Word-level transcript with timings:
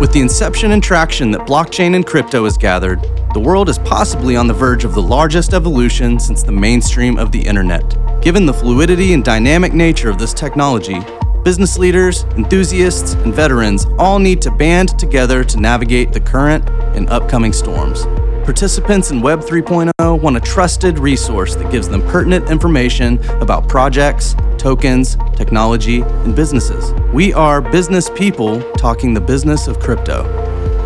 With 0.00 0.12
the 0.12 0.20
inception 0.20 0.72
and 0.72 0.82
traction 0.82 1.30
that 1.32 1.46
blockchain 1.46 1.94
and 1.94 2.06
crypto 2.06 2.44
has 2.44 2.56
gathered, 2.56 3.02
the 3.34 3.38
world 3.38 3.68
is 3.68 3.78
possibly 3.80 4.34
on 4.34 4.46
the 4.46 4.54
verge 4.54 4.86
of 4.86 4.94
the 4.94 5.02
largest 5.02 5.52
evolution 5.52 6.18
since 6.18 6.42
the 6.42 6.50
mainstream 6.50 7.18
of 7.18 7.30
the 7.32 7.46
internet. 7.46 7.98
Given 8.22 8.46
the 8.46 8.54
fluidity 8.54 9.12
and 9.12 9.22
dynamic 9.22 9.74
nature 9.74 10.08
of 10.08 10.16
this 10.16 10.32
technology, 10.32 11.00
business 11.44 11.76
leaders, 11.76 12.24
enthusiasts, 12.38 13.12
and 13.12 13.34
veterans 13.34 13.84
all 13.98 14.18
need 14.18 14.40
to 14.40 14.50
band 14.50 14.98
together 14.98 15.44
to 15.44 15.60
navigate 15.60 16.14
the 16.14 16.20
current 16.20 16.66
and 16.96 17.10
upcoming 17.10 17.52
storms. 17.52 18.06
Participants 18.50 19.12
in 19.12 19.20
Web 19.20 19.42
3.0 19.42 20.20
want 20.20 20.36
a 20.36 20.40
trusted 20.40 20.98
resource 20.98 21.54
that 21.54 21.70
gives 21.70 21.88
them 21.88 22.02
pertinent 22.08 22.50
information 22.50 23.24
about 23.40 23.68
projects, 23.68 24.34
tokens, 24.58 25.16
technology, 25.36 26.00
and 26.00 26.34
businesses. 26.34 26.92
We 27.12 27.32
are 27.32 27.60
business 27.60 28.10
people 28.10 28.60
talking 28.72 29.14
the 29.14 29.20
business 29.20 29.68
of 29.68 29.78
crypto. 29.78 30.24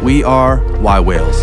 We 0.02 0.22
are 0.22 0.58
yWhales. 0.58 1.40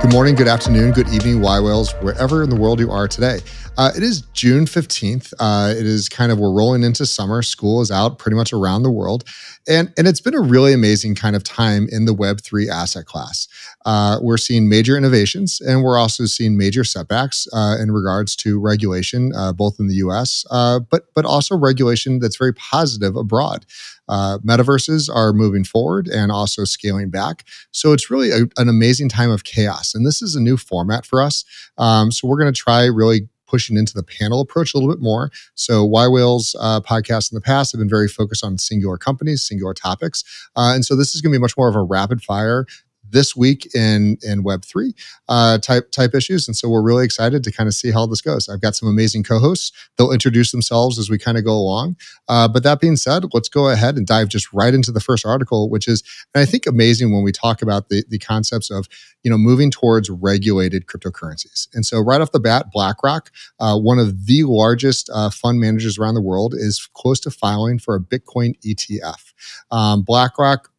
Good 0.00 0.14
morning, 0.14 0.36
good 0.36 0.48
afternoon, 0.48 0.92
good 0.92 1.08
evening, 1.08 1.40
yWhales, 1.40 2.02
wherever 2.02 2.42
in 2.42 2.48
the 2.48 2.56
world 2.56 2.80
you 2.80 2.90
are 2.90 3.06
today. 3.06 3.40
Uh, 3.78 3.92
it 3.96 4.02
is 4.02 4.22
June 4.32 4.64
15th. 4.64 5.32
Uh, 5.38 5.72
it 5.72 5.86
is 5.86 6.08
kind 6.08 6.32
of, 6.32 6.38
we're 6.40 6.52
rolling 6.52 6.82
into 6.82 7.06
summer. 7.06 7.42
School 7.42 7.80
is 7.80 7.92
out 7.92 8.18
pretty 8.18 8.34
much 8.34 8.52
around 8.52 8.82
the 8.82 8.90
world. 8.90 9.22
And, 9.68 9.92
and 9.96 10.08
it's 10.08 10.20
been 10.20 10.34
a 10.34 10.40
really 10.40 10.72
amazing 10.72 11.14
kind 11.14 11.36
of 11.36 11.44
time 11.44 11.86
in 11.92 12.04
the 12.04 12.12
Web3 12.12 12.68
asset 12.68 13.06
class. 13.06 13.46
Uh, 13.86 14.18
we're 14.20 14.36
seeing 14.36 14.68
major 14.68 14.96
innovations 14.96 15.60
and 15.60 15.84
we're 15.84 15.96
also 15.96 16.26
seeing 16.26 16.58
major 16.58 16.82
setbacks 16.82 17.46
uh, 17.52 17.76
in 17.80 17.92
regards 17.92 18.34
to 18.36 18.58
regulation, 18.58 19.30
uh, 19.36 19.52
both 19.52 19.78
in 19.78 19.86
the 19.86 19.94
US, 19.94 20.44
uh, 20.50 20.80
but, 20.80 21.14
but 21.14 21.24
also 21.24 21.56
regulation 21.56 22.18
that's 22.18 22.36
very 22.36 22.54
positive 22.54 23.14
abroad. 23.14 23.64
Metaverses 24.10 25.08
are 25.14 25.32
moving 25.32 25.62
forward 25.62 26.08
and 26.08 26.32
also 26.32 26.64
scaling 26.64 27.10
back. 27.10 27.44
So 27.70 27.92
it's 27.92 28.10
really 28.10 28.32
a, 28.32 28.48
an 28.56 28.68
amazing 28.68 29.08
time 29.08 29.30
of 29.30 29.44
chaos. 29.44 29.94
And 29.94 30.04
this 30.04 30.20
is 30.20 30.34
a 30.34 30.40
new 30.40 30.56
format 30.56 31.06
for 31.06 31.22
us. 31.22 31.44
Um, 31.76 32.10
so 32.10 32.26
we're 32.26 32.40
going 32.40 32.52
to 32.52 32.58
try 32.58 32.86
really 32.86 33.28
pushing 33.48 33.76
into 33.76 33.94
the 33.94 34.02
panel 34.02 34.40
approach 34.40 34.74
a 34.74 34.76
little 34.76 34.92
bit 34.92 35.02
more. 35.02 35.30
So, 35.54 35.88
yWhales 35.88 36.54
uh, 36.60 36.80
podcasts 36.80 37.32
in 37.32 37.34
the 37.34 37.40
past 37.40 37.72
have 37.72 37.78
been 37.78 37.88
very 37.88 38.08
focused 38.08 38.44
on 38.44 38.58
singular 38.58 38.98
companies, 38.98 39.42
singular 39.42 39.74
topics. 39.74 40.22
Uh, 40.56 40.72
and 40.74 40.84
so, 40.84 40.94
this 40.94 41.14
is 41.14 41.20
going 41.20 41.32
to 41.32 41.38
be 41.38 41.42
much 41.42 41.56
more 41.56 41.68
of 41.68 41.74
a 41.74 41.82
rapid 41.82 42.22
fire 42.22 42.66
this 43.10 43.36
week 43.36 43.74
in 43.74 44.18
in 44.22 44.42
Web 44.42 44.64
three 44.64 44.94
uh, 45.28 45.58
type 45.58 45.90
type 45.90 46.14
issues, 46.14 46.48
and 46.48 46.56
so 46.56 46.68
we're 46.68 46.82
really 46.82 47.04
excited 47.04 47.44
to 47.44 47.52
kind 47.52 47.68
of 47.68 47.74
see 47.74 47.90
how 47.90 48.06
this 48.06 48.20
goes. 48.20 48.48
I've 48.48 48.60
got 48.60 48.74
some 48.74 48.88
amazing 48.88 49.22
co-hosts; 49.22 49.72
they'll 49.96 50.12
introduce 50.12 50.52
themselves 50.52 50.98
as 50.98 51.10
we 51.10 51.18
kind 51.18 51.38
of 51.38 51.44
go 51.44 51.52
along. 51.52 51.96
Uh, 52.28 52.48
but 52.48 52.62
that 52.62 52.80
being 52.80 52.96
said, 52.96 53.24
let's 53.32 53.48
go 53.48 53.68
ahead 53.68 53.96
and 53.96 54.06
dive 54.06 54.28
just 54.28 54.52
right 54.52 54.74
into 54.74 54.92
the 54.92 55.00
first 55.00 55.26
article, 55.26 55.70
which 55.70 55.88
is, 55.88 56.02
and 56.34 56.42
I 56.42 56.44
think 56.44 56.66
amazing 56.66 57.12
when 57.12 57.22
we 57.22 57.32
talk 57.32 57.62
about 57.62 57.88
the 57.88 58.04
the 58.08 58.18
concepts 58.18 58.70
of 58.70 58.86
you 59.22 59.30
know 59.30 59.38
moving 59.38 59.70
towards 59.70 60.10
regulated 60.10 60.86
cryptocurrencies. 60.86 61.68
And 61.74 61.84
so 61.84 62.00
right 62.00 62.20
off 62.20 62.32
the 62.32 62.40
bat, 62.40 62.66
BlackRock, 62.72 63.30
uh, 63.60 63.78
one 63.78 63.98
of 63.98 64.26
the 64.26 64.44
largest 64.44 65.10
uh, 65.12 65.30
fund 65.30 65.60
managers 65.60 65.98
around 65.98 66.14
the 66.14 66.22
world, 66.22 66.54
is 66.54 66.88
close 66.94 67.20
to 67.20 67.30
filing 67.30 67.78
for 67.78 67.94
a 67.94 68.00
Bitcoin 68.00 68.54
ETF. 68.62 69.32
Um, 69.70 70.02
BlackRock 70.02 70.70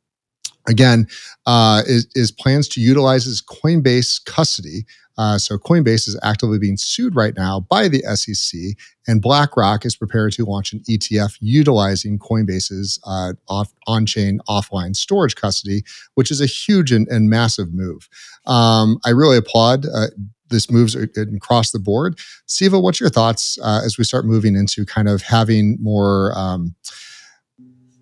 again, 0.68 1.08
uh, 1.46 1.84
is, 1.86 2.08
is, 2.16 2.32
plans 2.32 2.68
to 2.70 2.82
utilize 2.82 3.26
his 3.26 3.42
Coinbase 3.42 4.24
custody. 4.26 4.86
Uh, 5.18 5.38
so 5.38 5.58
Coinbase 5.58 6.08
is 6.08 6.18
actively 6.24 6.58
being 6.58 6.78
sued 6.78 7.14
right 7.14 7.36
now 7.36 7.60
by 7.70 7.90
the 7.90 8.00
SEC, 8.16 8.78
and 9.06 9.22
BlackRock 9.22 9.86
is 9.86 9.96
prepared 9.96 10.32
to 10.34 10.46
launch 10.46 10.72
an 10.72 10.80
ETF 10.90 11.36
utilizing 11.42 12.18
Coinbase's 12.18 13.02
uh, 13.06 13.34
off, 13.50 13.74
on-chain 13.86 14.40
offline 14.48 14.96
storage 14.96 15.36
custody, 15.36 15.84
which 16.16 16.32
is 16.32 16.40
a 16.40 16.46
huge 16.46 16.94
and, 16.94 17.06
and 17.10 17.30
massive 17.30 17.74
move. 17.74 18.08
Um, 18.46 19.00
I 19.06 19.10
really 19.10 19.36
applaud 19.36 19.86
uh, 19.94 20.08
this 20.50 20.72
moves 20.72 20.96
across 20.96 21.72
the 21.72 21.80
board. 21.80 22.18
Siva, 22.46 22.80
what's 22.80 23.00
your 23.00 23.10
thoughts 23.10 23.58
uh, 23.62 23.82
as 23.84 23.98
we 23.98 24.04
start 24.04 24.26
moving 24.26 24.56
into 24.56 24.86
kind 24.86 25.10
of 25.10 25.22
having 25.22 25.78
more 25.82 26.32
um, 26.38 26.76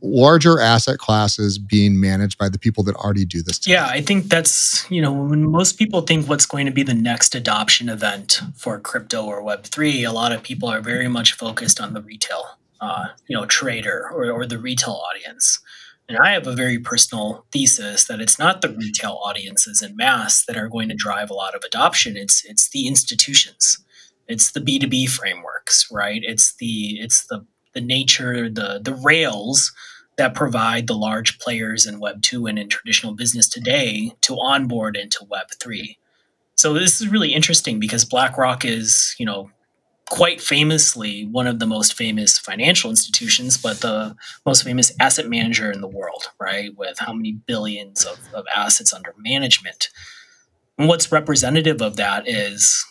larger 0.02 0.60
asset 0.60 1.00
classes 1.00 1.58
being 1.58 2.00
managed 2.00 2.38
by 2.38 2.48
the 2.48 2.60
people 2.60 2.84
that 2.84 2.96
already 2.96 3.26
do 3.26 3.42
this 3.42 3.58
today. 3.58 3.74
yeah 3.74 3.88
i 3.88 4.00
think 4.00 4.26
that's 4.26 4.90
you 4.92 5.02
know 5.02 5.12
when 5.12 5.50
most 5.50 5.78
people 5.78 6.02
think 6.02 6.28
what's 6.28 6.46
going 6.46 6.66
to 6.66 6.72
be 6.72 6.84
the 6.84 6.94
next 6.94 7.34
adoption 7.34 7.90
event 7.90 8.42
for 8.56 8.80
crypto 8.80 9.26
or 9.26 9.42
web3 9.42 10.08
a 10.08 10.12
lot 10.12 10.32
of 10.32 10.44
people 10.44 10.70
are 10.70 10.82
very 10.82 11.08
much 11.08 11.34
focused 11.34 11.82
on 11.82 11.94
the 11.94 12.02
retail 12.02 12.58
uh, 12.82 13.08
you 13.28 13.36
know 13.36 13.46
trader 13.46 14.10
or, 14.12 14.30
or 14.32 14.46
the 14.46 14.60
retail 14.60 15.02
audience. 15.12 15.60
And 16.10 16.18
i 16.18 16.32
have 16.32 16.48
a 16.48 16.54
very 16.54 16.80
personal 16.80 17.46
thesis 17.52 18.06
that 18.06 18.22
it's 18.22 18.40
not 18.40 18.62
the 18.62 18.70
retail 18.70 19.20
audiences 19.24 19.82
in 19.82 19.96
mass 19.96 20.46
that 20.46 20.58
are 20.58 20.70
going 20.70 20.90
to 20.90 20.96
drive 20.96 21.30
a 21.30 21.34
lot 21.34 21.56
of 21.56 21.64
adoption. 21.66 22.16
It's 22.16 22.46
it's 22.46 22.70
the 22.70 22.88
institutions. 22.88 23.80
It's 24.28 24.52
the 24.52 24.60
b2b 24.62 25.10
frameworks 25.10 25.88
right? 25.92 26.22
It's 26.24 26.56
the 26.56 27.00
it's 27.00 27.26
the 27.28 27.46
the 27.78 27.86
nature, 27.86 28.50
the 28.50 28.82
the 28.84 28.96
rails 28.96 29.72
that 30.18 30.34
provide 30.34 30.88
the 30.88 30.96
large 30.96 31.38
players 31.38 31.86
in 31.86 32.00
Web 32.00 32.24
two 32.24 32.48
and 32.48 32.58
in 32.58 32.68
traditional 32.68 33.14
business 33.14 33.48
today 33.48 34.12
to 34.22 34.34
onboard 34.34 34.98
into 34.98 35.24
Web 35.30 35.48
three. 35.62 36.00
So 36.56 36.74
this 36.74 37.00
is 37.00 37.08
really 37.08 37.34
interesting 37.34 37.80
because 37.80 38.04
BlackRock 38.04 38.66
is, 38.66 39.16
you 39.20 39.28
know, 39.28 39.52
quite 40.10 40.42
famously 40.42 41.26
one 41.28 41.46
of 41.46 41.60
the 41.60 41.68
most 41.68 41.94
famous 41.94 42.40
financial 42.40 42.90
institutions, 42.90 43.58
but 43.58 43.82
the 43.82 44.16
most 44.44 44.64
famous 44.64 44.92
asset 45.00 45.30
manager 45.30 45.72
in 45.72 45.82
the 45.82 45.88
world, 45.88 46.32
right? 46.40 46.76
With 46.76 46.98
how 46.98 47.14
many 47.14 47.34
billions 47.34 48.06
of, 48.06 48.18
of 48.34 48.46
assets 48.56 48.92
under 48.92 49.14
management. 49.20 49.90
And 50.80 50.88
what's 50.88 51.12
representative 51.12 51.82
of 51.82 51.98
that 51.98 52.28
is 52.28 52.84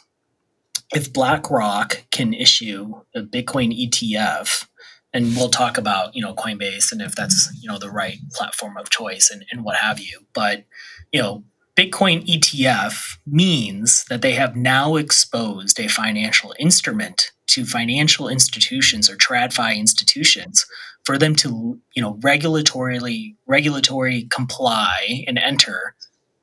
if 0.95 1.13
BlackRock 1.13 2.05
can 2.13 2.33
issue 2.33 3.01
a 3.17 3.23
Bitcoin 3.23 3.75
ETF 3.75 4.69
and 5.17 5.35
we'll 5.37 5.49
talk 5.49 5.79
about 5.79 6.15
you 6.15 6.23
know 6.23 6.35
coinbase 6.35 6.93
and 6.93 7.01
if 7.01 7.15
that's 7.15 7.51
you 7.61 7.69
know 7.69 7.79
the 7.79 7.91
right 7.91 8.19
platform 8.33 8.77
of 8.77 8.91
choice 8.91 9.31
and, 9.31 9.45
and 9.51 9.65
what 9.65 9.77
have 9.77 9.99
you. 9.99 10.21
But 10.35 10.65
you 11.13 11.21
know 11.23 11.45
bitcoin 11.77 12.25
etf 12.27 13.19
means 13.27 14.05
that 14.07 14.23
they 14.23 14.33
have 14.33 14.57
now 14.57 14.97
exposed 14.97 15.79
a 15.79 15.89
financial 15.89 16.55
instrument 16.59 17.33
to 17.47 17.67
financial 17.67 18.29
institutions 18.29 19.11
or 19.11 19.17
tradfi 19.17 19.77
institutions 19.77 20.65
for 21.05 21.19
them 21.19 21.35
to 21.37 21.79
you 21.95 22.03
know 22.03 22.15
regulatorily 22.17 23.35
regulatory 23.47 24.25
comply 24.31 25.25
and 25.27 25.39
enter 25.39 25.95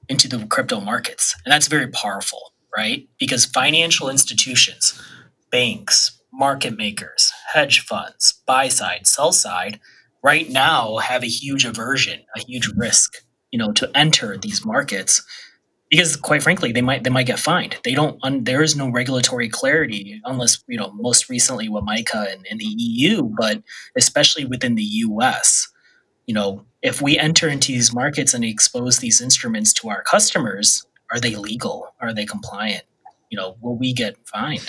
into 0.09 0.27
the 0.27 0.45
crypto 0.47 0.81
markets. 0.81 1.33
And 1.45 1.51
that's 1.51 1.67
very 1.67 1.87
powerful 1.87 2.53
right? 2.75 3.07
Because 3.19 3.45
financial 3.45 4.09
institutions 4.09 5.01
banks 5.51 6.19
market 6.33 6.77
makers, 6.77 7.31
hedge 7.53 7.81
funds, 7.81 8.41
buy 8.45 8.67
side, 8.67 9.05
sell 9.07 9.31
side, 9.31 9.79
right 10.23 10.49
now 10.49 10.97
have 10.97 11.23
a 11.23 11.27
huge 11.27 11.65
aversion, 11.65 12.21
a 12.35 12.39
huge 12.39 12.67
risk, 12.75 13.23
you 13.51 13.59
know, 13.59 13.71
to 13.73 13.89
enter 13.95 14.37
these 14.37 14.65
markets 14.65 15.21
because 15.93 16.15
quite 16.15 16.41
frankly 16.41 16.71
they 16.71 16.81
might 16.81 17.03
they 17.03 17.11
might 17.11 17.27
get 17.27 17.37
fined. 17.37 17.77
They 17.83 17.93
don't 17.93 18.17
un, 18.23 18.45
there 18.45 18.63
is 18.63 18.75
no 18.75 18.89
regulatory 18.89 19.47
clarity 19.47 20.19
unless 20.25 20.63
you 20.67 20.75
know 20.75 20.91
most 20.93 21.29
recently 21.29 21.69
with 21.69 21.83
MiCA 21.83 22.33
and, 22.33 22.47
and 22.49 22.59
the 22.59 22.65
eu 22.65 23.29
but 23.37 23.61
especially 23.95 24.43
within 24.43 24.73
the 24.73 24.83
us 24.83 25.67
you 26.25 26.33
know 26.33 26.65
if 26.81 26.99
we 26.99 27.19
enter 27.19 27.47
into 27.47 27.71
these 27.71 27.93
markets 27.93 28.33
and 28.33 28.43
expose 28.43 28.97
these 28.97 29.21
instruments 29.21 29.71
to 29.73 29.89
our 29.89 30.01
customers 30.01 30.83
are 31.11 31.19
they 31.19 31.35
legal? 31.35 31.93
Are 32.01 32.11
they 32.11 32.25
compliant? 32.25 32.85
You 33.29 33.37
know 33.37 33.57
will 33.61 33.77
we 33.77 33.93
get 33.93 34.15
fined 34.25 34.67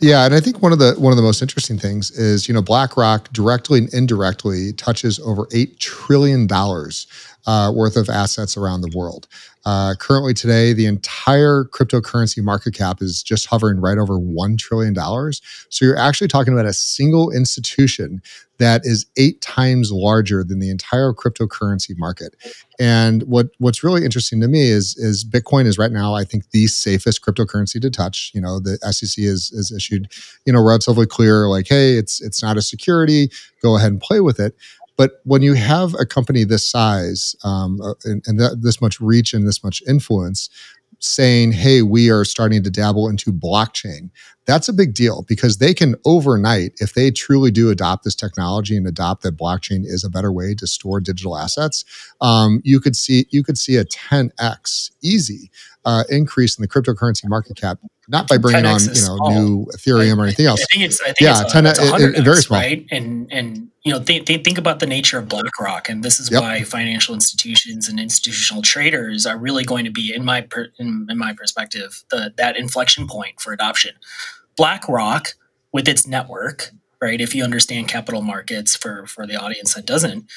yeah, 0.00 0.24
and 0.26 0.34
I 0.34 0.40
think 0.40 0.62
one 0.62 0.72
of 0.72 0.78
the 0.78 0.94
one 0.98 1.12
of 1.12 1.16
the 1.16 1.22
most 1.22 1.40
interesting 1.40 1.78
things 1.78 2.10
is 2.10 2.48
you 2.48 2.54
know 2.54 2.62
BlackRock 2.62 3.32
directly 3.32 3.78
and 3.78 3.94
indirectly 3.94 4.72
touches 4.72 5.18
over 5.20 5.46
eight 5.52 5.78
trillion 5.80 6.46
dollars 6.46 7.06
uh, 7.46 7.72
worth 7.74 7.96
of 7.96 8.08
assets 8.08 8.56
around 8.56 8.82
the 8.82 8.92
world. 8.96 9.26
Uh, 9.66 9.96
currently, 9.98 10.32
today, 10.32 10.72
the 10.72 10.86
entire 10.86 11.64
cryptocurrency 11.64 12.40
market 12.40 12.72
cap 12.72 13.02
is 13.02 13.20
just 13.20 13.46
hovering 13.46 13.80
right 13.80 13.98
over 13.98 14.14
$1 14.14 14.56
trillion. 14.58 14.94
So 14.94 15.84
you're 15.84 15.98
actually 15.98 16.28
talking 16.28 16.52
about 16.52 16.66
a 16.66 16.72
single 16.72 17.32
institution 17.32 18.22
that 18.58 18.82
is 18.84 19.06
eight 19.16 19.40
times 19.40 19.90
larger 19.90 20.44
than 20.44 20.60
the 20.60 20.70
entire 20.70 21.12
cryptocurrency 21.12 21.98
market. 21.98 22.36
And 22.78 23.24
what 23.24 23.48
what's 23.58 23.82
really 23.82 24.04
interesting 24.04 24.40
to 24.40 24.48
me 24.48 24.70
is 24.70 24.96
is 24.96 25.24
Bitcoin 25.24 25.66
is 25.66 25.78
right 25.78 25.92
now, 25.92 26.14
I 26.14 26.24
think, 26.24 26.50
the 26.52 26.68
safest 26.68 27.22
cryptocurrency 27.22 27.80
to 27.82 27.90
touch. 27.90 28.30
You 28.34 28.40
know, 28.40 28.60
the 28.60 28.78
SEC 28.92 29.22
is 29.22 29.50
is 29.52 29.72
issued, 29.72 30.12
you 30.46 30.52
know, 30.52 30.62
relatively 30.64 31.06
clear, 31.06 31.48
like, 31.48 31.66
hey, 31.68 31.94
it's 31.94 32.22
it's 32.22 32.42
not 32.42 32.56
a 32.56 32.62
security. 32.62 33.30
Go 33.62 33.76
ahead 33.76 33.90
and 33.90 34.00
play 34.00 34.20
with 34.20 34.38
it. 34.38 34.54
But 34.96 35.20
when 35.24 35.42
you 35.42 35.54
have 35.54 35.94
a 35.94 36.06
company 36.06 36.44
this 36.44 36.66
size 36.66 37.36
um, 37.44 37.80
uh, 37.80 37.94
and, 38.04 38.22
and 38.26 38.62
this 38.62 38.80
much 38.80 39.00
reach 39.00 39.34
and 39.34 39.46
this 39.46 39.62
much 39.62 39.82
influence, 39.86 40.48
saying, 40.98 41.52
hey, 41.52 41.82
we 41.82 42.10
are 42.10 42.24
starting 42.24 42.62
to 42.62 42.70
dabble 42.70 43.08
into 43.08 43.32
blockchain, 43.32 44.10
that's 44.46 44.68
a 44.68 44.72
big 44.72 44.94
deal 44.94 45.24
because 45.28 45.58
they 45.58 45.74
can 45.74 45.96
overnight, 46.04 46.72
if 46.78 46.94
they 46.94 47.10
truly 47.10 47.50
do 47.50 47.70
adopt 47.70 48.04
this 48.04 48.14
technology 48.14 48.76
and 48.76 48.86
adopt 48.86 49.22
that 49.22 49.36
blockchain 49.36 49.82
is 49.84 50.04
a 50.04 50.10
better 50.10 50.32
way 50.32 50.54
to 50.54 50.66
store 50.66 51.00
digital 51.00 51.36
assets, 51.36 51.84
um, 52.20 52.60
you 52.64 52.80
could 52.80 52.96
see 52.96 53.26
you 53.30 53.42
could 53.42 53.58
see 53.58 53.76
a 53.76 53.84
10x 53.84 54.90
easy 55.02 55.50
uh, 55.86 56.02
increase 56.10 56.58
in 56.58 56.62
the 56.62 56.68
cryptocurrency 56.68 57.28
market 57.28 57.56
cap, 57.56 57.78
not 58.08 58.28
by 58.28 58.36
bringing 58.36 58.66
on 58.66 58.80
you 58.80 59.02
know 59.02 59.16
new 59.28 59.66
Ethereum 59.66 60.18
or 60.18 60.24
anything 60.24 60.46
else. 60.46 60.60
I 60.60 60.66
think 60.72 60.84
it's 60.84 61.00
I 61.00 61.04
think 61.04 61.20
yeah, 61.20 61.42
it's, 61.42 61.52
10, 61.52 61.66
it's 61.66 61.78
it, 61.78 62.18
it, 62.18 62.24
very 62.24 62.42
small, 62.42 62.58
right? 62.58 62.84
And 62.90 63.32
and 63.32 63.68
you 63.84 63.92
know 63.92 64.00
think 64.00 64.26
think 64.26 64.58
about 64.58 64.80
the 64.80 64.86
nature 64.86 65.16
of 65.16 65.28
BlackRock, 65.28 65.88
and 65.88 66.02
this 66.02 66.18
is 66.18 66.28
yep. 66.28 66.42
why 66.42 66.64
financial 66.64 67.14
institutions 67.14 67.88
and 67.88 68.00
institutional 68.00 68.62
traders 68.62 69.26
are 69.26 69.38
really 69.38 69.64
going 69.64 69.84
to 69.84 69.92
be, 69.92 70.12
in 70.12 70.24
my 70.24 70.40
per, 70.40 70.68
in, 70.78 71.06
in 71.08 71.16
my 71.16 71.32
perspective, 71.32 72.02
the 72.10 72.34
that 72.36 72.56
inflection 72.56 73.06
point 73.06 73.40
for 73.40 73.52
adoption. 73.52 73.94
BlackRock, 74.56 75.34
with 75.72 75.86
its 75.86 76.04
network, 76.04 76.72
right? 77.00 77.20
If 77.20 77.32
you 77.32 77.44
understand 77.44 77.86
capital 77.86 78.22
markets, 78.22 78.74
for 78.74 79.06
for 79.06 79.24
the 79.24 79.36
audience 79.36 79.74
that 79.74 79.86
doesn't, 79.86 80.28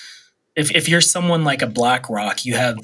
if 0.59 0.75
if 0.75 0.89
you're 0.89 1.01
someone 1.01 1.43
like 1.43 1.61
a 1.61 1.67
BlackRock, 1.67 2.45
you 2.45 2.55
have 2.55 2.77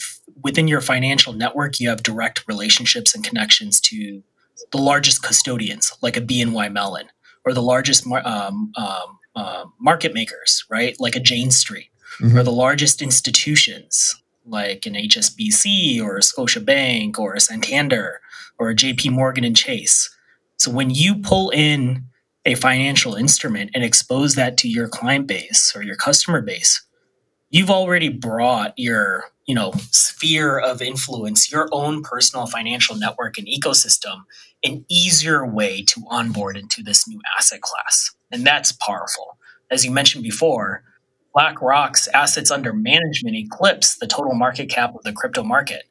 within 0.44 0.68
your 0.68 0.82
financial 0.82 1.34
network, 1.34 1.80
you 1.80 1.90
have 1.90 2.04
direct 2.04 2.48
relationships 2.48 3.16
and 3.16 3.24
connections 3.24 3.80
to 3.82 4.24
the 4.72 4.78
largest 4.78 5.22
custodians, 5.22 5.94
like 6.02 6.18
a 6.18 6.22
BNY 6.22 6.72
Mellon, 6.72 7.08
or 7.46 7.54
the 7.54 7.62
largest 7.62 8.08
um, 8.08 8.72
um, 8.76 9.20
uh, 9.36 9.66
market 9.80 10.14
makers, 10.14 10.64
right? 10.70 10.96
Like 11.00 11.16
a 11.16 11.20
Jane 11.20 11.52
Street, 11.52 11.90
mm-hmm. 12.20 12.38
or 12.38 12.44
the 12.44 12.52
largest 12.52 13.02
institutions, 13.02 14.16
like 14.46 14.86
an 14.86 14.94
HSBC 14.94 16.02
or 16.02 16.18
a 16.18 16.22
Scotiabank 16.22 17.20
or 17.20 17.34
a 17.34 17.40
Santander 17.40 18.22
or 18.58 18.70
a 18.70 18.76
JP 18.76 19.12
Morgan 19.12 19.44
and 19.44 19.56
Chase. 19.56 20.10
So 20.58 20.72
when 20.72 20.90
you 20.90 21.16
pull 21.16 21.50
in 21.50 22.06
a 22.46 22.56
financial 22.56 23.16
instrument 23.16 23.72
and 23.74 23.84
expose 23.84 24.36
that 24.36 24.58
to 24.60 24.70
your 24.70 24.88
client 24.88 25.28
base 25.28 25.74
or 25.76 25.84
your 25.84 25.96
customer 25.96 26.42
base, 26.42 26.86
you've 27.50 27.72
already 27.72 28.10
brought 28.10 28.74
your 28.78 29.26
you 29.46 29.56
know 29.56 29.72
sphere 29.92 30.60
of 30.60 30.82
influence 30.82 31.52
your 31.52 31.70
own 31.72 32.02
personal 32.02 32.48
financial 32.48 32.96
network 32.96 33.38
and 33.38 33.48
ecosystem 33.48 34.24
an 34.66 34.84
easier 34.90 35.46
way 35.46 35.84
to 35.84 36.04
onboard 36.10 36.58
into 36.58 36.82
this 36.84 37.08
new 37.08 37.22
asset 37.38 37.62
class. 37.62 38.12
And 38.32 38.46
that's 38.46 38.72
powerful. 38.72 39.38
As 39.72 39.86
you 39.86 39.92
mentioned 39.92 40.24
before 40.24 40.84
blackrock's 41.34 42.08
assets 42.10 42.50
under 42.50 42.74
management 42.74 43.36
eclipse 43.36 43.98
the 43.98 44.08
total 44.08 44.34
market 44.34 44.70
cap 44.70 44.96
of 44.96 45.04
the 45.04 45.14
crypto 45.14 45.44
market. 45.44 45.84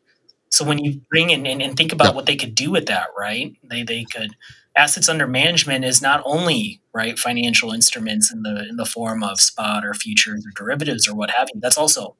So 0.50 0.64
when 0.64 0.78
you 0.78 1.00
bring 1.10 1.30
in 1.30 1.46
and, 1.46 1.60
and 1.60 1.76
think 1.76 1.92
about 1.92 2.14
what 2.14 2.26
they 2.26 2.36
could 2.36 2.54
do 2.54 2.70
with 2.70 2.86
that 2.86 3.08
right? 3.18 3.54
They, 3.62 3.82
they 3.82 4.04
could 4.04 4.30
assets 4.76 5.08
under 5.08 5.26
management 5.26 5.84
is 5.84 6.02
not 6.02 6.22
only 6.24 6.80
right 6.92 7.18
financial 7.18 7.72
instruments 7.72 8.32
in 8.32 8.42
the 8.42 8.66
in 8.68 8.76
the 8.76 8.86
form 8.86 9.22
of 9.22 9.40
spot 9.40 9.84
or 9.84 9.94
futures 9.94 10.44
or 10.46 10.50
derivatives 10.56 11.08
or 11.08 11.14
what 11.14 11.30
have 11.30 11.48
you. 11.54 11.60
That's 11.60 11.78
also 11.78 12.16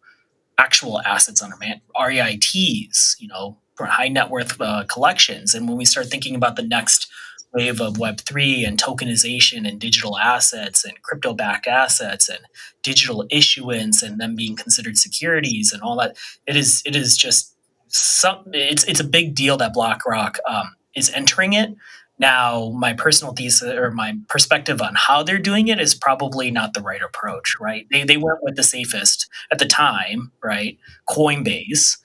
actual 0.59 1.01
assets 1.01 1.43
under 1.43 1.57
man 1.57 1.81
REITs 1.97 3.17
you 3.19 3.29
know 3.29 3.59
high 3.79 4.09
net 4.09 4.31
worth 4.31 4.61
uh, 4.61 4.85
collections. 4.85 5.55
And 5.55 5.69
when 5.69 5.77
we 5.77 5.85
start 5.85 6.07
thinking 6.07 6.35
about 6.35 6.57
the 6.57 6.63
next 6.63 7.11
wave 7.55 7.81
of 7.81 7.95
web3 7.95 8.67
and 8.67 8.83
tokenization 8.83 9.67
and 9.67 9.81
digital 9.81 10.19
assets 10.19 10.85
and 10.85 11.01
crypto 11.03 11.33
backed 11.33 11.67
assets 11.67 12.29
and 12.29 12.41
digital 12.83 13.25
issuance 13.31 14.03
and 14.03 14.21
them 14.21 14.35
being 14.35 14.57
considered 14.57 14.99
securities 14.99 15.73
and 15.73 15.81
all 15.81 15.97
that 15.97 16.17
it 16.47 16.57
is 16.57 16.83
it 16.85 16.97
is 16.97 17.17
just 17.17 17.55
some 17.87 18.43
it's 18.53 18.83
it's 18.85 19.01
a 19.01 19.05
big 19.05 19.35
deal 19.35 19.57
that 19.57 19.73
BlackRock 19.73 20.39
um, 20.49 20.75
is 20.97 21.11
entering 21.11 21.53
it 21.53 21.75
now, 22.19 22.71
my 22.77 22.93
personal 22.93 23.35
thesis 23.35 23.71
or 23.71 23.91
my 23.91 24.17
perspective 24.29 24.81
on 24.81 24.95
how 24.95 25.23
they're 25.23 25.39
doing 25.39 25.69
it 25.69 25.81
is 25.81 25.95
probably 25.95 26.51
not 26.51 26.75
the 26.75 26.81
right 26.81 27.03
approach, 27.03 27.57
right? 27.61 27.87
They, 27.91 28.05
they 28.05 28.17
went 28.17 28.43
with 28.43 28.55
the 28.57 28.63
safest 28.63 29.29
at 29.51 29.59
the 29.59 29.67
time, 29.67 30.31
right? 30.43 30.79
Coinbase. 31.09 31.99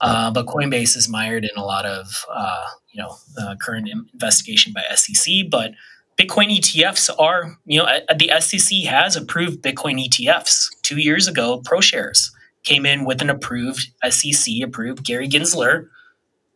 Uh, 0.00 0.30
but 0.30 0.46
Coinbase 0.46 0.96
is 0.96 1.08
mired 1.08 1.44
in 1.44 1.56
a 1.56 1.64
lot 1.64 1.86
of, 1.86 2.26
uh, 2.30 2.66
you 2.92 3.02
know, 3.02 3.16
uh, 3.38 3.54
current 3.60 3.88
investigation 3.88 4.74
by 4.74 4.82
SEC. 4.94 5.32
But 5.50 5.72
Bitcoin 6.18 6.54
ETFs 6.54 7.10
are, 7.18 7.56
you 7.64 7.78
know, 7.78 7.88
the 8.14 8.30
SEC 8.40 8.80
has 8.80 9.16
approved 9.16 9.62
Bitcoin 9.62 10.04
ETFs. 10.04 10.66
Two 10.82 10.98
years 10.98 11.26
ago, 11.26 11.62
ProShares 11.62 12.30
came 12.64 12.84
in 12.84 13.06
with 13.06 13.22
an 13.22 13.30
approved 13.30 13.88
SEC 14.10 14.54
approved 14.62 15.04
Gary 15.04 15.28
Gensler 15.28 15.88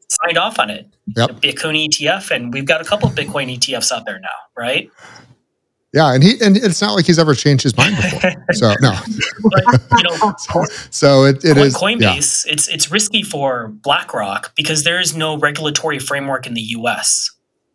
signed 0.09 0.39
off 0.39 0.59
on 0.59 0.71
it. 0.71 0.87
Yep. 1.17 1.31
Bitcoin 1.41 1.89
ETF, 1.89 2.31
and 2.31 2.53
we've 2.53 2.67
got 2.67 2.81
a 2.81 2.85
couple 2.85 3.09
of 3.09 3.15
Bitcoin 3.15 3.55
ETFs 3.57 3.93
out 3.93 4.07
there 4.07 4.19
now, 4.21 4.29
right? 4.57 4.91
Yeah, 5.95 6.13
and 6.13 6.23
he 6.23 6.39
and 6.43 6.57
it's 6.57 6.83
not 6.83 6.95
like 6.95 7.07
he's 7.07 7.19
ever 7.19 7.35
changed 7.35 7.63
his 7.63 7.77
mind 7.77 7.97
before. 7.97 8.45
So 8.53 8.75
no. 8.81 8.95
but, 9.43 9.81
you 9.97 10.03
know, 10.05 10.35
so 10.91 11.25
it, 11.25 11.45
it 11.45 11.57
is 11.57 11.75
Coinbase. 11.75 12.47
Yeah. 12.47 12.53
It's 12.53 12.69
it's 12.69 12.91
risky 12.91 13.23
for 13.23 13.69
BlackRock 13.69 14.55
because 14.55 14.85
there 14.85 15.01
is 15.01 15.17
no 15.17 15.39
regulatory 15.39 15.99
framework 15.99 16.47
in 16.47 16.55
the 16.55 16.61
U.S. 16.61 17.31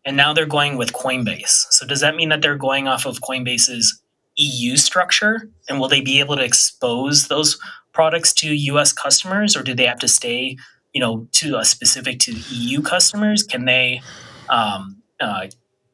And 0.05 0.17
now 0.17 0.33
they're 0.33 0.45
going 0.45 0.77
with 0.77 0.93
Coinbase. 0.93 1.65
So 1.71 1.87
does 1.87 2.01
that 2.01 2.15
mean 2.15 2.29
that 2.29 2.41
they're 2.41 2.57
going 2.57 2.87
off 2.87 3.05
of 3.05 3.21
Coinbase's 3.21 4.01
EU 4.35 4.75
structure? 4.75 5.49
And 5.69 5.79
will 5.79 5.87
they 5.87 6.01
be 6.01 6.19
able 6.19 6.35
to 6.35 6.43
expose 6.43 7.29
those 7.29 7.57
products 7.93 8.33
to 8.33 8.53
U.S. 8.53 8.91
customers, 8.91 9.55
or 9.55 9.63
do 9.63 9.73
they 9.73 9.85
have 9.85 9.99
to 9.99 10.07
stay 10.07 10.57
you 10.93 11.01
know, 11.01 11.27
to 11.33 11.57
uh, 11.57 11.63
specific 11.63 12.19
to 12.19 12.33
EU 12.49 12.81
customers? 12.81 13.43
Can 13.43 13.65
they 13.65 14.01
um, 14.49 15.01
uh, 15.19 15.47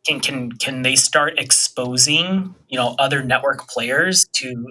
can 0.05 0.19
can 0.19 0.51
can 0.53 0.81
they 0.81 0.95
start 0.95 1.37
exposing 1.37 2.55
you 2.67 2.77
know 2.77 2.95
other 2.99 3.23
network 3.23 3.67
players 3.67 4.27
to? 4.33 4.65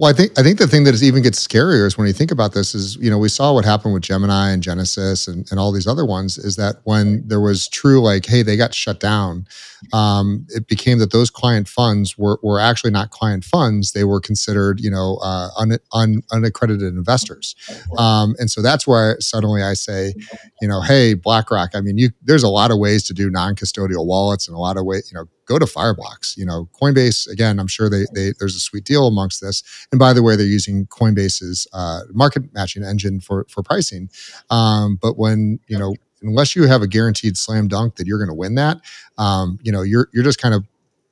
Well, 0.00 0.08
I 0.08 0.14
think 0.14 0.38
I 0.38 0.42
think 0.42 0.58
the 0.58 0.66
thing 0.66 0.84
that 0.84 0.94
is 0.94 1.04
even 1.04 1.22
gets 1.22 1.46
scarier 1.46 1.84
is 1.86 1.98
when 1.98 2.06
you 2.06 2.14
think 2.14 2.30
about 2.30 2.54
this 2.54 2.74
is 2.74 2.96
you 2.96 3.10
know 3.10 3.18
we 3.18 3.28
saw 3.28 3.52
what 3.52 3.66
happened 3.66 3.92
with 3.92 4.02
Gemini 4.02 4.48
and 4.48 4.62
Genesis 4.62 5.28
and, 5.28 5.46
and 5.50 5.60
all 5.60 5.72
these 5.72 5.86
other 5.86 6.06
ones 6.06 6.38
is 6.38 6.56
that 6.56 6.76
when 6.84 7.22
there 7.28 7.38
was 7.38 7.68
true 7.68 8.00
like 8.00 8.24
hey 8.24 8.42
they 8.42 8.56
got 8.56 8.72
shut 8.72 8.98
down, 8.98 9.46
um, 9.92 10.46
it 10.48 10.66
became 10.68 11.00
that 11.00 11.12
those 11.12 11.28
client 11.28 11.68
funds 11.68 12.16
were 12.16 12.38
were 12.42 12.58
actually 12.58 12.92
not 12.92 13.10
client 13.10 13.44
funds. 13.44 13.92
They 13.92 14.04
were 14.04 14.20
considered 14.22 14.80
you 14.80 14.90
know 14.90 15.18
uh, 15.22 15.50
un, 15.58 15.76
un, 15.92 16.22
unaccredited 16.32 16.94
investors, 16.94 17.54
um, 17.98 18.34
and 18.38 18.50
so 18.50 18.62
that's 18.62 18.86
why 18.86 19.16
suddenly 19.18 19.62
I 19.62 19.74
say 19.74 20.14
you 20.62 20.68
know 20.68 20.80
hey 20.80 21.12
BlackRock 21.12 21.72
I 21.74 21.82
mean 21.82 21.98
you 21.98 22.08
there's 22.22 22.42
a 22.42 22.48
lot 22.48 22.70
of 22.70 22.78
ways 22.78 23.02
to 23.04 23.12
do 23.12 23.28
non 23.28 23.54
custodial 23.54 24.06
wallets 24.06 24.48
and 24.48 24.56
a 24.56 24.60
lot 24.60 24.78
of 24.78 24.86
ways 24.86 25.12
you 25.12 25.18
know 25.18 25.26
go 25.50 25.58
to 25.58 25.66
Fireblocks. 25.66 26.36
You 26.36 26.46
know, 26.46 26.68
Coinbase 26.80 27.28
again. 27.28 27.58
I'm 27.58 27.66
sure 27.66 27.90
they, 27.90 28.04
they 28.14 28.32
there's 28.38 28.54
a 28.54 28.60
sweet 28.60 28.84
deal 28.84 29.06
amongst 29.06 29.40
this. 29.40 29.62
And 29.90 29.98
by 29.98 30.12
the 30.12 30.22
way, 30.22 30.36
they're 30.36 30.46
using 30.46 30.86
Coinbase's 30.86 31.66
uh, 31.72 32.02
market 32.12 32.54
matching 32.54 32.84
engine 32.84 33.20
for 33.20 33.46
for 33.50 33.62
pricing. 33.62 34.08
Um, 34.48 34.98
but 35.02 35.18
when 35.18 35.58
you 35.66 35.78
know, 35.78 35.94
unless 36.22 36.54
you 36.54 36.66
have 36.66 36.82
a 36.82 36.86
guaranteed 36.86 37.36
slam 37.36 37.68
dunk 37.68 37.96
that 37.96 38.06
you're 38.06 38.18
going 38.18 38.28
to 38.28 38.34
win 38.34 38.54
that, 38.54 38.78
um, 39.18 39.58
you 39.62 39.72
know, 39.72 39.82
you're 39.82 40.08
you're 40.14 40.24
just 40.24 40.40
kind 40.40 40.54
of 40.54 40.64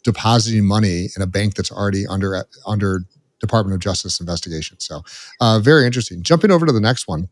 depositing 0.04 0.64
money 0.64 1.08
in 1.16 1.22
a 1.22 1.26
bank 1.26 1.54
that's 1.54 1.72
already 1.72 2.06
under 2.06 2.44
under 2.66 3.02
Department 3.40 3.74
of 3.74 3.80
Justice 3.80 4.20
investigation. 4.20 4.78
So, 4.80 5.02
uh, 5.40 5.58
very 5.58 5.84
interesting. 5.84 6.22
Jumping 6.22 6.50
over 6.50 6.64
to 6.66 6.72
the 6.72 6.80
next 6.80 7.08
one. 7.08 7.28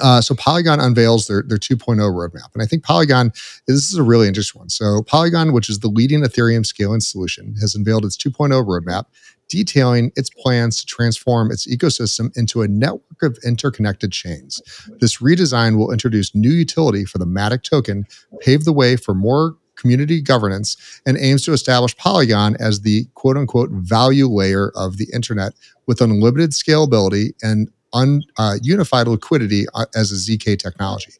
Uh, 0.00 0.20
so 0.20 0.34
Polygon 0.34 0.80
unveils 0.80 1.26
their, 1.26 1.42
their 1.42 1.58
2.0 1.58 1.98
roadmap. 1.98 2.52
And 2.54 2.62
I 2.62 2.66
think 2.66 2.84
Polygon, 2.84 3.30
this 3.66 3.90
is 3.90 3.94
a 3.94 4.02
really 4.02 4.28
interesting 4.28 4.58
one. 4.58 4.68
So 4.68 5.02
Polygon, 5.02 5.52
which 5.52 5.68
is 5.68 5.80
the 5.80 5.88
leading 5.88 6.22
Ethereum 6.22 6.64
scaling 6.64 7.00
solution, 7.00 7.54
has 7.60 7.74
unveiled 7.74 8.04
its 8.04 8.16
2.0 8.16 8.50
roadmap, 8.64 9.04
detailing 9.48 10.12
its 10.16 10.30
plans 10.30 10.78
to 10.78 10.86
transform 10.86 11.50
its 11.50 11.66
ecosystem 11.66 12.36
into 12.36 12.62
a 12.62 12.68
network 12.68 13.22
of 13.22 13.38
interconnected 13.44 14.12
chains. 14.12 14.60
This 15.00 15.18
redesign 15.18 15.76
will 15.76 15.92
introduce 15.92 16.34
new 16.34 16.50
utility 16.50 17.04
for 17.04 17.18
the 17.18 17.26
Matic 17.26 17.62
token, 17.62 18.06
pave 18.40 18.64
the 18.64 18.72
way 18.72 18.96
for 18.96 19.14
more 19.14 19.56
community 19.76 20.20
governance, 20.20 20.76
and 21.06 21.16
aims 21.18 21.44
to 21.44 21.52
establish 21.52 21.96
Polygon 21.96 22.56
as 22.60 22.82
the 22.82 23.06
quote 23.14 23.36
unquote 23.36 23.70
value 23.70 24.28
layer 24.28 24.70
of 24.74 24.98
the 24.98 25.08
internet 25.14 25.54
with 25.86 26.00
unlimited 26.00 26.50
scalability 26.50 27.30
and 27.42 27.70
un, 27.92 28.22
uh, 28.38 28.56
unified 28.62 29.08
liquidity 29.08 29.66
uh, 29.74 29.86
as 29.94 30.12
a 30.12 30.14
zk 30.14 30.58
technology. 30.58 31.12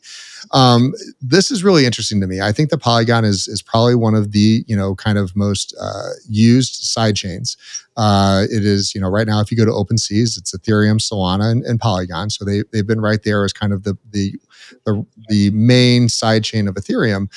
Um, 0.53 0.95
this 1.21 1.51
is 1.51 1.65
really 1.65 1.85
interesting 1.85 2.21
to 2.21 2.27
me. 2.27 2.41
I 2.41 2.53
think 2.53 2.71
the 2.71 2.79
Polygon 2.79 3.25
is 3.25 3.49
is 3.49 3.63
probably 3.63 3.95
one 3.95 4.15
of 4.15 4.33
the 4.33 4.65
you 4.67 4.77
know 4.77 4.95
kind 4.95 5.19
of 5.19 5.35
most 5.37 5.75
uh, 5.81 6.11
used 6.29 6.75
side 6.75 7.17
chains. 7.17 7.57
Uh, 7.97 8.45
it 8.51 8.65
is 8.65 8.95
you 8.95 9.01
know 9.01 9.09
right 9.09 9.27
now 9.27 9.41
if 9.41 9.51
you 9.51 9.57
go 9.57 9.65
to 9.65 9.71
OpenSeas, 9.71 10.39
it's 10.39 10.55
Ethereum, 10.57 11.01
Solana, 11.01 11.51
and, 11.51 11.65
and, 11.65 11.81
Polygon. 11.81 12.31
So 12.31 12.45
they 12.45 12.63
they've 12.73 12.87
been 12.87 13.01
right 13.01 13.23
there 13.23 13.45
as 13.45 13.53
kind 13.53 13.73
of 13.73 13.83
the 13.83 13.97
the 14.11 14.35
the, 14.85 15.05
the 15.29 15.51
main 15.51 16.09
side 16.09 16.45
chain 16.45 16.69
of 16.69 16.77
Ethereum. 16.77 17.29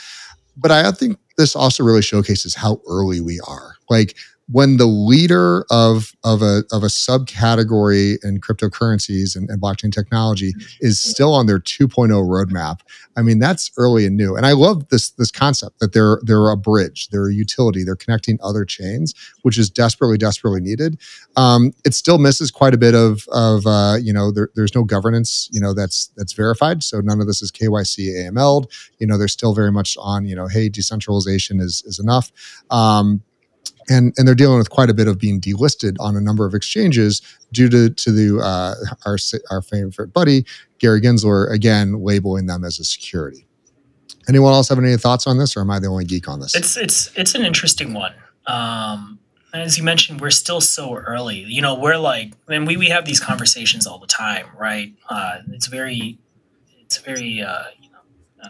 But 0.57 0.71
I 0.71 0.91
think 0.91 1.17
this 1.37 1.55
also 1.55 1.83
really 1.83 2.01
showcases 2.01 2.53
how 2.53 2.81
early 2.87 3.21
we 3.21 3.39
are. 3.47 3.75
Like 3.89 4.15
when 4.51 4.77
the 4.77 4.85
leader 4.85 5.65
of 5.69 6.13
of 6.23 6.41
a 6.41 6.63
of 6.71 6.83
a 6.83 6.87
subcategory 6.87 8.17
in 8.23 8.39
cryptocurrencies 8.39 9.35
and, 9.35 9.49
and, 9.49 9.61
blockchain 9.61 9.91
technology 9.91 10.53
is 10.79 10.99
still 10.99 11.33
on 11.33 11.45
their 11.45 11.59
2.0 11.59 12.09
roadmap 12.09 12.79
i 13.15 13.21
mean 13.21 13.37
that's 13.37 13.69
early 13.77 14.05
and 14.05 14.17
new. 14.17 14.35
And 14.35 14.45
i 14.45 14.53
love 14.53 14.89
this 14.89 15.11
this 15.11 15.31
concept 15.31 15.79
that 15.79 15.93
they're 15.93 16.19
they're 16.23 16.49
a 16.49 16.57
bridge 16.57 17.09
they're 17.09 17.29
a 17.29 17.33
utility 17.33 17.83
they're 17.83 17.95
connecting 17.95 18.39
other 18.41 18.65
chains 18.65 19.13
which 19.43 19.57
is 19.57 19.69
desperately 19.69 20.17
desperately 20.17 20.61
needed. 20.61 20.99
Um, 21.35 21.71
it 21.85 21.93
still 21.93 22.17
misses 22.17 22.51
quite 22.51 22.73
a 22.73 22.77
bit 22.77 22.95
of 22.95 23.27
of 23.31 23.65
uh, 23.65 23.97
you 24.01 24.13
know 24.13 24.31
there, 24.31 24.49
there's 24.55 24.75
no 24.75 24.83
governance 24.83 25.49
you 25.51 25.59
know 25.59 25.73
that's 25.73 26.11
that's 26.17 26.33
verified. 26.33 26.83
So 26.83 26.99
none 27.01 27.19
of 27.19 27.27
this 27.27 27.41
is 27.41 27.51
kyc 27.51 28.27
aml'd 28.27 28.71
you 28.99 29.07
know 29.07 29.17
they're 29.17 29.27
still 29.27 29.53
very 29.53 29.71
much 29.71 29.97
on 29.99 30.25
you 30.25 30.35
know 30.35 30.47
hey 30.47 30.69
decentralization 30.69 31.59
is 31.59 31.83
is 31.85 31.99
enough. 31.99 32.31
Um, 32.69 33.23
and 33.89 34.13
and 34.17 34.27
they're 34.27 34.35
dealing 34.35 34.57
with 34.57 34.69
quite 34.69 34.89
a 34.89 34.93
bit 34.93 35.07
of 35.07 35.19
being 35.19 35.39
delisted 35.39 35.95
on 35.99 36.15
a 36.15 36.21
number 36.21 36.45
of 36.45 36.53
exchanges 36.53 37.21
due 37.51 37.69
to 37.69 37.89
to 37.89 38.11
the 38.11 38.39
uh, 38.39 38.75
our 39.05 39.17
our 39.49 39.61
favorite 39.61 40.13
buddy 40.13 40.45
Gary 40.79 41.01
Gensler 41.01 41.51
again 41.51 42.03
labeling 42.03 42.47
them 42.47 42.63
as 42.63 42.79
a 42.79 42.83
security. 42.83 43.45
Anyone 44.27 44.53
else 44.53 44.69
have 44.69 44.77
any 44.77 44.95
thoughts 44.97 45.27
on 45.27 45.37
this, 45.37 45.55
or 45.55 45.61
am 45.61 45.71
I 45.71 45.79
the 45.79 45.87
only 45.87 46.05
geek 46.05 46.27
on 46.27 46.39
this? 46.39 46.55
It's 46.55 46.77
it's 46.77 47.11
it's 47.15 47.35
an 47.35 47.43
interesting 47.43 47.93
one. 47.93 48.13
Um, 48.47 49.19
as 49.53 49.77
you 49.77 49.83
mentioned, 49.83 50.21
we're 50.21 50.31
still 50.31 50.61
so 50.61 50.95
early. 50.95 51.39
You 51.39 51.61
know, 51.61 51.75
we're 51.75 51.97
like, 51.97 52.33
and 52.47 52.65
we 52.65 52.77
we 52.77 52.87
have 52.87 53.05
these 53.05 53.19
conversations 53.19 53.85
all 53.85 53.99
the 53.99 54.07
time, 54.07 54.47
right? 54.57 54.93
Uh, 55.09 55.39
it's 55.51 55.67
very 55.67 56.17
it's 56.79 56.97
very 56.97 57.41
uh, 57.41 57.63
you 57.79 57.89
know 57.89 57.99
uh, 58.43 58.49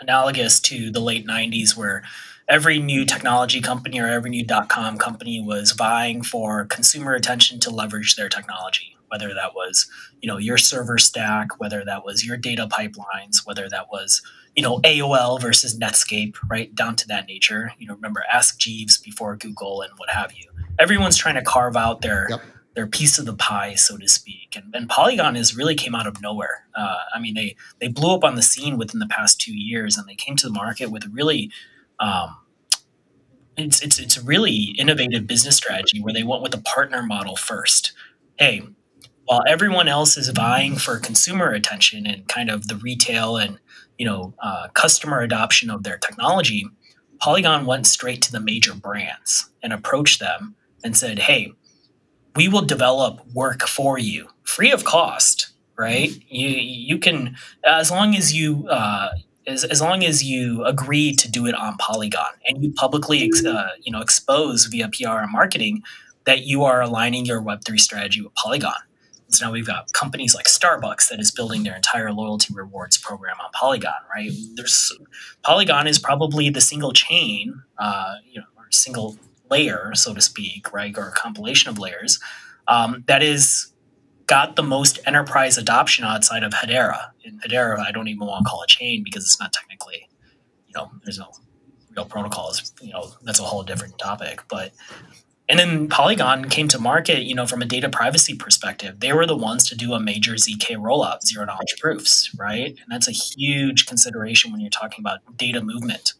analogous 0.00 0.60
to 0.60 0.90
the 0.90 1.00
late 1.00 1.26
'90s 1.26 1.76
where 1.76 2.02
every 2.50 2.78
new 2.78 3.04
technology 3.06 3.60
company 3.60 4.00
or 4.00 4.06
every 4.06 4.30
new 4.30 4.44
dot 4.44 4.68
com 4.68 4.98
company 4.98 5.40
was 5.40 5.72
vying 5.72 6.20
for 6.22 6.66
consumer 6.66 7.14
attention 7.14 7.60
to 7.60 7.70
leverage 7.70 8.16
their 8.16 8.28
technology 8.28 8.96
whether 9.10 9.34
that 9.34 9.54
was 9.54 9.88
you 10.20 10.26
know 10.26 10.36
your 10.36 10.58
server 10.58 10.98
stack 10.98 11.58
whether 11.58 11.84
that 11.84 12.04
was 12.04 12.24
your 12.24 12.36
data 12.36 12.66
pipelines 12.66 13.44
whether 13.44 13.68
that 13.68 13.86
was 13.90 14.22
you 14.56 14.62
know 14.62 14.80
aol 14.80 15.40
versus 15.40 15.78
netscape 15.78 16.36
right 16.48 16.74
down 16.74 16.96
to 16.96 17.06
that 17.06 17.26
nature. 17.26 17.72
You 17.78 17.86
know 17.86 17.94
remember 17.94 18.24
ask 18.32 18.58
jeeves 18.58 18.98
before 18.98 19.36
google 19.36 19.82
and 19.82 19.92
what 19.96 20.10
have 20.10 20.32
you. 20.32 20.46
Everyone's 20.78 21.16
trying 21.16 21.36
to 21.36 21.42
carve 21.42 21.76
out 21.76 22.02
their 22.02 22.26
yep. 22.30 22.42
their 22.74 22.86
piece 22.86 23.18
of 23.18 23.26
the 23.26 23.34
pie 23.34 23.74
so 23.74 23.96
to 23.96 24.08
speak. 24.08 24.56
And, 24.56 24.74
and 24.74 24.88
polygon 24.88 25.36
is 25.36 25.56
really 25.56 25.74
came 25.74 25.94
out 25.94 26.06
of 26.06 26.20
nowhere. 26.20 26.66
Uh, 26.74 26.98
i 27.14 27.20
mean 27.20 27.34
they 27.34 27.56
they 27.80 27.88
blew 27.88 28.14
up 28.14 28.24
on 28.24 28.34
the 28.34 28.42
scene 28.42 28.78
within 28.78 29.00
the 29.00 29.06
past 29.06 29.40
two 29.40 29.56
years 29.56 29.96
and 29.96 30.08
they 30.08 30.14
came 30.14 30.36
to 30.36 30.46
the 30.46 30.52
market 30.52 30.90
with 30.90 31.06
really 31.12 31.50
um, 32.00 32.36
it's, 33.56 33.82
it's 33.82 33.98
it's 33.98 34.16
a 34.16 34.22
really 34.22 34.74
innovative 34.78 35.26
business 35.26 35.56
strategy 35.56 36.00
where 36.00 36.14
they 36.14 36.22
went 36.22 36.42
with 36.42 36.54
a 36.54 36.60
partner 36.62 37.02
model 37.02 37.36
first. 37.36 37.92
Hey, 38.38 38.62
while 39.26 39.42
everyone 39.46 39.86
else 39.86 40.16
is 40.16 40.28
vying 40.30 40.76
for 40.76 40.98
consumer 40.98 41.50
attention 41.50 42.06
and 42.06 42.26
kind 42.26 42.50
of 42.50 42.68
the 42.68 42.76
retail 42.76 43.36
and 43.36 43.58
you 43.98 44.06
know 44.06 44.34
uh, 44.42 44.68
customer 44.74 45.20
adoption 45.20 45.70
of 45.70 45.82
their 45.82 45.98
technology, 45.98 46.66
Polygon 47.20 47.66
went 47.66 47.86
straight 47.86 48.22
to 48.22 48.32
the 48.32 48.40
major 48.40 48.74
brands 48.74 49.50
and 49.62 49.72
approached 49.72 50.20
them 50.20 50.56
and 50.82 50.96
said, 50.96 51.18
"Hey, 51.18 51.52
we 52.34 52.48
will 52.48 52.62
develop 52.62 53.26
work 53.34 53.62
for 53.66 53.98
you 53.98 54.28
free 54.42 54.72
of 54.72 54.84
cost." 54.84 55.48
Right? 55.76 56.10
You 56.28 56.48
you 56.48 56.98
can 56.98 57.36
as 57.64 57.90
long 57.90 58.14
as 58.14 58.34
you 58.34 58.66
uh, 58.68 59.10
as, 59.46 59.64
as 59.64 59.80
long 59.80 60.04
as 60.04 60.22
you 60.22 60.64
agree 60.64 61.14
to 61.14 61.30
do 61.30 61.46
it 61.46 61.54
on 61.54 61.76
Polygon 61.78 62.32
and 62.46 62.62
you 62.62 62.72
publicly 62.72 63.24
ex, 63.24 63.44
uh, 63.44 63.70
you 63.82 63.92
know 63.92 64.00
expose 64.00 64.66
via 64.66 64.88
PR 64.88 65.18
and 65.18 65.32
marketing 65.32 65.82
that 66.24 66.42
you 66.42 66.64
are 66.64 66.80
aligning 66.82 67.24
your 67.24 67.40
Web3 67.40 67.80
strategy 67.80 68.20
with 68.20 68.34
Polygon. 68.34 68.74
So 69.28 69.46
now 69.46 69.52
we've 69.52 69.66
got 69.66 69.92
companies 69.92 70.34
like 70.34 70.46
Starbucks 70.46 71.08
that 71.08 71.20
is 71.20 71.30
building 71.30 71.62
their 71.62 71.76
entire 71.76 72.12
loyalty 72.12 72.52
rewards 72.52 72.98
program 72.98 73.36
on 73.42 73.50
Polygon, 73.52 73.92
right? 74.14 74.32
There's 74.54 74.92
Polygon 75.42 75.86
is 75.86 75.98
probably 75.98 76.50
the 76.50 76.60
single 76.60 76.92
chain, 76.92 77.62
uh, 77.78 78.14
you 78.28 78.40
know, 78.40 78.46
or 78.56 78.66
single 78.70 79.16
layer, 79.50 79.92
so 79.94 80.14
to 80.14 80.20
speak, 80.20 80.72
right, 80.72 80.96
or 80.98 81.08
a 81.08 81.12
compilation 81.12 81.70
of 81.70 81.78
layers 81.78 82.18
um, 82.68 83.04
that 83.06 83.22
is 83.22 83.72
got 84.26 84.54
the 84.56 84.62
most 84.62 84.98
enterprise 85.06 85.58
adoption 85.58 86.04
outside 86.04 86.44
of 86.44 86.52
Hedera. 86.52 87.10
In 87.30 87.38
Hedera, 87.40 87.78
I 87.78 87.92
don't 87.92 88.08
even 88.08 88.26
want 88.26 88.44
to 88.44 88.50
call 88.50 88.62
it 88.62 88.68
chain 88.68 89.02
because 89.04 89.24
it's 89.24 89.40
not 89.40 89.52
technically, 89.52 90.08
you 90.66 90.74
know, 90.76 90.90
there's 91.04 91.18
no 91.18 91.32
real 91.96 92.06
protocols. 92.06 92.72
You 92.80 92.92
know, 92.92 93.12
that's 93.22 93.40
a 93.40 93.44
whole 93.44 93.62
different 93.62 93.98
topic. 93.98 94.42
But 94.48 94.72
and 95.48 95.58
then 95.58 95.88
Polygon 95.88 96.48
came 96.48 96.68
to 96.68 96.78
market, 96.78 97.24
you 97.24 97.34
know, 97.34 97.44
from 97.44 97.60
a 97.60 97.64
data 97.64 97.88
privacy 97.88 98.36
perspective. 98.36 99.00
They 99.00 99.12
were 99.12 99.26
the 99.26 99.36
ones 99.36 99.68
to 99.68 99.74
do 99.74 99.94
a 99.94 100.00
major 100.00 100.34
ZK 100.34 100.76
rollout, 100.76 101.22
zero 101.26 101.44
knowledge 101.44 101.74
proofs, 101.80 102.32
right? 102.38 102.68
And 102.68 102.86
that's 102.88 103.08
a 103.08 103.12
huge 103.12 103.86
consideration 103.86 104.52
when 104.52 104.60
you're 104.60 104.70
talking 104.70 105.02
about 105.02 105.20
data 105.36 105.60
movement 105.60 106.14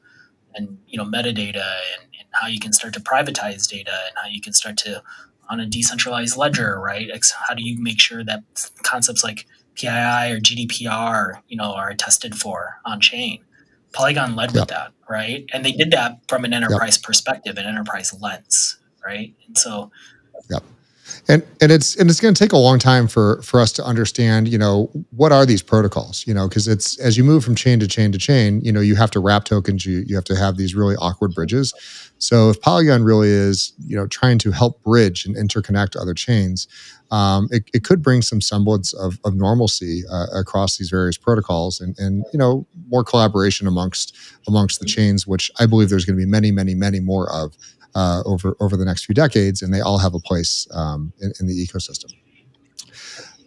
and 0.55 0.79
you 0.89 0.99
know 0.99 1.05
metadata 1.05 1.57
and, 1.57 2.09
and 2.19 2.29
how 2.33 2.49
you 2.49 2.59
can 2.59 2.73
start 2.73 2.93
to 2.95 3.01
privatize 3.01 3.69
data 3.69 3.93
and 4.09 4.17
how 4.21 4.29
you 4.29 4.41
can 4.41 4.53
start 4.53 4.77
to 4.79 5.03
on 5.49 5.61
a 5.61 5.67
decentralized 5.67 6.37
ledger, 6.37 6.81
right? 6.81 7.11
How 7.49 7.55
do 7.55 7.63
you 7.63 7.81
make 7.81 8.01
sure 8.01 8.25
that 8.25 8.43
concepts 8.83 9.25
like 9.25 9.47
PII 9.81 10.33
or 10.33 10.41
GDPR, 10.41 11.41
you 11.49 11.57
know, 11.57 11.73
are 11.75 11.95
tested 11.95 12.35
for 12.35 12.79
on 12.85 13.01
chain? 13.01 13.43
Polygon 13.93 14.37
led 14.37 14.53
yep. 14.53 14.63
with 14.63 14.69
that, 14.69 14.93
right? 15.09 15.49
And 15.53 15.65
they 15.65 15.73
did 15.73 15.91
that 15.91 16.19
from 16.29 16.45
an 16.45 16.53
enterprise 16.53 16.97
yep. 16.97 17.03
perspective, 17.03 17.59
an 17.59 17.67
enterprise 17.67 18.13
lens, 18.21 18.79
right? 19.05 19.35
And 19.47 19.59
so, 19.59 19.91
yep 20.49 20.63
and 21.29 21.43
and 21.61 21.71
it's 21.73 21.97
and 21.97 22.11
it's 22.11 22.21
going 22.21 22.35
to 22.35 22.39
take 22.39 22.53
a 22.53 22.57
long 22.57 22.79
time 22.79 23.07
for 23.07 23.41
for 23.43 23.61
us 23.61 23.73
to 23.73 23.85
understand 23.85 24.49
you 24.49 24.59
know 24.59 24.91
what 25.11 25.33
are 25.33 25.47
these 25.47 25.63
protocols 25.63 26.27
you 26.27 26.35
know 26.35 26.49
because 26.49 26.69
it's 26.69 26.99
as 26.99 27.17
you 27.17 27.25
move 27.25 27.45
from 27.45 27.55
chain 27.55 27.81
to 27.81 27.87
chain 27.87 28.13
to 28.13 28.19
chain 28.19 28.61
you 28.63 28.73
know 28.73 28.81
you 28.81 28.97
have 28.97 29.11
to 29.11 29.21
wrap 29.21 29.45
tokens 29.45 29.87
you 29.87 30.05
you 30.07 30.15
have 30.15 30.25
to 30.25 30.37
have 30.37 30.57
these 30.57 30.75
really 30.75 30.97
awkward 30.97 31.35
bridges. 31.35 31.73
So 32.19 32.51
if 32.51 32.61
polygon 32.61 33.03
really 33.03 33.31
is 33.31 33.73
you 33.87 33.97
know 33.97 34.07
trying 34.07 34.39
to 34.39 34.51
help 34.51 34.83
bridge 34.83 35.25
and 35.25 35.37
interconnect 35.37 36.01
other 36.01 36.15
chains 36.15 36.67
um, 37.11 37.49
it, 37.51 37.65
it 37.75 37.83
could 37.83 38.03
bring 38.03 38.23
some 38.23 38.41
semblance 38.41 38.93
of, 38.93 39.19
of 39.25 39.35
normalcy 39.35 40.05
uh, 40.11 40.27
across 40.35 40.79
these 40.79 40.91
various 40.91 41.17
protocols 41.17 41.81
and, 41.81 41.99
and 41.99 42.25
you 42.33 42.39
know 42.39 42.67
more 42.89 43.05
collaboration 43.05 43.67
amongst 43.67 44.17
amongst 44.47 44.81
the 44.81 44.87
chains 44.87 45.27
which 45.27 45.51
i 45.59 45.67
believe 45.67 45.89
there's 45.89 46.05
going 46.05 46.17
to 46.17 46.25
be 46.25 46.31
many 46.31 46.51
many 46.53 46.75
many 46.75 47.01
more 47.01 47.31
of 47.33 47.57
uh, 47.95 48.23
over 48.25 48.57
over 48.61 48.77
the 48.77 48.85
next 48.85 49.05
few 49.05 49.15
decades, 49.15 49.63
and 49.63 49.73
they 49.73 49.81
all 49.81 49.99
have 49.99 50.15
a 50.15 50.21
place 50.21 50.67
um, 50.73 51.13
in, 51.21 51.33
in, 51.41 51.47
the 51.47 51.67
ecosystem. 51.67 52.13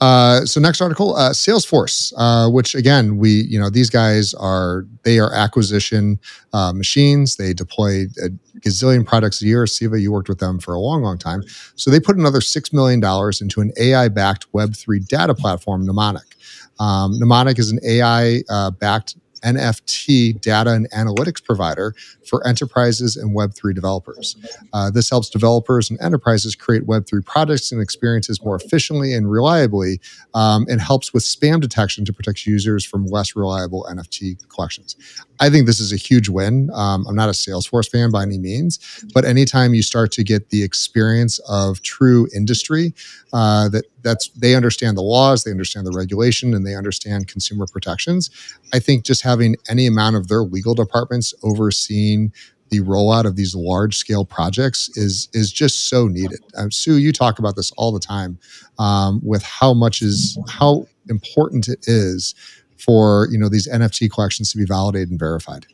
Uh, 0.01 0.45
so 0.45 0.59
next 0.59 0.81
article, 0.81 1.15
uh, 1.15 1.29
Salesforce, 1.29 2.11
uh, 2.17 2.49
which 2.49 2.75
again 2.75 3.17
we 3.17 3.29
you 3.29 3.57
know 3.59 3.69
these 3.69 3.89
guys 3.89 4.33
are 4.33 4.85
they 5.03 5.17
are 5.19 5.33
acquisition 5.33 6.19
uh, 6.51 6.73
machines. 6.73 7.37
They 7.37 7.53
deploy 7.53 8.07
a 8.21 8.29
gazillion 8.59 9.05
products 9.05 9.41
a 9.41 9.45
year. 9.45 9.65
Siva, 9.65 9.99
you 9.99 10.11
worked 10.11 10.29
with 10.29 10.39
them 10.39 10.59
for 10.59 10.73
a 10.73 10.79
long, 10.79 11.03
long 11.03 11.17
time. 11.17 11.43
So 11.75 11.89
they 11.89 11.99
put 11.99 12.17
another 12.17 12.41
six 12.41 12.73
million 12.73 12.99
dollars 12.99 13.39
into 13.39 13.61
an 13.61 13.71
AI-backed 13.77 14.47
Web 14.51 14.75
three 14.75 14.99
data 14.99 15.33
platform, 15.33 15.85
Mnemonic. 15.85 16.35
Um, 16.79 17.17
Mnemonic 17.17 17.59
is 17.59 17.71
an 17.71 17.79
AI-backed 17.83 19.15
uh, 19.15 19.19
NFT 19.43 20.39
data 20.41 20.71
and 20.71 20.89
analytics 20.91 21.43
provider 21.43 21.93
for 22.27 22.45
enterprises 22.47 23.15
and 23.15 23.35
Web3 23.35 23.73
developers. 23.75 24.35
Uh, 24.73 24.89
this 24.89 25.09
helps 25.09 25.29
developers 25.29 25.89
and 25.89 25.99
enterprises 26.01 26.55
create 26.55 26.83
Web3 26.87 27.25
products 27.25 27.71
and 27.71 27.81
experiences 27.81 28.43
more 28.43 28.55
efficiently 28.55 29.13
and 29.13 29.29
reliably, 29.29 29.99
um, 30.33 30.65
and 30.69 30.81
helps 30.81 31.13
with 31.13 31.23
spam 31.23 31.59
detection 31.59 32.05
to 32.05 32.13
protect 32.13 32.45
users 32.45 32.85
from 32.85 33.05
less 33.05 33.35
reliable 33.35 33.85
NFT 33.89 34.47
collections. 34.49 34.95
I 35.39 35.49
think 35.49 35.65
this 35.65 35.79
is 35.79 35.91
a 35.91 35.97
huge 35.97 36.29
win. 36.29 36.69
Um, 36.73 37.05
I'm 37.07 37.15
not 37.15 37.29
a 37.29 37.33
Salesforce 37.33 37.89
fan 37.89 38.11
by 38.11 38.23
any 38.23 38.37
means, 38.37 38.79
but 39.13 39.25
anytime 39.25 39.73
you 39.73 39.81
start 39.81 40.11
to 40.13 40.23
get 40.23 40.49
the 40.49 40.63
experience 40.63 41.39
of 41.49 41.81
true 41.81 42.27
industry, 42.35 42.93
uh, 43.33 43.69
that 43.69 43.85
that's 44.03 44.29
they 44.29 44.55
understand 44.55 44.97
the 44.97 45.01
laws, 45.01 45.43
they 45.43 45.51
understand 45.51 45.87
the 45.87 45.91
regulation, 45.91 46.53
and 46.53 46.65
they 46.65 46.75
understand 46.75 47.27
consumer 47.27 47.65
protections. 47.71 48.29
I 48.73 48.79
think 48.79 49.05
just 49.05 49.23
having 49.23 49.55
any 49.69 49.87
amount 49.87 50.15
of 50.15 50.27
their 50.27 50.41
legal 50.41 50.75
departments 50.75 51.33
overseeing 51.43 52.31
the 52.69 52.79
rollout 52.79 53.25
of 53.25 53.35
these 53.35 53.53
large 53.53 53.97
scale 53.97 54.25
projects 54.25 54.89
is 54.97 55.29
is 55.33 55.51
just 55.51 55.89
so 55.89 56.07
needed. 56.07 56.39
Um, 56.55 56.71
Sue, 56.71 56.97
you 56.97 57.11
talk 57.11 57.39
about 57.39 57.55
this 57.55 57.71
all 57.71 57.91
the 57.91 57.99
time 57.99 58.39
um, 58.79 59.19
with 59.23 59.43
how 59.43 59.73
much 59.73 60.01
is 60.01 60.37
how 60.49 60.87
important 61.09 61.67
it 61.67 61.87
is 61.87 62.33
for 62.77 63.27
you 63.31 63.37
know 63.37 63.49
these 63.49 63.67
NFT 63.67 64.11
collections 64.11 64.51
to 64.51 64.57
be 64.57 64.65
validated 64.65 65.09
and 65.09 65.19
verified. 65.19 65.67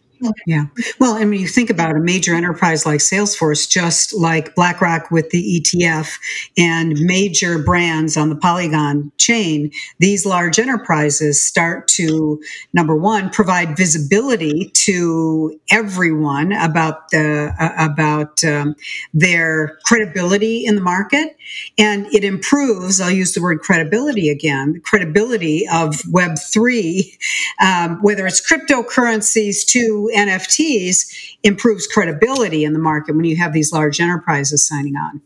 Yeah. 0.45 0.65
Well, 0.99 1.13
I 1.13 1.25
mean, 1.25 1.39
you 1.39 1.47
think 1.47 1.69
about 1.69 1.95
a 1.95 1.99
major 1.99 2.35
enterprise 2.35 2.85
like 2.85 2.99
Salesforce, 2.99 3.69
just 3.69 4.13
like 4.13 4.53
BlackRock 4.55 5.11
with 5.11 5.29
the 5.29 5.61
ETF 5.61 6.17
and 6.57 6.99
major 6.99 7.57
brands 7.57 8.17
on 8.17 8.29
the 8.29 8.35
Polygon 8.35 9.11
chain, 9.17 9.71
these 9.99 10.25
large 10.25 10.59
enterprises 10.59 11.41
start 11.43 11.87
to, 11.89 12.41
number 12.73 12.95
one, 12.95 13.29
provide 13.29 13.77
visibility 13.77 14.71
to 14.73 15.57
everyone 15.71 16.51
about 16.51 17.09
the 17.11 17.53
uh, 17.59 17.69
about 17.77 18.43
um, 18.43 18.75
their 19.13 19.77
credibility 19.85 20.65
in 20.65 20.75
the 20.75 20.81
market, 20.81 21.37
and 21.77 22.07
it 22.07 22.23
improves. 22.23 22.99
I'll 22.99 23.11
use 23.11 23.33
the 23.33 23.41
word 23.41 23.61
credibility 23.61 24.29
again. 24.29 24.73
The 24.73 24.79
credibility 24.79 25.67
of 25.71 26.01
Web 26.11 26.37
three, 26.51 27.17
um, 27.61 27.99
whether 28.01 28.27
it's 28.27 28.41
cryptocurrencies 28.41 29.65
to 29.67 30.08
NFTs 30.15 31.37
improves 31.43 31.87
credibility 31.87 32.63
in 32.63 32.73
the 32.73 32.79
market 32.79 33.15
when 33.15 33.25
you 33.25 33.37
have 33.37 33.53
these 33.53 33.71
large 33.71 33.99
enterprises 33.99 34.67
signing 34.67 34.95
on. 34.95 35.21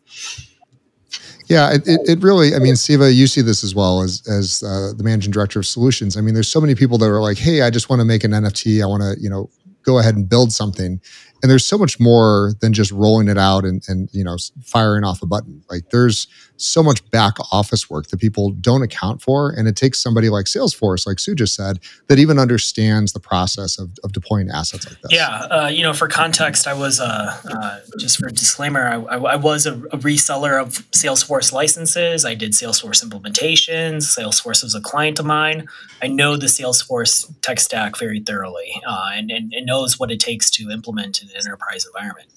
Yeah, 1.48 1.74
it, 1.74 1.84
it, 1.86 2.22
really, 2.22 2.56
I 2.56 2.60
mean, 2.60 2.76
Siva, 2.76 3.12
you 3.12 3.28
see 3.28 3.42
this 3.42 3.64
as 3.64 3.76
well 3.76 4.02
as, 4.02 4.26
as 4.28 4.64
uh, 4.64 4.94
the 4.96 5.04
managing 5.04 5.32
director 5.32 5.60
of 5.60 5.66
solutions. 5.66 6.16
I 6.16 6.22
mean, 6.22 6.34
there's 6.34 6.48
so 6.48 6.62
many 6.62 6.74
people 6.74 6.98
that 7.00 7.10
are 7.10 7.22
like, 7.22 7.38
hey, 7.38 7.62
I 7.62 7.70
just 7.70 7.90
want 7.90 8.00
to 8.00 8.06
make 8.06 8.24
an 8.24 8.32
NFT. 8.32 8.82
I 8.82 8.86
want 8.86 9.04
to, 9.04 9.22
you 9.22 9.30
know, 9.30 9.50
go 9.84 10.00
ahead 10.00 10.16
and 10.16 10.28
build 10.28 10.54
something 10.54 11.02
and 11.44 11.52
there's 11.52 11.66
so 11.66 11.78
much 11.78 12.00
more 12.00 12.54
than 12.62 12.72
just 12.72 12.92
rolling 12.92 13.28
it 13.28 13.38
out 13.38 13.66
and, 13.66 13.84
and 13.90 14.10
you 14.14 14.24
know 14.24 14.38
firing 14.64 15.04
off 15.04 15.22
a 15.22 15.26
button. 15.28 15.62
Like 15.70 15.90
there's 15.92 16.28
so 16.58 16.82
much 16.84 17.08
back 17.12 17.34
office 17.52 17.90
work 17.90 18.08
that 18.08 18.20
people 18.20 18.52
don't 18.52 18.84
account 18.84 19.22
for 19.22 19.50
and 19.50 19.68
it 19.68 19.76
takes 19.76 20.00
somebody 20.00 20.30
like 20.30 20.46
salesforce 20.46 21.06
like 21.08 21.20
sue 21.20 21.36
just 21.36 21.56
said 21.56 21.80
that 22.08 22.20
even 22.20 22.38
understands 22.40 23.14
the 23.14 23.20
process 23.20 23.80
of, 23.80 23.92
of 24.04 24.14
deploying 24.14 24.50
assets 24.50 24.88
like 24.88 25.02
this. 25.02 25.12
Yeah 25.12 25.30
uh, 25.30 25.68
you 25.68 25.82
know 25.82 25.94
for 25.94 26.08
context 26.08 26.68
i 26.68 26.74
was 26.74 27.00
uh, 27.00 27.40
uh, 27.50 27.80
just 28.00 28.18
for 28.18 28.30
disclaimer 28.30 28.88
I, 28.88 28.96
I, 28.96 29.18
I 29.18 29.36
was 29.36 29.66
a, 29.66 29.74
a, 29.74 29.98
reseller 30.04 30.62
of 30.62 30.90
salesforce 30.92 31.54
licenses. 31.54 32.26
I 32.26 32.36
did 32.36 32.52
salesforce 32.52 33.04
implementations. 33.04 34.18
Salesforce 34.18 34.64
was 34.64 34.76
a 34.76 34.82
client 34.82 35.20
of 35.20 35.26
mine. 35.26 35.68
I 36.02 36.08
know 36.08 36.36
the 36.36 36.48
salesforce 36.48 37.32
tech 37.42 37.60
stack 37.60 37.98
very 37.98 38.20
thoroughly 38.20 38.82
uh, 38.86 39.12
and, 39.14 39.32
and, 39.32 39.54
and 39.54 39.66
knows 39.66 39.98
what 39.98 40.12
it 40.12 40.20
takes 40.20 40.50
to 40.52 40.70
implement 40.70 41.22
it 41.22 41.33
enterprise 41.36 41.86
environment. 41.86 42.30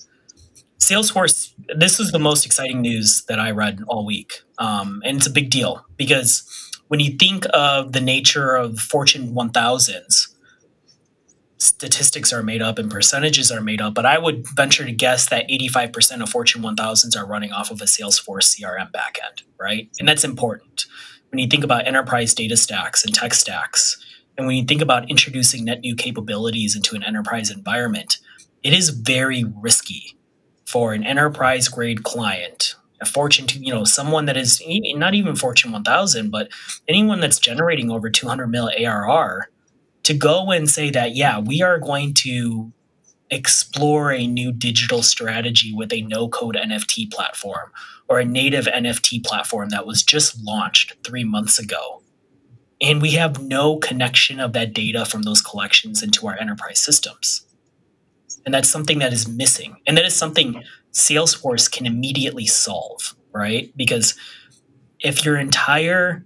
Salesforce, 0.79 1.53
this 1.77 1.99
is 1.99 2.13
the 2.13 2.19
most 2.19 2.45
exciting 2.45 2.81
news 2.81 3.25
that 3.29 3.41
I 3.41 3.51
read 3.51 3.83
all 3.89 4.05
week. 4.05 4.43
Um, 4.59 5.03
and 5.05 5.17
it's 5.17 5.27
a 5.27 5.31
big 5.31 5.51
deal 5.51 5.85
because 5.97 6.45
when 6.89 7.01
you 7.01 7.17
think 7.17 7.47
of 7.53 7.93
the 7.93 8.01
nature 8.01 8.55
of 8.55 8.79
Fortune 8.79 9.35
1000s, 9.35 10.29
statistics 11.59 12.33
are 12.33 12.43
made 12.43 12.63
up 12.63 12.79
and 12.79 12.91
percentages 12.91 13.51
are 13.51 13.63
made 13.63 13.81
up, 13.81 13.95
but 13.95 14.07
I 14.07 14.19
would 14.19 14.47
venture 14.55 14.85
to 14.85 14.93
guess 14.93 15.29
that 15.31 15.49
85% 15.49 16.23
of 16.23 16.29
Fortune 16.29 16.63
1000s 16.63 17.17
are 17.17 17.27
running 17.27 17.53
off 17.53 17.71
of 17.71 17.81
a 17.81 17.85
Salesforce 17.85 18.55
CRM 18.55 18.93
backend, 18.93 19.43
right? 19.59 19.89
And 19.99 20.07
that's 20.07 20.25
important. 20.25 20.87
When 21.31 21.39
you 21.39 21.49
think 21.49 21.65
about 21.65 21.87
enterprise 21.87 22.35
data 22.35 22.57
stacks 22.57 23.05
and 23.05 23.15
tech 23.15 23.35
stacks, 23.35 23.97
and 24.37 24.47
when 24.47 24.57
you 24.57 24.65
think 24.65 24.83
about 24.83 25.11
introducing 25.11 25.65
net 25.65 25.81
new 25.81 25.97
capabilities 25.97 26.77
into 26.77 26.95
an 26.95 27.03
enterprise 27.03 27.51
environment, 27.51 28.19
it 28.67 28.73
is 28.73 28.89
very 28.91 29.45
risky 29.45 30.19
for 30.65 30.93
an 30.93 31.05
enterprise 31.05 31.69
grade 31.69 32.03
client 32.03 32.75
a 33.01 33.07
fortune 33.07 33.47
you 33.63 33.73
know 33.73 33.85
someone 33.85 34.25
that 34.25 34.37
is 34.37 34.61
not 34.67 35.15
even 35.15 35.37
fortune 35.37 35.71
1000 35.71 36.31
but 36.31 36.49
anyone 36.89 37.21
that's 37.21 37.39
generating 37.39 37.91
over 37.91 38.11
200 38.11 38.49
mil 38.49 38.69
arr 38.85 39.49
to 40.03 40.15
go 40.15 40.51
and 40.51 40.69
say 40.69 40.91
that 40.91 41.15
yeah 41.15 41.39
we 41.39 41.63
are 41.63 41.79
going 41.79 42.13
to 42.13 42.73
explore 43.31 44.13
a 44.13 44.27
new 44.27 44.51
digital 44.51 45.03
strategy 45.03 45.73
with 45.73 45.93
a 45.93 46.03
no 46.03 46.29
code 46.29 46.57
nft 46.57 47.13
platform 47.13 47.71
or 48.09 48.19
a 48.19 48.25
native 48.25 48.67
nft 48.67 49.25
platform 49.25 49.69
that 49.69 49.87
was 49.87 50.03
just 50.03 50.43
launched 50.45 50.95
three 51.05 51.25
months 51.25 51.59
ago. 51.59 52.03
And 52.81 53.03
we 53.03 53.13
have 53.13 53.43
no 53.43 53.79
connection 53.79 54.39
of 54.39 54.53
that 54.53 54.75
data 54.75 55.05
from 55.05 55.23
those 55.23 55.41
collections 55.41 56.03
into 56.03 56.27
our 56.29 56.39
enterprise 56.39 56.79
systems 56.79 57.46
and 58.47 58.55
that's 58.55 58.71
something 58.71 59.01
that 59.01 59.13
is 59.13 59.29
missing. 59.29 59.77
And 59.87 59.97
that 59.97 60.07
is 60.07 60.15
something 60.15 60.63
Salesforce 60.93 61.71
can 61.71 61.85
immediately 61.85 62.47
solve, 62.47 63.15
right? 63.33 63.73
Because 63.77 64.15
if 65.01 65.25
your 65.25 65.37
entire 65.37 66.25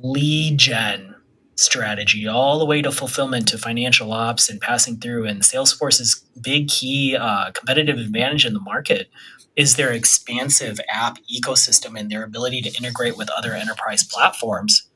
lead 0.00 0.58
gen 0.58 1.14
strategy, 1.56 2.26
all 2.26 2.58
the 2.58 2.64
way 2.64 2.80
to 2.80 2.90
fulfillment 2.90 3.46
to 3.48 3.58
financial 3.58 4.12
ops 4.12 4.48
and 4.48 4.60
passing 4.60 4.96
through, 4.96 5.26
and 5.26 5.42
Salesforce's 5.42 6.24
big 6.40 6.68
key 6.68 7.16
uh, 7.16 7.50
competitive 7.50 7.98
advantage 7.98 8.46
in 8.46 8.54
the 8.54 8.60
market 8.60 9.10
is 9.54 9.76
their 9.76 9.92
expansive 9.92 10.80
app 10.88 11.18
ecosystem 11.32 11.98
and 11.98 12.10
their 12.10 12.24
ability 12.24 12.62
to 12.62 12.74
integrate 12.78 13.16
with 13.16 13.28
other 13.36 13.52
enterprise 13.52 14.04
platforms. 14.04 14.88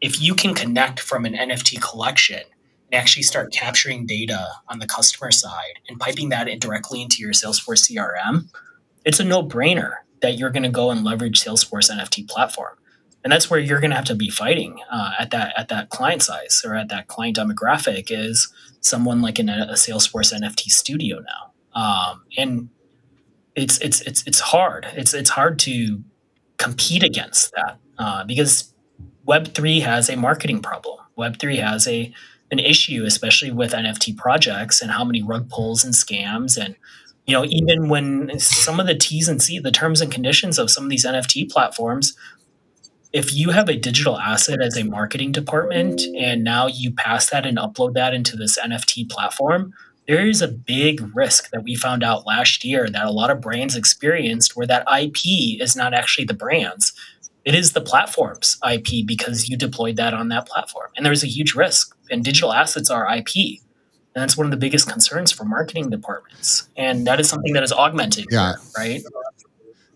If 0.00 0.20
you 0.20 0.34
can 0.34 0.54
connect 0.54 1.00
from 1.00 1.24
an 1.24 1.34
NFT 1.34 1.80
collection 1.80 2.42
actually 2.92 3.22
start 3.22 3.52
capturing 3.52 4.06
data 4.06 4.48
on 4.68 4.78
the 4.78 4.86
customer 4.86 5.30
side 5.30 5.78
and 5.88 5.98
piping 5.98 6.28
that 6.30 6.48
in 6.48 6.58
directly 6.58 7.02
into 7.02 7.18
your 7.18 7.32
Salesforce 7.32 7.90
CRM, 7.90 8.48
it's 9.04 9.20
a 9.20 9.24
no 9.24 9.42
brainer 9.42 9.96
that 10.22 10.36
you're 10.36 10.50
going 10.50 10.62
to 10.62 10.68
go 10.68 10.90
and 10.90 11.04
leverage 11.04 11.42
Salesforce 11.42 11.90
NFT 11.90 12.28
platform. 12.28 12.76
And 13.22 13.32
that's 13.32 13.50
where 13.50 13.60
you're 13.60 13.80
going 13.80 13.90
to 13.90 13.96
have 13.96 14.06
to 14.06 14.14
be 14.14 14.30
fighting 14.30 14.80
uh, 14.90 15.12
at 15.18 15.30
that 15.30 15.52
at 15.58 15.68
that 15.68 15.90
client 15.90 16.22
size 16.22 16.62
or 16.64 16.74
at 16.74 16.88
that 16.88 17.06
client 17.08 17.36
demographic 17.36 18.06
is 18.10 18.48
someone 18.80 19.20
like 19.20 19.38
in 19.38 19.48
a, 19.48 19.66
a 19.70 19.74
Salesforce 19.74 20.32
NFT 20.32 20.70
studio 20.70 21.18
now. 21.20 21.52
Um, 21.80 22.22
and 22.38 22.70
it's 23.54 23.78
it's 23.78 24.00
it's 24.02 24.26
it's 24.26 24.40
hard. 24.40 24.86
It's 24.94 25.12
it's 25.12 25.30
hard 25.30 25.58
to 25.60 26.02
compete 26.56 27.02
against 27.02 27.52
that 27.52 27.78
uh, 27.98 28.24
because 28.24 28.72
Web 29.26 29.54
three 29.54 29.80
has 29.80 30.08
a 30.08 30.16
marketing 30.16 30.62
problem. 30.62 30.98
Web 31.16 31.38
three 31.38 31.58
has 31.58 31.86
a 31.86 32.12
an 32.50 32.58
issue, 32.58 33.04
especially 33.06 33.50
with 33.50 33.72
NFT 33.72 34.16
projects 34.16 34.82
and 34.82 34.90
how 34.90 35.04
many 35.04 35.22
rug 35.22 35.48
pulls 35.48 35.84
and 35.84 35.94
scams 35.94 36.62
and 36.62 36.74
you 37.26 37.34
know 37.34 37.44
even 37.44 37.88
when 37.88 38.38
some 38.38 38.80
of 38.80 38.86
the 38.86 38.94
T's 38.94 39.28
and 39.28 39.40
C, 39.40 39.58
the 39.58 39.70
terms 39.70 40.00
and 40.00 40.10
conditions 40.10 40.58
of 40.58 40.70
some 40.70 40.84
of 40.84 40.90
these 40.90 41.06
NFT 41.06 41.50
platforms, 41.50 42.16
if 43.12 43.34
you 43.34 43.50
have 43.50 43.68
a 43.68 43.76
digital 43.76 44.18
asset 44.18 44.60
as 44.60 44.76
a 44.76 44.84
marketing 44.84 45.32
department 45.32 46.02
and 46.16 46.42
now 46.42 46.66
you 46.66 46.92
pass 46.92 47.30
that 47.30 47.46
and 47.46 47.58
upload 47.58 47.94
that 47.94 48.14
into 48.14 48.36
this 48.36 48.58
NFT 48.58 49.08
platform, 49.10 49.72
there 50.08 50.26
is 50.26 50.42
a 50.42 50.48
big 50.48 51.14
risk 51.14 51.50
that 51.50 51.62
we 51.62 51.76
found 51.76 52.02
out 52.02 52.26
last 52.26 52.64
year 52.64 52.88
that 52.88 53.06
a 53.06 53.12
lot 53.12 53.30
of 53.30 53.40
brands 53.40 53.76
experienced 53.76 54.56
where 54.56 54.66
that 54.66 54.86
IP 54.92 55.60
is 55.60 55.76
not 55.76 55.94
actually 55.94 56.24
the 56.24 56.34
brand's 56.34 56.92
it 57.44 57.54
is 57.54 57.72
the 57.72 57.80
platform's 57.80 58.58
IP 58.70 59.06
because 59.06 59.48
you 59.48 59.56
deployed 59.56 59.96
that 59.96 60.14
on 60.14 60.28
that 60.28 60.46
platform. 60.46 60.90
And 60.96 61.06
there's 61.06 61.24
a 61.24 61.28
huge 61.28 61.54
risk. 61.54 61.96
And 62.10 62.24
digital 62.24 62.52
assets 62.52 62.90
are 62.90 63.06
IP. 63.14 63.60
And 64.14 64.22
that's 64.22 64.36
one 64.36 64.46
of 64.46 64.50
the 64.50 64.56
biggest 64.56 64.88
concerns 64.88 65.30
for 65.30 65.44
marketing 65.44 65.90
departments. 65.90 66.68
And 66.76 67.06
that 67.06 67.20
is 67.20 67.28
something 67.28 67.52
that 67.52 67.62
is 67.62 67.72
augmented, 67.72 68.26
yeah. 68.30 68.54
right? 68.76 69.02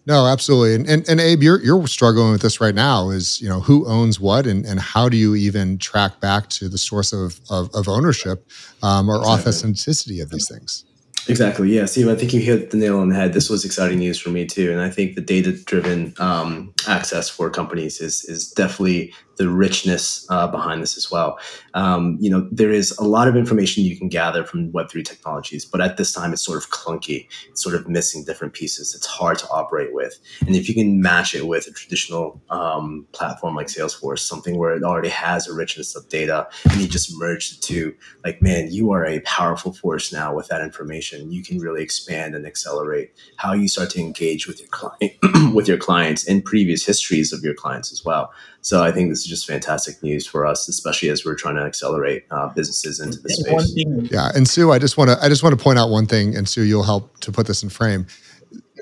No, 0.06 0.26
absolutely. 0.26 0.74
And, 0.74 0.88
and 0.88 1.08
and 1.08 1.20
Abe, 1.20 1.42
you're 1.42 1.62
you're 1.62 1.86
struggling 1.86 2.30
with 2.30 2.42
this 2.42 2.60
right 2.60 2.74
now. 2.74 3.08
Is 3.08 3.40
you 3.40 3.48
know 3.48 3.60
who 3.60 3.86
owns 3.86 4.20
what, 4.20 4.46
and 4.46 4.64
and 4.66 4.78
how 4.78 5.08
do 5.08 5.16
you 5.16 5.34
even 5.34 5.78
track 5.78 6.20
back 6.20 6.48
to 6.50 6.68
the 6.68 6.76
source 6.76 7.12
of 7.12 7.40
of, 7.48 7.74
of 7.74 7.88
ownership 7.88 8.46
um, 8.82 9.08
or 9.08 9.16
exactly. 9.16 9.50
authenticity 9.50 10.20
of 10.20 10.28
these 10.28 10.46
things? 10.48 10.84
Exactly. 11.26 11.74
Yeah. 11.74 11.86
Siva, 11.86 12.12
I 12.12 12.16
think 12.16 12.34
you 12.34 12.40
hit 12.40 12.70
the 12.70 12.76
nail 12.76 12.98
on 12.98 13.08
the 13.08 13.14
head. 13.14 13.32
This 13.32 13.48
was 13.48 13.64
exciting 13.64 13.98
news 13.98 14.20
for 14.20 14.28
me 14.28 14.44
too, 14.44 14.70
and 14.70 14.82
I 14.82 14.90
think 14.90 15.14
the 15.14 15.22
data-driven 15.22 16.12
um, 16.18 16.74
access 16.86 17.30
for 17.30 17.48
companies 17.48 18.00
is 18.02 18.24
is 18.24 18.50
definitely 18.50 19.14
the 19.36 19.48
richness 19.48 20.26
uh, 20.30 20.46
behind 20.46 20.82
this 20.82 20.96
as 20.96 21.10
well. 21.10 21.38
Um, 21.74 22.16
you 22.20 22.30
know, 22.30 22.48
there 22.50 22.70
is 22.70 22.96
a 22.98 23.04
lot 23.04 23.28
of 23.28 23.36
information 23.36 23.84
you 23.84 23.96
can 23.96 24.08
gather 24.08 24.44
from 24.44 24.72
Web3 24.72 25.04
technologies, 25.04 25.64
but 25.64 25.80
at 25.80 25.96
this 25.96 26.12
time 26.12 26.32
it's 26.32 26.42
sort 26.42 26.58
of 26.58 26.70
clunky. 26.70 27.26
It's 27.48 27.62
sort 27.62 27.74
of 27.74 27.88
missing 27.88 28.24
different 28.24 28.54
pieces. 28.54 28.94
It's 28.94 29.06
hard 29.06 29.38
to 29.38 29.48
operate 29.48 29.92
with. 29.92 30.18
And 30.46 30.54
if 30.54 30.68
you 30.68 30.74
can 30.74 31.00
match 31.00 31.34
it 31.34 31.46
with 31.46 31.66
a 31.66 31.72
traditional 31.72 32.40
um, 32.50 33.06
platform 33.12 33.54
like 33.54 33.66
Salesforce, 33.66 34.20
something 34.20 34.56
where 34.56 34.74
it 34.74 34.82
already 34.82 35.08
has 35.08 35.48
a 35.48 35.54
richness 35.54 35.96
of 35.96 36.08
data, 36.08 36.48
and 36.70 36.80
you 36.80 36.88
just 36.88 37.16
merge 37.18 37.56
the 37.56 37.60
two, 37.60 37.94
like, 38.24 38.40
man, 38.40 38.68
you 38.70 38.92
are 38.92 39.04
a 39.04 39.20
powerful 39.20 39.72
force 39.72 40.12
now 40.12 40.34
with 40.34 40.48
that 40.48 40.60
information. 40.60 41.30
You 41.30 41.42
can 41.42 41.58
really 41.58 41.82
expand 41.82 42.34
and 42.34 42.46
accelerate 42.46 43.12
how 43.36 43.52
you 43.52 43.68
start 43.68 43.90
to 43.90 44.00
engage 44.00 44.46
with 44.46 44.60
your 44.60 44.68
client, 44.68 45.14
with 45.54 45.68
your 45.68 45.78
clients 45.78 46.26
and 46.26 46.44
previous 46.44 46.84
histories 46.84 47.32
of 47.32 47.42
your 47.42 47.54
clients 47.54 47.92
as 47.92 48.04
well. 48.04 48.32
So 48.64 48.82
I 48.82 48.92
think 48.92 49.10
this 49.10 49.18
is 49.18 49.26
just 49.26 49.46
fantastic 49.46 50.02
news 50.02 50.26
for 50.26 50.46
us, 50.46 50.70
especially 50.70 51.10
as 51.10 51.22
we're 51.22 51.34
trying 51.34 51.56
to 51.56 51.60
accelerate 51.60 52.24
uh, 52.30 52.48
businesses 52.48 52.98
into 52.98 53.18
this 53.18 53.36
space. 53.36 53.74
Yeah, 54.10 54.32
and 54.34 54.48
Sue, 54.48 54.72
I 54.72 54.78
just 54.78 54.96
want 54.96 55.10
to 55.10 55.18
I 55.22 55.28
just 55.28 55.42
want 55.42 55.56
to 55.56 55.62
point 55.62 55.78
out 55.78 55.90
one 55.90 56.06
thing, 56.06 56.34
and 56.34 56.48
Sue, 56.48 56.62
you'll 56.62 56.82
help 56.82 57.20
to 57.20 57.30
put 57.30 57.46
this 57.46 57.62
in 57.62 57.68
frame. 57.68 58.06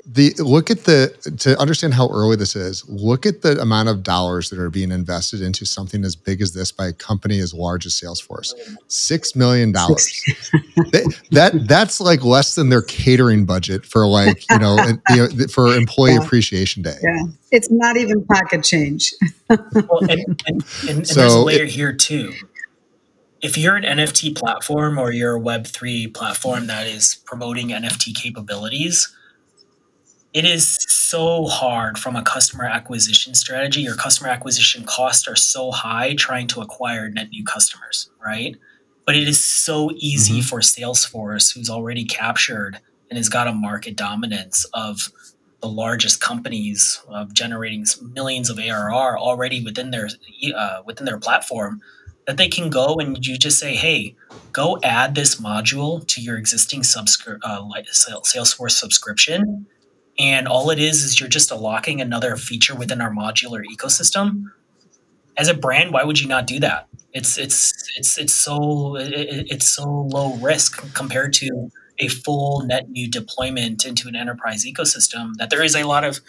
The 0.05 0.33
look 0.39 0.69
at 0.69 0.83
the 0.83 1.15
to 1.39 1.57
understand 1.59 1.93
how 1.93 2.09
early 2.09 2.35
this 2.35 2.57
is 2.57 2.87
look 2.89 3.25
at 3.25 3.41
the 3.41 3.57
amount 3.61 3.87
of 3.87 4.03
dollars 4.03 4.49
that 4.49 4.59
are 4.59 4.69
being 4.69 4.91
invested 4.91 5.41
into 5.41 5.65
something 5.65 6.03
as 6.03 6.13
big 6.13 6.41
as 6.41 6.53
this 6.53 6.73
by 6.73 6.87
a 6.87 6.93
company 6.93 7.39
as 7.39 7.53
large 7.53 7.85
as 7.85 7.93
salesforce. 7.93 8.53
Six 8.87 9.35
million 9.35 9.71
dollars. 9.71 10.21
That 11.31 11.67
that's 11.67 12.01
like 12.01 12.23
less 12.23 12.55
than 12.55 12.67
their 12.69 12.81
catering 12.81 13.45
budget 13.45 13.85
for 13.85 14.05
like 14.05 14.43
you 14.49 14.59
know, 14.59 14.77
you 15.09 15.15
know 15.15 15.47
for 15.47 15.73
employee 15.73 16.13
yeah. 16.13 16.21
appreciation 16.21 16.83
day. 16.83 16.97
Yeah. 17.01 17.23
It's 17.51 17.71
not 17.71 17.95
even 17.95 18.25
pocket 18.25 18.63
change. 18.63 19.13
Well, 19.49 19.99
and, 20.01 20.11
and, 20.11 20.43
and, 20.47 20.63
and 20.89 21.07
so 21.07 21.19
there's 21.19 21.33
a 21.33 21.39
layer 21.39 21.63
it, 21.63 21.69
here 21.69 21.93
too. 21.93 22.33
If 23.41 23.57
you're 23.57 23.75
an 23.75 23.83
NFT 23.83 24.35
platform 24.35 24.97
or 24.97 25.11
you're 25.11 25.37
a 25.37 25.41
Web3 25.41 26.13
platform 26.13 26.67
that 26.67 26.87
is 26.87 27.21
promoting 27.25 27.69
NFT 27.69 28.15
capabilities, 28.15 29.13
it 30.33 30.45
is 30.45 30.67
so 30.67 31.45
hard 31.45 31.97
from 31.97 32.15
a 32.15 32.23
customer 32.23 32.65
acquisition 32.65 33.35
strategy. 33.35 33.81
Your 33.81 33.95
customer 33.95 34.29
acquisition 34.29 34.83
costs 34.83 35.27
are 35.27 35.35
so 35.35 35.71
high 35.71 36.15
trying 36.15 36.47
to 36.47 36.61
acquire 36.61 37.09
net 37.09 37.29
new 37.29 37.43
customers, 37.43 38.09
right? 38.23 38.55
But 39.05 39.15
it 39.15 39.27
is 39.27 39.43
so 39.43 39.91
easy 39.95 40.39
mm-hmm. 40.39 40.47
for 40.47 40.59
Salesforce, 40.59 41.53
who's 41.53 41.69
already 41.69 42.05
captured 42.05 42.79
and 43.09 43.17
has 43.17 43.29
got 43.29 43.47
a 43.47 43.53
market 43.53 43.95
dominance 43.95 44.65
of 44.73 45.11
the 45.61 45.67
largest 45.69 46.19
companies 46.19 46.99
of 47.07 47.33
generating 47.33 47.85
millions 48.13 48.49
of 48.49 48.59
ARR 48.59 49.17
already 49.17 49.63
within 49.63 49.91
their 49.91 50.09
uh, 50.55 50.81
within 50.85 51.05
their 51.05 51.19
platform 51.19 51.79
that 52.25 52.37
they 52.37 52.47
can 52.47 52.69
go 52.69 52.95
and 52.95 53.25
you 53.25 53.37
just 53.37 53.59
say, 53.59 53.75
hey, 53.75 54.15
go 54.51 54.79
add 54.83 55.15
this 55.15 55.35
module 55.35 56.05
to 56.07 56.21
your 56.21 56.37
existing 56.37 56.81
subscri- 56.81 57.39
uh, 57.43 57.61
Salesforce 57.91 58.71
subscription. 58.71 59.65
And 60.19 60.47
all 60.47 60.69
it 60.69 60.79
is 60.79 61.03
is 61.03 61.19
you're 61.19 61.29
just 61.29 61.51
unlocking 61.51 61.99
another 61.99 62.35
feature 62.35 62.75
within 62.75 63.01
our 63.01 63.11
modular 63.11 63.63
ecosystem. 63.65 64.45
As 65.37 65.47
a 65.47 65.53
brand, 65.53 65.91
why 65.91 66.03
would 66.03 66.19
you 66.19 66.27
not 66.27 66.45
do 66.45 66.59
that? 66.59 66.87
It's 67.13 67.37
it's 67.37 67.73
it's 67.97 68.17
it's 68.17 68.33
so 68.33 68.95
it, 68.95 69.47
it's 69.49 69.67
so 69.67 69.83
low 70.11 70.35
risk 70.35 70.93
compared 70.93 71.33
to 71.33 71.71
a 71.99 72.07
full 72.07 72.61
net 72.61 72.89
new 72.89 73.09
deployment 73.09 73.85
into 73.85 74.07
an 74.07 74.15
enterprise 74.15 74.65
ecosystem 74.65 75.33
that 75.35 75.49
there 75.49 75.63
is 75.63 75.75
a 75.75 75.83
lot 75.83 76.03
of 76.03 76.19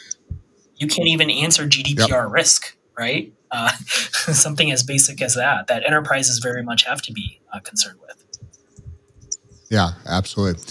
you 0.77 0.87
can't 0.87 1.09
even 1.09 1.31
answer 1.31 1.67
GDPR 1.67 2.09
yep. 2.09 2.31
risk, 2.31 2.77
right? 2.99 3.33
Uh, 3.51 3.71
something 3.79 4.71
as 4.73 4.83
basic 4.83 5.23
as 5.23 5.35
that, 5.35 5.69
that 5.69 5.85
enterprises 5.87 6.39
very 6.39 6.63
much 6.63 6.85
have 6.85 7.01
to 7.03 7.13
be 7.13 7.41
uh, 7.53 7.61
concerned 7.61 7.99
with. 8.01 8.24
Yeah, 9.75 9.91
absolutely. 10.07 10.63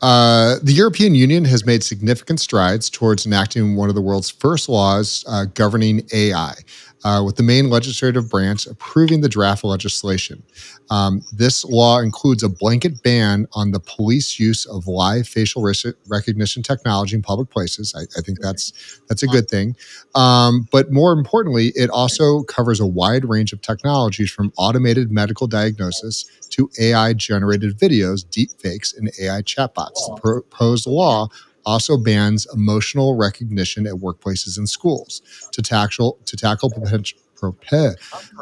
Uh, 0.00 0.54
the 0.62 0.72
European 0.72 1.16
Union 1.16 1.44
has 1.46 1.66
made 1.66 1.82
significant 1.82 2.38
strides 2.38 2.88
towards 2.88 3.26
enacting 3.26 3.74
one 3.74 3.88
of 3.88 3.96
the 3.96 4.00
world's 4.00 4.30
first 4.30 4.68
laws 4.68 5.24
uh, 5.26 5.46
governing 5.46 6.06
AI 6.12 6.54
uh, 7.04 7.22
with 7.24 7.36
the 7.36 7.42
main 7.42 7.68
legislative 7.70 8.30
branch 8.30 8.66
approving 8.66 9.20
the 9.20 9.28
draft 9.28 9.64
legislation. 9.64 10.42
Um, 10.90 11.22
this 11.32 11.64
law 11.64 11.98
includes 11.98 12.42
a 12.42 12.48
blanket 12.48 13.02
ban 13.02 13.46
on 13.52 13.70
the 13.70 13.80
police 13.80 14.38
use 14.38 14.66
of 14.66 14.86
live 14.86 15.26
facial 15.26 15.64
recognition 16.08 16.62
technology 16.62 17.16
in 17.16 17.22
public 17.22 17.50
places. 17.50 17.94
I, 17.96 18.02
I 18.18 18.22
think 18.22 18.40
that's 18.40 19.00
that's 19.08 19.22
a 19.22 19.26
good 19.26 19.48
thing. 19.48 19.76
Um, 20.14 20.68
but 20.70 20.92
more 20.92 21.12
importantly, 21.12 21.72
it 21.74 21.90
also 21.90 22.42
covers 22.44 22.80
a 22.80 22.86
wide 22.86 23.24
range 23.24 23.52
of 23.52 23.62
technologies 23.62 24.30
from 24.30 24.52
automated 24.56 25.10
medical 25.10 25.46
diagnosis 25.46 26.24
to 26.50 26.70
AI 26.78 27.14
generated 27.14 27.78
videos, 27.78 28.24
deepfakes, 28.24 28.96
and 28.96 29.10
AI 29.20 29.42
chatbots. 29.42 29.94
The 30.06 30.18
proposed 30.20 30.86
law 30.86 31.28
also 31.64 31.96
bans 31.96 32.46
emotional 32.54 33.16
recognition 33.16 33.86
at 33.86 33.94
workplaces 33.94 34.58
and 34.58 34.68
schools. 34.68 35.22
To 35.52 35.62
tackle 35.62 36.18
to 36.24 36.36
tackle 36.36 36.70
potential 36.70 37.18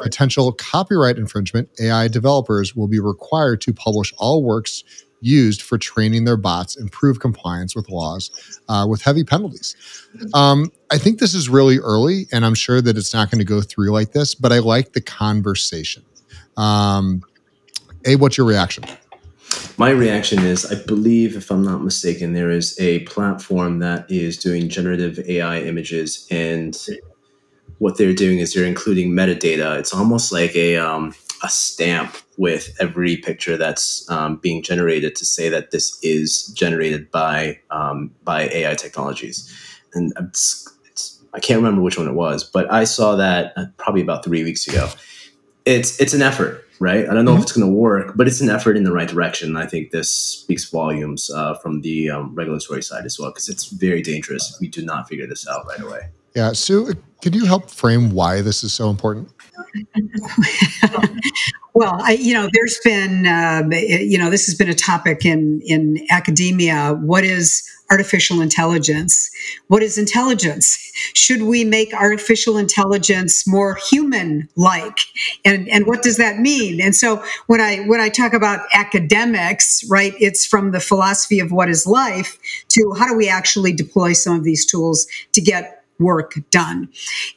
potential 0.01 0.51
copyright 0.51 1.17
infringement, 1.17 1.69
AI 1.79 2.07
developers 2.07 2.75
will 2.75 2.87
be 2.87 2.99
required 2.99 3.61
to 3.61 3.73
publish 3.73 4.13
all 4.17 4.43
works 4.43 4.83
used 5.21 5.61
for 5.61 5.77
training 5.77 6.25
their 6.25 6.37
bots 6.37 6.75
and 6.75 6.91
prove 6.91 7.19
compliance 7.19 7.75
with 7.75 7.89
laws 7.89 8.59
uh, 8.69 8.85
with 8.89 9.01
heavy 9.01 9.23
penalties. 9.23 9.75
Um, 10.33 10.71
I 10.91 10.97
think 10.97 11.19
this 11.19 11.33
is 11.33 11.47
really 11.47 11.77
early, 11.77 12.27
and 12.31 12.45
I'm 12.45 12.55
sure 12.55 12.81
that 12.81 12.97
it's 12.97 13.13
not 13.13 13.29
going 13.31 13.39
to 13.39 13.45
go 13.45 13.61
through 13.61 13.91
like 13.91 14.11
this, 14.11 14.35
but 14.35 14.51
I 14.51 14.59
like 14.59 14.93
the 14.93 15.01
conversation. 15.01 16.03
Um, 16.57 17.21
a, 18.05 18.15
what's 18.15 18.37
your 18.37 18.47
reaction? 18.47 18.83
My 19.77 19.89
reaction 19.89 20.39
is 20.39 20.65
I 20.65 20.75
believe, 20.85 21.35
if 21.35 21.49
I'm 21.49 21.63
not 21.63 21.83
mistaken, 21.83 22.33
there 22.33 22.51
is 22.51 22.79
a 22.79 22.99
platform 22.99 23.79
that 23.79 24.09
is 24.11 24.37
doing 24.37 24.69
generative 24.69 25.19
AI 25.27 25.61
images, 25.61 26.27
and 26.29 26.77
what 27.79 27.97
they're 27.97 28.13
doing 28.13 28.39
is 28.39 28.53
they're 28.53 28.65
including 28.65 29.11
metadata. 29.11 29.79
It's 29.79 29.93
almost 29.93 30.31
like 30.31 30.55
a, 30.55 30.77
um, 30.77 31.15
a 31.41 31.49
stamp 31.49 32.15
with 32.37 32.75
every 32.79 33.17
picture 33.17 33.57
that's 33.57 34.07
um, 34.09 34.35
being 34.35 34.61
generated 34.61 35.15
to 35.15 35.25
say 35.25 35.49
that 35.49 35.71
this 35.71 35.97
is 36.03 36.47
generated 36.47 37.09
by 37.09 37.59
um, 37.71 38.11
by 38.23 38.49
AI 38.49 38.75
technologies. 38.75 39.51
And 39.93 40.13
it's, 40.19 40.71
it's, 40.85 41.19
I 41.33 41.39
can't 41.39 41.57
remember 41.57 41.81
which 41.81 41.97
one 41.97 42.07
it 42.07 42.13
was, 42.13 42.43
but 42.43 42.71
I 42.71 42.83
saw 42.83 43.15
that 43.15 43.53
uh, 43.57 43.65
probably 43.77 44.01
about 44.01 44.23
three 44.23 44.43
weeks 44.43 44.67
ago. 44.67 44.89
It's 45.65 45.99
it's 45.99 46.13
an 46.13 46.21
effort 46.21 46.67
right? 46.81 47.07
I 47.07 47.13
don't 47.13 47.25
know 47.25 47.31
mm-hmm. 47.31 47.37
if 47.37 47.43
it's 47.43 47.51
going 47.51 47.71
to 47.71 47.73
work, 47.73 48.13
but 48.15 48.27
it's 48.27 48.41
an 48.41 48.49
effort 48.49 48.75
in 48.75 48.83
the 48.83 48.91
right 48.91 49.07
direction. 49.07 49.55
I 49.55 49.67
think 49.67 49.91
this 49.91 50.11
speaks 50.11 50.67
volumes 50.67 51.29
uh, 51.29 51.53
from 51.53 51.81
the 51.81 52.09
um, 52.09 52.33
regulatory 52.33 52.81
side 52.81 53.05
as 53.05 53.19
well, 53.19 53.29
because 53.29 53.47
it's 53.47 53.67
very 53.67 54.01
dangerous 54.01 54.51
if 54.51 54.59
we 54.59 54.67
do 54.67 54.83
not 54.83 55.07
figure 55.07 55.27
this 55.27 55.47
out 55.47 55.67
right 55.67 55.79
away. 55.79 56.09
Yeah. 56.35 56.53
Sue, 56.53 56.95
can 57.21 57.33
you 57.33 57.45
help 57.45 57.69
frame 57.69 58.09
why 58.09 58.41
this 58.41 58.63
is 58.63 58.73
so 58.73 58.89
important? 58.89 59.29
well, 61.75 62.01
I, 62.01 62.17
you 62.19 62.33
know, 62.33 62.49
there's 62.51 62.79
been, 62.83 63.27
uh, 63.27 63.61
you 63.71 64.17
know, 64.17 64.31
this 64.31 64.47
has 64.47 64.55
been 64.55 64.69
a 64.69 64.73
topic 64.73 65.23
in 65.23 65.61
in 65.63 66.03
academia. 66.09 66.93
What 66.93 67.23
is 67.23 67.61
artificial 67.91 68.41
intelligence? 68.41 69.29
What 69.67 69.83
is 69.83 69.97
intelligence? 69.97 70.77
Should 71.13 71.43
we 71.43 71.65
make 71.65 71.93
artificial 71.93 72.57
intelligence 72.57 73.45
more 73.45 73.77
human-like? 73.89 74.99
And 75.45 75.67
and 75.69 75.85
what 75.85 76.01
does 76.01 76.17
that 76.17 76.39
mean? 76.39 76.81
And 76.81 76.95
so 76.95 77.23
when 77.47 77.59
I 77.59 77.79
when 77.87 77.99
I 77.99 78.09
talk 78.09 78.33
about 78.33 78.61
academics, 78.73 79.83
right, 79.89 80.13
it's 80.19 80.45
from 80.45 80.71
the 80.71 80.79
philosophy 80.79 81.39
of 81.39 81.51
what 81.51 81.69
is 81.69 81.85
life 81.85 82.39
to 82.69 82.95
how 82.97 83.07
do 83.07 83.15
we 83.15 83.29
actually 83.29 83.73
deploy 83.73 84.13
some 84.13 84.37
of 84.37 84.43
these 84.43 84.65
tools 84.65 85.05
to 85.33 85.41
get 85.41 85.83
work 85.99 86.33
done. 86.49 86.89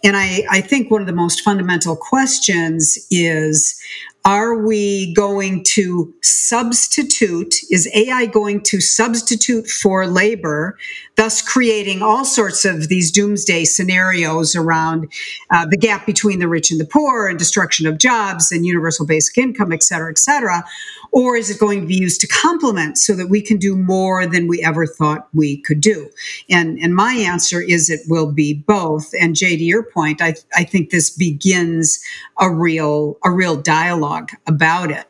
And 0.02 0.16
I, 0.16 0.44
I 0.50 0.60
think 0.60 0.90
one 0.90 1.00
of 1.00 1.06
the 1.06 1.12
most 1.12 1.42
fundamental 1.42 1.96
questions 1.96 2.98
is 3.10 3.78
are 4.24 4.56
we 4.56 5.12
going 5.14 5.62
to 5.64 6.14
substitute? 6.22 7.56
Is 7.70 7.88
AI 7.94 8.26
going 8.26 8.62
to 8.62 8.80
substitute 8.80 9.68
for 9.68 10.06
labor, 10.06 10.78
thus 11.16 11.40
creating 11.40 12.02
all 12.02 12.24
sorts 12.24 12.64
of 12.64 12.88
these 12.88 13.10
doomsday 13.10 13.64
scenarios 13.64 14.56
around 14.56 15.10
uh, 15.50 15.66
the 15.70 15.76
gap 15.76 16.06
between 16.06 16.40
the 16.40 16.48
rich 16.48 16.70
and 16.70 16.80
the 16.80 16.84
poor 16.86 17.28
and 17.28 17.38
destruction 17.38 17.86
of 17.86 17.98
jobs 17.98 18.50
and 18.50 18.66
universal 18.66 19.06
basic 19.06 19.38
income, 19.38 19.72
et 19.72 19.82
cetera, 19.82 20.10
et 20.10 20.18
cetera? 20.18 20.64
Or 21.12 21.36
is 21.36 21.48
it 21.48 21.60
going 21.60 21.80
to 21.80 21.86
be 21.86 21.94
used 21.94 22.20
to 22.22 22.26
complement 22.26 22.98
so 22.98 23.14
that 23.14 23.28
we 23.28 23.40
can 23.40 23.56
do 23.56 23.76
more 23.76 24.26
than 24.26 24.48
we 24.48 24.60
ever 24.64 24.84
thought 24.84 25.28
we 25.32 25.58
could 25.58 25.80
do? 25.80 26.10
And, 26.50 26.76
and 26.80 26.92
my 26.92 27.12
answer 27.12 27.60
is 27.60 27.88
it 27.88 28.00
will 28.08 28.32
be 28.32 28.52
both. 28.52 29.12
And 29.20 29.36
Jay, 29.36 29.56
to 29.56 29.62
your 29.62 29.84
point, 29.84 30.20
I, 30.20 30.34
I 30.56 30.64
think 30.64 30.90
this 30.90 31.10
begins 31.10 32.00
a 32.40 32.50
real, 32.52 33.16
a 33.24 33.30
real 33.30 33.54
dialogue 33.54 34.30
about 34.48 34.90
it. 34.90 35.06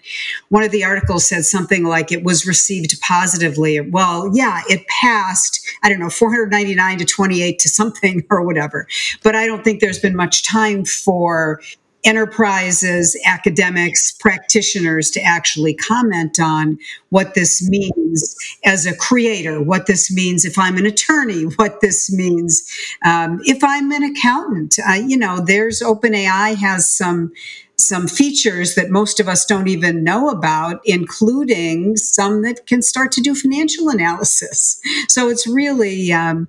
One 0.50 0.62
of 0.62 0.72
the 0.72 0.84
articles 0.84 1.26
said 1.26 1.46
something 1.46 1.84
like 1.84 2.12
it 2.12 2.22
was 2.22 2.46
received 2.46 3.00
positively. 3.00 3.80
Well, 3.80 4.30
yeah, 4.34 4.60
it 4.68 4.86
passed, 4.88 5.66
I 5.82 5.88
don't 5.94 6.02
know, 6.04 6.10
499 6.10 6.98
to 6.98 7.04
28 7.04 7.58
to 7.58 7.68
something 7.68 8.26
or 8.30 8.44
whatever. 8.44 8.86
But 9.22 9.34
I 9.34 9.46
don't 9.46 9.64
think 9.64 9.80
there's 9.80 9.98
been 10.00 10.16
much 10.16 10.44
time 10.44 10.84
for 10.84 11.60
enterprises, 12.04 13.18
academics, 13.24 14.12
practitioners 14.12 15.10
to 15.10 15.22
actually 15.22 15.74
comment 15.74 16.38
on 16.38 16.78
what 17.08 17.34
this 17.34 17.66
means 17.68 18.36
as 18.64 18.86
a 18.86 18.94
creator, 18.94 19.62
what 19.62 19.86
this 19.86 20.12
means 20.12 20.44
if 20.44 20.58
I'm 20.58 20.76
an 20.76 20.86
attorney, 20.86 21.44
what 21.44 21.80
this 21.80 22.12
means 22.12 22.70
um, 23.04 23.40
if 23.44 23.64
I'm 23.64 23.90
an 23.90 24.02
accountant. 24.02 24.76
You 25.06 25.16
know, 25.16 25.40
there's 25.40 25.80
OpenAI 25.80 26.56
has 26.56 26.90
some 26.90 27.32
some 27.76 28.06
features 28.06 28.76
that 28.76 28.90
most 28.90 29.18
of 29.18 29.28
us 29.28 29.44
don't 29.44 29.68
even 29.68 30.04
know 30.04 30.28
about, 30.28 30.80
including 30.84 31.96
some 31.96 32.42
that 32.42 32.66
can 32.66 32.82
start 32.82 33.10
to 33.12 33.20
do 33.20 33.34
financial 33.34 33.88
analysis. 33.88 34.80
So 35.08 35.28
it's 35.28 35.46
really 35.46 36.12
um, 36.12 36.48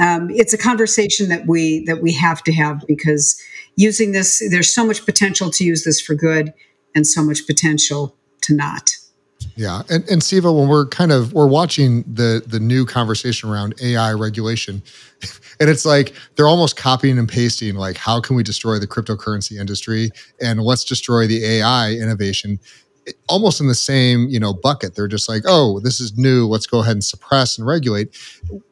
um, 0.00 0.30
it's 0.30 0.52
a 0.52 0.58
conversation 0.58 1.28
that 1.28 1.46
we 1.46 1.84
that 1.86 2.00
we 2.00 2.12
have 2.12 2.42
to 2.44 2.52
have 2.52 2.84
because 2.86 3.40
using 3.76 4.12
this, 4.12 4.42
there's 4.50 4.72
so 4.72 4.86
much 4.86 5.04
potential 5.04 5.50
to 5.50 5.64
use 5.64 5.84
this 5.84 6.00
for 6.00 6.14
good 6.14 6.52
and 6.94 7.06
so 7.06 7.22
much 7.22 7.46
potential 7.46 8.16
to 8.42 8.54
not. 8.54 8.90
Yeah, 9.56 9.82
and 9.90 10.08
and 10.08 10.22
Siva, 10.22 10.52
when 10.52 10.68
we're 10.68 10.86
kind 10.86 11.12
of 11.12 11.32
we're 11.32 11.46
watching 11.46 12.02
the 12.02 12.42
the 12.46 12.60
new 12.60 12.86
conversation 12.86 13.50
around 13.50 13.74
AI 13.82 14.12
regulation, 14.12 14.82
and 15.60 15.68
it's 15.68 15.84
like 15.84 16.14
they're 16.36 16.48
almost 16.48 16.76
copying 16.76 17.18
and 17.18 17.28
pasting 17.28 17.74
like 17.74 17.96
how 17.96 18.20
can 18.20 18.36
we 18.36 18.42
destroy 18.42 18.78
the 18.78 18.86
cryptocurrency 18.86 19.58
industry 19.60 20.10
and 20.40 20.62
let's 20.62 20.84
destroy 20.84 21.26
the 21.26 21.44
AI 21.44 21.92
innovation 21.92 22.58
almost 23.28 23.60
in 23.60 23.66
the 23.66 23.74
same 23.74 24.28
you 24.28 24.40
know 24.40 24.54
bucket. 24.54 24.94
They're 24.94 25.08
just 25.08 25.28
like 25.28 25.42
oh 25.46 25.80
this 25.80 26.00
is 26.00 26.16
new 26.16 26.46
let's 26.46 26.66
go 26.66 26.80
ahead 26.80 26.92
and 26.92 27.04
suppress 27.04 27.58
and 27.58 27.66
regulate. 27.66 28.16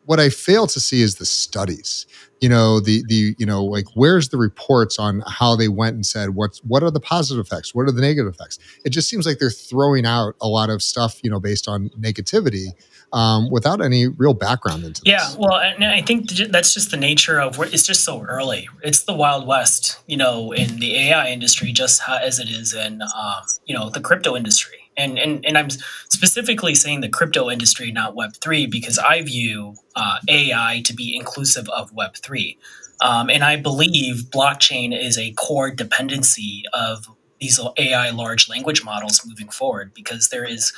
What 0.07 0.21
i 0.21 0.31
fail 0.31 0.67
to 0.69 0.81
see 0.81 1.03
is 1.03 1.17
the 1.17 1.27
studies 1.27 2.07
you 2.41 2.49
know 2.49 2.81
the 2.81 3.03
the 3.09 3.35
you 3.39 3.47
know 3.47 3.65
like 3.65 3.87
where's 3.95 4.29
the 4.29 4.37
reports 4.37 4.99
on 4.99 5.23
how 5.27 5.57
they 5.57 5.69
went 5.69 5.95
and 5.95 6.07
said 6.07 6.31
what's 6.31 6.59
what 6.65 6.83
are 6.83 6.91
the 6.91 7.01
positive 7.01 7.45
effects? 7.45 7.75
What 7.75 7.89
are 7.89 7.93
the 7.93 8.01
negative 8.01 8.33
effects? 8.33 8.59
It 8.85 8.91
just 8.91 9.09
seems 9.09 9.27
like 9.27 9.39
they're 9.39 9.51
throwing 9.51 10.07
out 10.07 10.35
a 10.41 10.49
lot 10.49 10.71
of 10.71 10.83
stuff 10.83 11.21
you 11.23 11.31
know 11.31 11.41
based 11.41 11.69
on 11.69 11.91
negativity 11.91 12.69
um, 13.13 13.51
without 13.51 13.83
any 13.83 14.07
real 14.07 14.35
background 14.35 14.85
into 14.85 15.03
yeah 15.05 15.27
this. 15.27 15.37
well 15.39 15.59
and 15.59 15.85
i 15.85 16.03
think 16.03 16.31
that's 16.51 16.75
just 16.75 16.91
the 16.91 16.97
nature 16.97 17.41
of 17.41 17.59
it's 17.61 17.87
just 17.87 18.05
so 18.05 18.23
early. 18.23 18.69
It's 18.83 19.03
the 19.03 19.15
wild 19.15 19.47
west 19.47 20.01
you 20.07 20.17
know 20.17 20.53
in 20.53 20.79
the 20.79 20.97
ai 21.09 21.29
industry 21.31 21.73
just 21.73 22.03
as 22.09 22.39
it 22.39 22.49
is 22.49 22.75
in 22.75 23.03
um, 23.03 23.43
you 23.67 23.75
know 23.75 23.91
the 23.91 24.01
crypto 24.01 24.37
industry 24.37 24.88
and, 24.99 25.19
and 25.19 25.47
and 25.47 25.57
I'm 25.57 25.71
specifically 26.09 26.75
saying 26.75 27.01
the 27.01 27.09
crypto 27.09 27.51
industry, 27.51 27.93
not 27.93 28.15
Web 28.17 28.35
three, 28.37 28.67
because 28.67 28.99
I 28.99 29.23
view 29.23 29.77
uh, 29.97 30.19
AI 30.29 30.83
to 30.85 30.95
be 30.95 31.17
inclusive 31.17 31.69
of 31.71 31.93
Web 31.95 32.17
three, 32.17 32.59
um, 33.01 33.31
and 33.31 33.45
I 33.45 33.57
believe 33.57 34.25
blockchain 34.31 34.99
is 34.99 35.17
a 35.17 35.33
core 35.33 35.71
dependency 35.71 36.65
of 36.75 37.07
these 37.41 37.61
AI 37.79 38.11
large 38.11 38.49
language 38.49 38.85
models 38.85 39.23
moving 39.25 39.49
forward, 39.49 39.95
because 39.95 40.29
there 40.31 40.45
is 40.45 40.73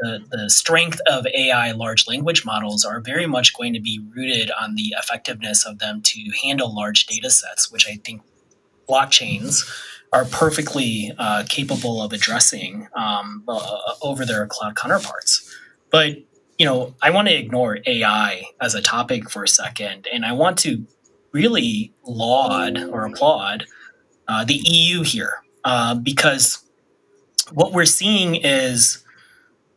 the, 0.00 0.24
the 0.30 0.48
strength 0.50 1.00
of 1.06 1.26
AI 1.26 1.72
large 1.72 2.08
language 2.08 2.44
models 2.44 2.84
are 2.84 3.00
very 3.00 3.26
much 3.26 3.54
going 3.54 3.74
to 3.74 3.80
be 3.80 4.00
rooted 4.16 4.50
on 4.60 4.74
the 4.74 4.94
effectiveness 4.98 5.66
of 5.66 5.78
them 5.78 6.00
to 6.02 6.20
handle 6.42 6.74
large 6.74 7.06
data 7.06 7.30
sets, 7.30 7.70
which 7.70 7.86
I 7.86 7.96
think 8.04 8.22
blockchains 8.88 9.62
are 10.12 10.24
perfectly 10.26 11.12
uh, 11.18 11.44
capable 11.48 12.02
of 12.02 12.12
addressing 12.12 12.88
um, 12.94 13.44
uh, 13.46 13.78
over 14.02 14.24
their 14.24 14.46
cloud 14.46 14.76
counterparts. 14.76 15.56
But 15.90 16.18
you 16.58 16.66
know, 16.66 16.94
I 17.00 17.10
want 17.10 17.28
to 17.28 17.34
ignore 17.34 17.78
AI 17.86 18.44
as 18.60 18.74
a 18.74 18.82
topic 18.82 19.30
for 19.30 19.44
a 19.44 19.48
second, 19.48 20.06
and 20.12 20.26
I 20.26 20.32
want 20.32 20.58
to 20.58 20.84
really 21.32 21.92
laud 22.04 22.78
or 22.78 23.06
applaud 23.06 23.64
uh, 24.28 24.44
the 24.44 24.60
EU 24.64 25.02
here 25.02 25.42
uh, 25.64 25.94
because 25.94 26.62
what 27.52 27.72
we're 27.72 27.86
seeing 27.86 28.34
is 28.34 29.02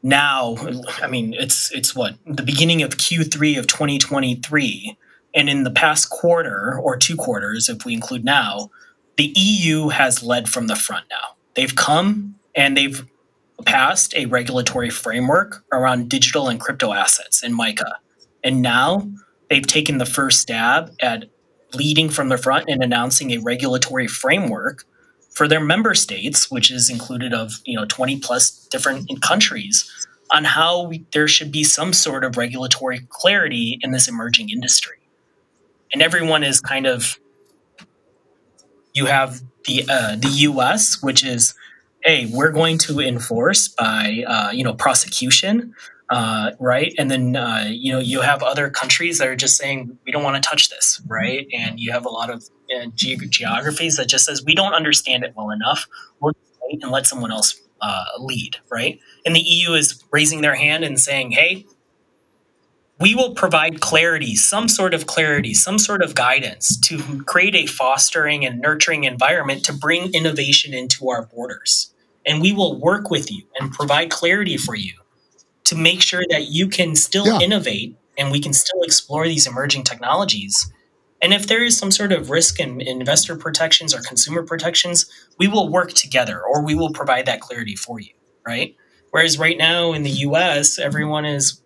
now. 0.02 0.56
I 1.02 1.08
mean, 1.08 1.34
it's 1.36 1.72
it's 1.72 1.96
what 1.96 2.16
the 2.26 2.44
beginning 2.44 2.82
of 2.82 2.98
Q3 2.98 3.58
of 3.58 3.68
2023, 3.68 4.98
and 5.36 5.50
in 5.50 5.64
the 5.64 5.72
past 5.72 6.10
quarter 6.10 6.78
or 6.82 6.98
two 6.98 7.16
quarters, 7.16 7.70
if 7.70 7.86
we 7.86 7.94
include 7.94 8.26
now 8.26 8.72
the 9.18 9.34
EU 9.36 9.90
has 9.90 10.24
led 10.24 10.50
from 10.50 10.68
the 10.68 10.76
front 10.76 11.06
now. 11.10 11.36
They've 11.56 11.76
come 11.76 12.36
and 12.56 12.76
they've 12.76 13.06
passed 13.66 14.16
a 14.16 14.26
regulatory 14.26 14.90
framework 14.90 15.64
around 15.72 16.10
digital 16.10 16.50
and 16.50 16.60
crypto 16.60 16.94
assets 16.94 17.44
in 17.44 17.56
MICA. 17.56 18.00
And 18.44 18.62
now 18.62 19.08
they've 19.50 19.66
taken 19.66 19.98
the 19.98 20.06
first 20.06 20.42
stab 20.42 20.92
at 21.00 21.26
leading 21.74 22.10
from 22.10 22.30
the 22.30 22.38
front 22.38 22.66
and 22.68 22.84
announcing 22.84 23.32
a 23.32 23.38
regulatory 23.38 24.08
framework 24.08 24.86
for 25.30 25.48
their 25.48 25.60
member 25.60 25.96
states, 25.96 26.52
which 26.52 26.70
is 26.72 26.90
included 26.90 27.34
of 27.34 27.54
you 27.66 27.76
know 27.76 27.86
20 27.86 28.20
plus 28.20 28.68
different 28.68 29.22
countries, 29.22 29.90
on 30.32 30.44
how 30.44 30.88
we, 30.88 31.06
there 31.14 31.28
should 31.28 31.52
be 31.52 31.64
some 31.64 31.94
sort 31.94 32.24
of 32.24 32.38
regulatory 32.38 33.06
clarity 33.10 33.80
in 33.82 33.92
this 33.92 34.08
emerging 34.08 34.50
industry. 34.50 34.98
And 35.92 36.02
everyone 36.02 36.44
is 36.44 36.60
kind 36.60 36.86
of 36.88 37.20
you 38.94 39.06
have 39.06 39.42
the 39.66 39.86
uh, 39.90 40.16
the 40.16 40.30
U.S., 40.30 41.02
which 41.02 41.24
is, 41.24 41.54
hey, 42.04 42.30
we're 42.32 42.52
going 42.52 42.78
to 42.80 43.00
enforce 43.00 43.68
by 43.68 44.24
uh, 44.28 44.52
you 44.52 44.64
know 44.64 44.74
prosecution, 44.74 45.74
uh, 46.10 46.52
right? 46.60 46.94
And 46.98 47.10
then 47.10 47.36
uh, 47.36 47.68
you 47.70 47.92
know 47.92 48.00
you 48.00 48.22
have 48.22 48.44
other 48.44 48.70
countries 48.70 49.18
that 49.18 49.28
are 49.28 49.36
just 49.36 49.58
saying 49.58 49.98
we 50.06 50.12
don't 50.12 50.24
want 50.24 50.42
to 50.42 50.48
touch 50.48 50.70
this, 50.70 51.02
right? 51.08 51.48
And 51.54 51.80
you 51.80 51.92
have 51.92 52.06
a 52.06 52.10
lot 52.10 52.30
of 52.30 52.44
uh, 52.76 52.88
ge- 52.96 53.30
geographies 53.30 53.98
that 53.98 54.08
just 54.08 54.26
says 54.26 54.44
we 54.46 54.56
don't 54.56 54.74
understand 54.74 55.24
it 55.24 55.34
well 55.36 55.50
enough. 55.50 55.88
We'll 56.20 56.34
and 56.82 56.92
let 56.92 57.06
someone 57.06 57.32
else 57.32 57.62
uh, 57.82 58.06
lead, 58.18 58.58
right? 58.72 59.00
And 59.26 59.36
the 59.36 59.42
EU 59.42 59.74
is 59.74 60.04
raising 60.12 60.42
their 60.42 60.56
hand 60.56 60.84
and 60.84 61.00
saying, 61.00 61.32
hey, 61.32 61.66
we 63.04 63.14
will 63.14 63.36
provide 63.36 63.82
clarity, 63.82 64.34
some 64.34 64.70
sort 64.70 64.94
of 64.94 65.08
clarity, 65.08 65.54
some 65.54 65.78
sort 65.78 66.02
of 66.02 66.16
guidance 66.16 66.78
to 66.78 67.22
create 67.26 67.54
a 67.54 67.66
fostering 67.66 68.46
and 68.46 68.62
nurturing 68.62 69.04
environment 69.04 69.66
to 69.66 69.74
bring 69.74 70.14
innovation 70.14 70.74
into 70.74 71.10
our 71.10 71.26
borders. 71.26 71.94
And 72.26 72.42
we 72.42 72.54
will 72.54 72.80
work 72.80 73.10
with 73.10 73.30
you 73.30 73.44
and 73.60 73.74
provide 73.74 74.10
clarity 74.10 74.56
for 74.56 74.74
you 74.74 74.94
to 75.66 75.76
make 75.76 76.02
sure 76.02 76.24
that 76.30 76.48
you 76.48 76.70
can 76.70 76.96
still 76.96 77.28
yeah. 77.28 77.42
innovate 77.42 77.98
and 78.18 78.32
we 78.32 78.40
can 78.40 78.54
still 78.54 78.82
explore 78.84 79.28
these 79.28 79.46
emerging 79.48 79.84
technologies. 79.84 80.72
And 81.22 81.34
if 81.34 81.48
there 81.48 81.62
is 81.62 81.78
some 81.78 81.92
sort 81.92 82.14
of 82.14 82.30
risk 82.30 82.58
in 82.62 82.80
investor 82.80 83.36
protections 83.36 83.94
or 83.94 84.00
consumer 84.00 84.44
protections, 84.44 85.12
we 85.38 85.50
will 85.50 85.68
work 85.68 85.92
together 85.92 86.42
or 86.42 86.64
we 86.64 86.74
will 86.74 86.94
provide 86.94 87.26
that 87.26 87.42
clarity 87.42 87.76
for 87.76 88.00
you, 88.00 88.14
right? 88.48 88.78
Whereas 89.12 89.38
right 89.38 89.58
now 89.58 89.92
in 89.92 90.04
the 90.04 90.10
US, 90.10 90.80
everyone 90.80 91.26
is 91.26 91.62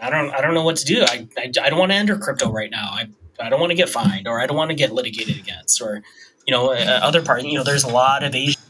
I 0.00 0.10
don't 0.10 0.34
I 0.34 0.40
don't 0.40 0.54
know 0.54 0.64
what 0.64 0.76
to 0.76 0.84
do. 0.84 1.02
I 1.02 1.26
I, 1.38 1.50
I 1.62 1.70
don't 1.70 1.78
want 1.78 1.92
to 1.92 1.96
enter 1.96 2.18
crypto 2.18 2.50
right 2.50 2.70
now. 2.70 2.88
I 2.90 3.08
I 3.40 3.48
don't 3.48 3.60
want 3.60 3.70
to 3.70 3.76
get 3.76 3.88
fined 3.88 4.28
or 4.28 4.40
I 4.40 4.46
don't 4.46 4.56
want 4.56 4.70
to 4.70 4.76
get 4.76 4.92
litigated 4.92 5.38
against 5.38 5.80
or 5.80 6.02
you 6.46 6.52
know 6.52 6.72
uh, 6.72 7.00
other 7.02 7.22
part. 7.22 7.42
You 7.42 7.58
know, 7.58 7.64
there's 7.64 7.84
a 7.84 7.88
lot 7.88 8.22
of 8.22 8.34
Asian. 8.34 8.60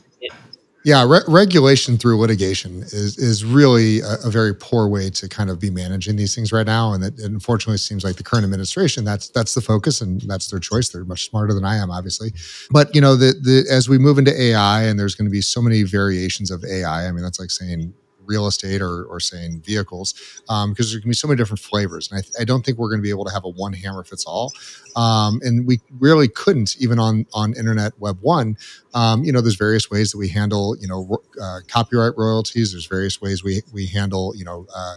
Yeah, 0.87 1.02
re- 1.08 1.22
regulation 1.26 1.96
through 1.96 2.18
litigation 2.18 2.82
is 2.82 3.16
is 3.16 3.42
really 3.42 4.00
a, 4.00 4.16
a, 4.26 4.30
very 4.30 4.54
poor 4.54 4.87
way 4.87 5.08
to 5.08 5.28
kind 5.30 5.48
of 5.48 5.58
be 5.58 5.70
managing 5.70 6.16
these 6.16 6.34
things 6.34 6.52
right 6.52 6.66
now, 6.66 6.92
and 6.92 7.02
it, 7.02 7.18
it 7.18 7.24
unfortunately 7.24 7.78
seems 7.78 8.04
like 8.04 8.16
the 8.16 8.22
current 8.22 8.44
administration 8.44 9.02
that's 9.02 9.30
that's 9.30 9.54
the 9.54 9.62
focus, 9.62 10.02
and 10.02 10.20
that's 10.26 10.48
their 10.48 10.60
choice. 10.60 10.90
They're 10.90 11.06
much 11.06 11.30
smarter 11.30 11.54
than 11.54 11.64
I 11.64 11.76
am, 11.76 11.90
obviously. 11.90 12.34
But 12.70 12.94
you 12.94 13.00
know, 13.00 13.16
the 13.16 13.32
the 13.40 13.64
as 13.70 13.88
we 13.88 13.96
move 13.96 14.18
into 14.18 14.38
AI, 14.38 14.82
and 14.82 15.00
there's 15.00 15.14
going 15.14 15.24
to 15.24 15.32
be 15.32 15.40
so 15.40 15.62
many 15.62 15.84
variations 15.84 16.50
of 16.50 16.62
AI. 16.66 17.08
I 17.08 17.12
mean, 17.12 17.22
that's 17.22 17.40
like 17.40 17.50
saying 17.50 17.94
real 18.26 18.46
estate 18.46 18.80
or, 18.80 19.04
or 19.04 19.20
saying 19.20 19.60
vehicles 19.60 20.14
um, 20.48 20.70
because 20.70 20.90
there 20.90 21.00
can 21.00 21.10
be 21.10 21.14
so 21.14 21.28
many 21.28 21.37
different 21.37 21.60
flavors 21.60 22.10
and 22.10 22.20
I, 22.20 22.42
I 22.42 22.44
don't 22.44 22.64
think 22.64 22.78
we're 22.78 22.88
going 22.88 23.00
to 23.00 23.02
be 23.02 23.10
able 23.10 23.24
to 23.24 23.32
have 23.32 23.44
a 23.44 23.50
one 23.50 23.72
hammer 23.72 24.04
fits 24.04 24.24
all 24.26 24.52
um, 24.96 25.40
and 25.42 25.66
we 25.66 25.80
really 25.98 26.28
couldn't 26.28 26.76
even 26.78 26.98
on 26.98 27.26
on 27.34 27.54
internet 27.54 27.92
web 27.98 28.18
one 28.20 28.56
um, 28.94 29.24
you 29.24 29.32
know 29.32 29.40
there's 29.40 29.56
various 29.56 29.90
ways 29.90 30.12
that 30.12 30.18
we 30.18 30.28
handle 30.28 30.76
you 30.78 30.88
know 30.88 31.18
uh, 31.40 31.60
copyright 31.68 32.12
royalties 32.16 32.72
there's 32.72 32.87
various 32.87 33.20
ways 33.20 33.42
we 33.42 33.62
we 33.72 33.87
handle 33.87 34.34
you 34.37 34.44
know 34.44 34.66
uh, 34.74 34.96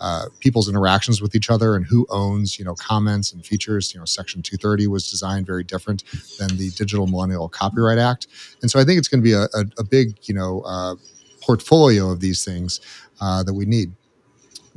uh, 0.00 0.26
people's 0.40 0.68
interactions 0.68 1.20
with 1.20 1.34
each 1.34 1.50
other 1.50 1.74
and 1.74 1.84
who 1.84 2.06
owns 2.10 2.58
you 2.58 2.64
know 2.64 2.74
comments 2.74 3.32
and 3.32 3.44
features 3.44 3.92
you 3.92 3.98
know 3.98 4.04
section 4.04 4.42
230 4.42 4.86
was 4.86 5.10
designed 5.10 5.46
very 5.46 5.64
different 5.64 6.04
than 6.38 6.56
the 6.56 6.70
digital 6.70 7.06
millennial 7.06 7.48
copyright 7.48 7.98
act 7.98 8.28
and 8.62 8.70
so 8.70 8.78
i 8.78 8.84
think 8.84 8.98
it's 8.98 9.08
going 9.08 9.20
to 9.20 9.24
be 9.24 9.32
a, 9.32 9.44
a, 9.54 9.64
a 9.78 9.84
big 9.84 10.16
you 10.22 10.34
know 10.34 10.60
uh, 10.60 10.94
portfolio 11.48 12.10
of 12.10 12.20
these 12.20 12.44
things 12.44 12.78
uh, 13.22 13.42
that 13.42 13.54
we 13.54 13.64
need. 13.64 13.90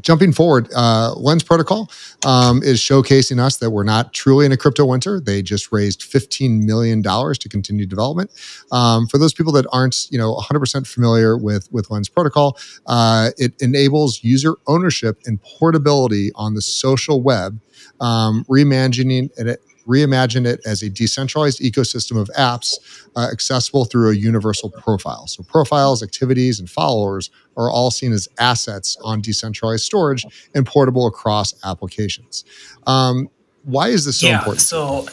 Jumping 0.02 0.32
forward, 0.32 0.70
uh, 0.74 1.14
Lens 1.16 1.44
Protocol 1.44 1.92
um, 2.26 2.64
is 2.64 2.80
showcasing 2.80 3.40
us 3.40 3.58
that 3.58 3.70
we're 3.70 3.84
not 3.84 4.14
truly 4.14 4.46
in 4.46 4.52
a 4.54 4.58
crypto 4.58 4.86
winter. 4.86 5.20
They 5.20 5.42
just 5.42 5.72
raised 5.72 6.02
$15 6.02 6.64
million 6.64 7.04
to 7.04 7.50
continue 7.50 7.86
development. 7.86 8.32
Um, 8.72 9.06
for 9.06 9.18
those 9.18 9.34
people 9.34 9.52
that 9.54 9.68
aren't, 9.72 10.08
you 10.10 10.18
know, 10.18 10.34
100% 10.36 10.88
familiar 10.88 11.38
with, 11.38 11.72
with 11.74 11.92
Lens 11.92 12.10
Protocol, 12.10 12.58
uh, 12.88 13.32
it 13.38 13.54
enables 13.62 14.24
user 14.24 14.56
ownership 14.66 15.20
and 15.26 15.40
portability 15.44 16.32
on 16.36 16.56
the 16.56 16.62
social 16.62 17.22
web, 17.22 17.60
um, 18.00 18.46
reimagining 18.50 19.30
it 19.38 19.60
reimagine 19.88 20.46
it 20.46 20.62
as 20.66 20.82
a 20.82 20.90
decentralized 20.90 21.60
ecosystem 21.60 22.20
of 22.20 22.30
apps 22.38 22.76
uh, 23.16 23.28
accessible 23.32 23.86
through 23.86 24.12
a 24.12 24.16
universal 24.16 24.70
profile. 24.70 25.28
So, 25.28 25.44
profiles, 25.44 26.02
activities, 26.04 26.60
and 26.60 26.70
followers 26.70 27.30
are 27.58 27.70
all 27.70 27.92
seen 27.92 28.14
as 28.14 28.28
assets 28.40 28.98
on 29.04 29.22
decentralized 29.22 29.84
storage 29.84 30.26
and 30.56 30.66
portable 30.66 31.08
across 31.08 31.54
applications. 31.66 32.44
Um, 32.88 33.30
why 33.64 33.90
is 33.90 34.06
this 34.06 34.20
so 34.20 34.28
yeah, 34.28 34.38
important? 34.40 34.62
So, 34.62 35.08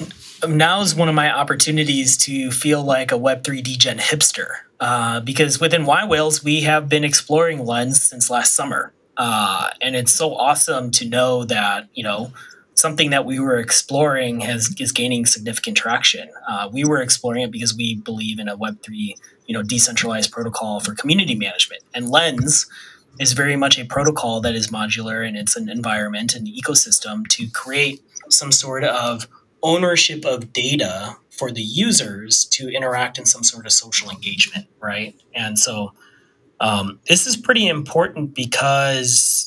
now 0.47 0.81
is 0.81 0.95
one 0.95 1.09
of 1.09 1.15
my 1.15 1.33
opportunities 1.35 2.17
to 2.19 2.51
feel 2.51 2.83
like 2.83 3.13
a 3.13 3.17
Web3 3.17 3.63
degen 3.63 3.99
hipster. 3.99 4.49
Uh, 4.81 5.21
because 5.21 5.61
within 5.61 5.85
yWhales, 5.85 6.45
we 6.45 6.61
have 6.61 6.89
been 6.89 7.03
exploring 7.03 7.65
Lens 7.65 8.01
since 8.01 8.31
last 8.31 8.55
summer. 8.55 8.93
Uh, 9.17 9.71
and 9.81 9.97
it's 9.97 10.13
so 10.13 10.35
awesome 10.37 10.93
to 10.93 11.05
know 11.05 11.45
that, 11.45 11.89
you 11.93 12.05
know, 12.05 12.33
something 12.79 13.11
that 13.11 13.25
we 13.25 13.41
were 13.41 13.59
exploring 13.59 14.41
has 14.41 14.75
is 14.79 14.93
gaining 14.93 15.27
significant 15.27 15.77
traction. 15.77 16.31
Uh, 16.49 16.69
we 16.73 16.85
were 16.85 17.03
exploring 17.03 17.43
it 17.43 17.51
because 17.51 17.75
we 17.75 17.97
believe 17.97 18.39
in 18.39 18.49
a 18.49 18.57
Web 18.57 18.83
three, 18.83 19.17
you 19.47 19.55
know, 19.55 19.63
decentralized 19.63 20.31
protocol 20.31 20.81
for 20.81 20.95
community 20.95 21.35
management. 21.35 21.83
And 21.93 22.09
Lens 22.09 22.67
is 23.19 23.33
very 23.33 23.57
much 23.57 23.79
a 23.79 23.85
protocol 23.85 24.41
that 24.43 24.55
is 24.55 24.69
modular 24.69 25.27
and 25.27 25.37
it's 25.37 25.57
an 25.57 25.69
environment 25.69 26.35
and 26.35 26.47
ecosystem 26.47 27.27
to 27.29 27.49
create 27.51 28.01
some 28.31 28.53
sort 28.53 28.85
of 28.85 29.27
ownership 29.63 30.25
of 30.25 30.53
data 30.53 31.17
for 31.31 31.51
the 31.51 31.63
users 31.63 32.45
to 32.45 32.69
interact 32.69 33.19
in 33.19 33.27
some 33.27 33.43
sort 33.43 33.67
of 33.67 33.73
social 33.73 34.11
engagement, 34.11 34.67
right? 34.81 35.15
And 35.35 35.59
so 35.59 35.93
um, 36.61 37.01
this 37.09 37.27
is 37.27 37.37
pretty 37.37 37.67
important 37.67 38.35
because 38.35 39.38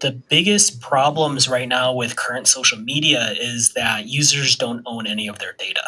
the 0.00 0.12
biggest 0.12 0.80
problems 0.80 1.48
right 1.48 1.68
now 1.68 1.92
with 1.92 2.16
current 2.16 2.46
social 2.48 2.78
media 2.78 3.34
is 3.38 3.72
that 3.74 4.06
users 4.06 4.56
don't 4.56 4.82
own 4.86 5.06
any 5.06 5.28
of 5.28 5.38
their 5.38 5.54
data, 5.58 5.82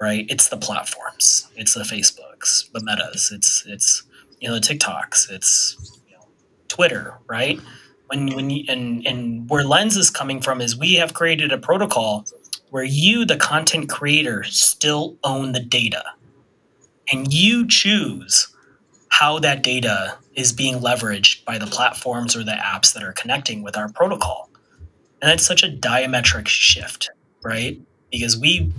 right? 0.00 0.26
It's 0.28 0.48
the 0.48 0.56
platforms, 0.56 1.48
it's 1.56 1.74
the 1.74 1.82
Facebooks, 1.82 2.70
the 2.72 2.80
Metas, 2.80 3.30
it's 3.32 3.64
it's 3.66 4.02
you 4.40 4.48
know 4.48 4.54
the 4.54 4.60
TikToks, 4.60 5.30
it's 5.30 6.00
you 6.08 6.16
know, 6.16 6.26
Twitter, 6.68 7.18
right? 7.28 7.60
When 8.06 8.34
when 8.34 8.50
you, 8.50 8.64
and 8.68 9.06
and 9.06 9.48
where 9.48 9.64
Lens 9.64 9.96
is 9.96 10.10
coming 10.10 10.40
from 10.40 10.60
is 10.60 10.78
we 10.78 10.94
have 10.94 11.14
created 11.14 11.52
a 11.52 11.58
protocol 11.58 12.24
where 12.70 12.84
you, 12.84 13.24
the 13.24 13.36
content 13.36 13.88
creator, 13.88 14.42
still 14.44 15.16
own 15.22 15.52
the 15.52 15.60
data, 15.60 16.02
and 17.12 17.32
you 17.32 17.66
choose 17.68 18.48
how 19.10 19.38
that 19.38 19.62
data 19.62 20.18
is 20.34 20.52
being 20.52 20.76
leveraged 20.76 21.44
by 21.44 21.58
the 21.58 21.66
platforms 21.66 22.36
or 22.36 22.44
the 22.44 22.52
apps 22.52 22.92
that 22.92 23.02
are 23.02 23.12
connecting 23.12 23.62
with 23.62 23.76
our 23.76 23.88
protocol. 23.88 24.50
And 25.22 25.30
that's 25.30 25.46
such 25.46 25.62
a 25.62 25.68
diametric 25.68 26.48
shift, 26.48 27.10
right? 27.42 27.80
Because 28.10 28.36
we 28.36 28.72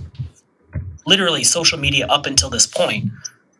literally 1.06 1.44
social 1.44 1.78
media 1.78 2.06
up 2.06 2.26
until 2.26 2.50
this 2.50 2.66
point 2.66 3.10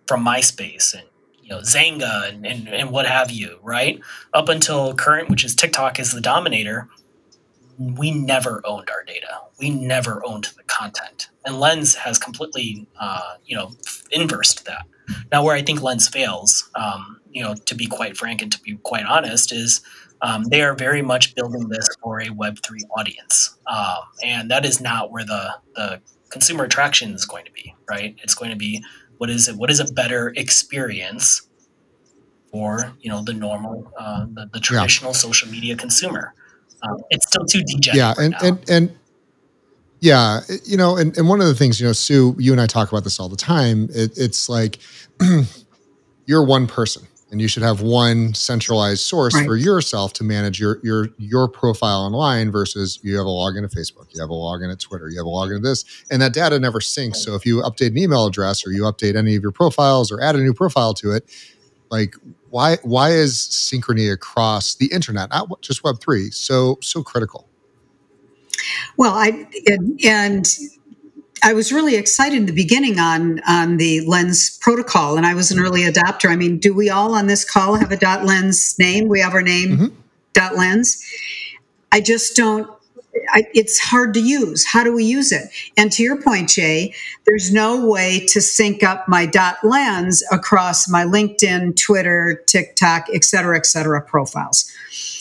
from 0.06 0.24
MySpace 0.24 0.94
and 0.94 1.04
you 1.42 1.50
know 1.50 1.60
Xanga 1.60 2.28
and, 2.28 2.46
and, 2.46 2.68
and 2.68 2.90
what 2.90 3.06
have 3.06 3.30
you, 3.30 3.58
right? 3.62 4.00
Up 4.34 4.48
until 4.48 4.94
current, 4.94 5.28
which 5.28 5.44
is 5.44 5.54
TikTok 5.54 5.98
is 5.98 6.12
the 6.12 6.20
dominator, 6.20 6.88
we 7.78 8.10
never 8.10 8.60
owned 8.64 8.90
our 8.90 9.04
data. 9.04 9.40
We 9.58 9.70
never 9.70 10.24
owned 10.24 10.44
the 10.56 10.62
content. 10.64 11.28
And 11.44 11.60
Lens 11.60 11.94
has 11.94 12.18
completely, 12.18 12.86
uh, 12.98 13.34
you 13.44 13.56
know, 13.56 13.72
inversed 14.10 14.64
that. 14.66 14.86
Now, 15.32 15.44
where 15.44 15.54
I 15.54 15.62
think 15.62 15.82
Lens 15.82 16.08
fails, 16.08 16.70
um, 16.74 17.20
you 17.30 17.42
know, 17.42 17.54
to 17.54 17.74
be 17.74 17.86
quite 17.86 18.16
frank 18.16 18.42
and 18.42 18.50
to 18.52 18.60
be 18.60 18.78
quite 18.82 19.04
honest, 19.04 19.52
is 19.52 19.80
um, 20.22 20.44
they 20.44 20.62
are 20.62 20.74
very 20.74 21.02
much 21.02 21.34
building 21.34 21.68
this 21.68 21.88
for 22.02 22.20
a 22.20 22.26
Web3 22.26 22.78
audience. 22.96 23.56
Um, 23.66 23.98
and 24.24 24.50
that 24.50 24.64
is 24.64 24.80
not 24.80 25.10
where 25.10 25.24
the, 25.24 25.54
the 25.74 26.00
consumer 26.30 26.64
attraction 26.64 27.12
is 27.12 27.24
going 27.24 27.44
to 27.44 27.52
be, 27.52 27.74
right? 27.88 28.16
It's 28.22 28.34
going 28.34 28.50
to 28.50 28.56
be 28.56 28.84
what 29.18 29.30
is 29.30 29.48
it? 29.48 29.56
What 29.56 29.70
is 29.70 29.80
a 29.80 29.92
better 29.92 30.32
experience 30.36 31.48
for, 32.50 32.92
you 33.00 33.10
know, 33.10 33.22
the 33.22 33.32
normal, 33.32 33.90
uh, 33.98 34.26
the, 34.32 34.50
the 34.52 34.60
traditional 34.60 35.10
yeah. 35.10 35.16
social 35.18 35.50
media 35.50 35.76
consumer? 35.76 36.34
Um, 36.82 36.98
it's 37.10 37.26
still 37.26 37.44
too 37.46 37.62
degenerate. 37.62 37.96
Yeah, 37.96 38.14
and, 38.18 38.34
and 38.42 38.70
and 38.70 38.98
yeah, 40.00 40.40
you 40.64 40.76
know, 40.76 40.96
and, 40.96 41.16
and 41.16 41.28
one 41.28 41.40
of 41.40 41.46
the 41.46 41.54
things, 41.54 41.80
you 41.80 41.86
know, 41.86 41.92
Sue, 41.92 42.34
you 42.38 42.52
and 42.52 42.60
I 42.60 42.66
talk 42.66 42.90
about 42.90 43.04
this 43.04 43.18
all 43.18 43.28
the 43.28 43.36
time. 43.36 43.88
It, 43.94 44.16
it's 44.16 44.48
like 44.48 44.78
you're 46.26 46.44
one 46.44 46.66
person 46.66 47.06
and 47.30 47.40
you 47.40 47.48
should 47.48 47.62
have 47.62 47.80
one 47.80 48.34
centralized 48.34 49.00
source 49.00 49.34
right. 49.34 49.46
for 49.46 49.56
yourself 49.56 50.12
to 50.14 50.24
manage 50.24 50.60
your 50.60 50.78
your 50.82 51.08
your 51.18 51.48
profile 51.48 52.00
online 52.00 52.52
versus 52.52 53.00
you 53.02 53.16
have 53.16 53.26
a 53.26 53.28
login 53.28 53.68
to 53.68 53.76
Facebook, 53.76 54.06
you 54.14 54.20
have 54.20 54.30
a 54.30 54.34
login 54.34 54.70
at 54.70 54.78
Twitter, 54.80 55.08
you 55.08 55.18
have 55.18 55.26
a 55.26 55.28
login 55.28 55.56
to 55.56 55.60
this, 55.60 55.84
and 56.10 56.22
that 56.22 56.32
data 56.32 56.58
never 56.58 56.78
syncs. 56.78 57.16
So 57.16 57.34
if 57.34 57.44
you 57.44 57.62
update 57.62 57.88
an 57.88 57.98
email 57.98 58.26
address 58.26 58.66
or 58.66 58.70
you 58.70 58.82
update 58.82 59.16
any 59.16 59.34
of 59.34 59.42
your 59.42 59.52
profiles 59.52 60.12
or 60.12 60.20
add 60.20 60.36
a 60.36 60.38
new 60.38 60.54
profile 60.54 60.94
to 60.94 61.12
it, 61.12 61.28
like 61.90 62.14
why 62.50 62.76
why 62.82 63.10
is 63.10 63.34
synchrony 63.34 64.12
across 64.12 64.74
the 64.76 64.86
internet, 64.92 65.30
not 65.30 65.60
just 65.62 65.82
Web 65.82 66.00
three, 66.00 66.30
so 66.30 66.78
so 66.80 67.02
critical? 67.02 67.45
Well, 68.96 69.14
I 69.14 69.46
and, 69.66 70.00
and 70.04 70.46
I 71.42 71.52
was 71.52 71.72
really 71.72 71.96
excited 71.96 72.38
in 72.38 72.46
the 72.46 72.52
beginning 72.52 72.98
on 72.98 73.40
on 73.48 73.76
the 73.76 74.00
Lens 74.06 74.58
protocol, 74.60 75.16
and 75.16 75.26
I 75.26 75.34
was 75.34 75.50
an 75.50 75.58
early 75.58 75.82
adopter. 75.82 76.30
I 76.30 76.36
mean, 76.36 76.58
do 76.58 76.74
we 76.74 76.90
all 76.90 77.14
on 77.14 77.26
this 77.26 77.44
call 77.44 77.74
have 77.76 77.92
a 77.92 77.96
dot 77.96 78.24
lens 78.24 78.74
name? 78.78 79.08
We 79.08 79.20
have 79.20 79.34
our 79.34 79.42
name 79.42 79.70
mm-hmm. 79.70 79.86
dot 80.32 80.56
lens. 80.56 81.04
I 81.92 82.00
just 82.00 82.36
don't. 82.36 82.70
I, 83.32 83.46
it's 83.54 83.78
hard 83.78 84.12
to 84.14 84.20
use. 84.20 84.66
How 84.66 84.84
do 84.84 84.94
we 84.94 85.04
use 85.04 85.32
it? 85.32 85.48
And 85.76 85.90
to 85.92 86.02
your 86.02 86.20
point, 86.20 86.50
Jay, 86.50 86.94
there's 87.24 87.50
no 87.50 87.86
way 87.86 88.26
to 88.26 88.40
sync 88.42 88.82
up 88.82 89.08
my 89.08 89.24
dot 89.24 89.56
lens 89.64 90.22
across 90.30 90.88
my 90.88 91.04
LinkedIn, 91.04 91.80
Twitter, 91.80 92.42
TikTok, 92.46 93.06
et 93.14 93.24
cetera, 93.24 93.56
et 93.56 93.64
cetera 93.64 94.02
profiles. 94.02 94.70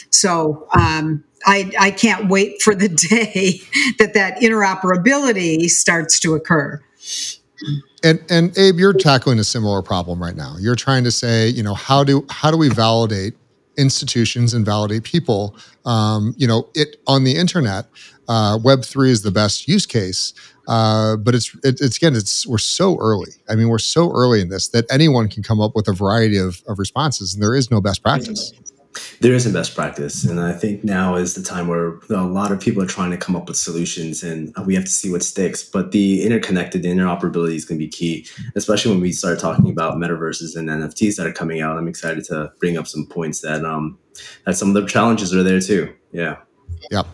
So 0.09 0.67
um, 0.73 1.23
I, 1.45 1.71
I 1.79 1.91
can't 1.91 2.27
wait 2.29 2.61
for 2.61 2.75
the 2.75 2.89
day 3.09 3.61
that 3.99 4.13
that 4.13 4.37
interoperability 4.37 5.67
starts 5.69 6.19
to 6.21 6.35
occur. 6.35 6.81
And 8.03 8.23
and 8.29 8.57
Abe, 8.57 8.77
you're 8.77 8.93
tackling 8.93 9.39
a 9.39 9.43
similar 9.43 9.81
problem 9.81 10.21
right 10.21 10.35
now. 10.35 10.55
You're 10.59 10.75
trying 10.75 11.03
to 11.05 11.11
say, 11.11 11.47
you 11.47 11.63
know, 11.63 11.73
how 11.73 12.03
do 12.03 12.25
how 12.29 12.51
do 12.51 12.57
we 12.57 12.69
validate 12.69 13.33
institutions 13.77 14.53
and 14.53 14.65
validate 14.65 15.03
people? 15.03 15.55
Um, 15.85 16.35
you 16.37 16.47
know, 16.47 16.67
it 16.75 16.97
on 17.07 17.23
the 17.23 17.35
internet. 17.35 17.87
Uh, 18.27 18.59
Web 18.63 18.83
three 18.83 19.11
is 19.11 19.21
the 19.21 19.31
best 19.31 19.67
use 19.67 19.85
case, 19.85 20.33
uh, 20.67 21.15
but 21.17 21.35
it's 21.35 21.53
it, 21.63 21.79
it's 21.79 21.97
again 21.97 22.15
it's 22.15 22.45
we're 22.45 22.57
so 22.57 22.97
early. 22.99 23.31
I 23.47 23.55
mean, 23.55 23.69
we're 23.69 23.77
so 23.79 24.11
early 24.11 24.41
in 24.41 24.49
this 24.49 24.67
that 24.69 24.85
anyone 24.91 25.29
can 25.29 25.43
come 25.43 25.61
up 25.61 25.75
with 25.75 25.87
a 25.87 25.93
variety 25.93 26.37
of, 26.37 26.63
of 26.67 26.79
responses, 26.79 27.33
and 27.33 27.41
there 27.41 27.55
is 27.55 27.71
no 27.71 27.81
best 27.81 28.01
practice. 28.03 28.51
There 29.19 29.33
is 29.33 29.45
a 29.45 29.49
best 29.49 29.75
practice, 29.75 30.23
and 30.23 30.39
I 30.39 30.53
think 30.53 30.83
now 30.83 31.15
is 31.15 31.35
the 31.35 31.43
time 31.43 31.67
where 31.67 31.99
a 32.09 32.23
lot 32.23 32.51
of 32.51 32.59
people 32.59 32.81
are 32.83 32.87
trying 32.87 33.11
to 33.11 33.17
come 33.17 33.35
up 33.35 33.47
with 33.47 33.57
solutions, 33.57 34.23
and 34.23 34.53
we 34.65 34.75
have 34.75 34.85
to 34.85 34.91
see 34.91 35.11
what 35.11 35.23
sticks. 35.23 35.63
But 35.63 35.91
the 35.91 36.23
interconnected, 36.23 36.83
the 36.83 36.89
interoperability 36.89 37.55
is 37.55 37.65
going 37.65 37.79
to 37.79 37.85
be 37.85 37.89
key, 37.89 38.27
especially 38.55 38.91
when 38.91 39.01
we 39.01 39.11
start 39.11 39.39
talking 39.39 39.69
about 39.69 39.95
metaverses 39.95 40.55
and 40.55 40.69
NFTs 40.69 41.15
that 41.17 41.27
are 41.27 41.33
coming 41.33 41.61
out. 41.61 41.77
I'm 41.77 41.87
excited 41.87 42.23
to 42.25 42.51
bring 42.59 42.77
up 42.77 42.87
some 42.87 43.05
points 43.05 43.41
that 43.41 43.65
um 43.65 43.97
that 44.45 44.55
some 44.55 44.69
of 44.69 44.75
the 44.75 44.87
challenges 44.87 45.33
are 45.33 45.43
there 45.43 45.59
too. 45.59 45.93
Yeah. 46.11 46.37
Yep. 46.91 47.07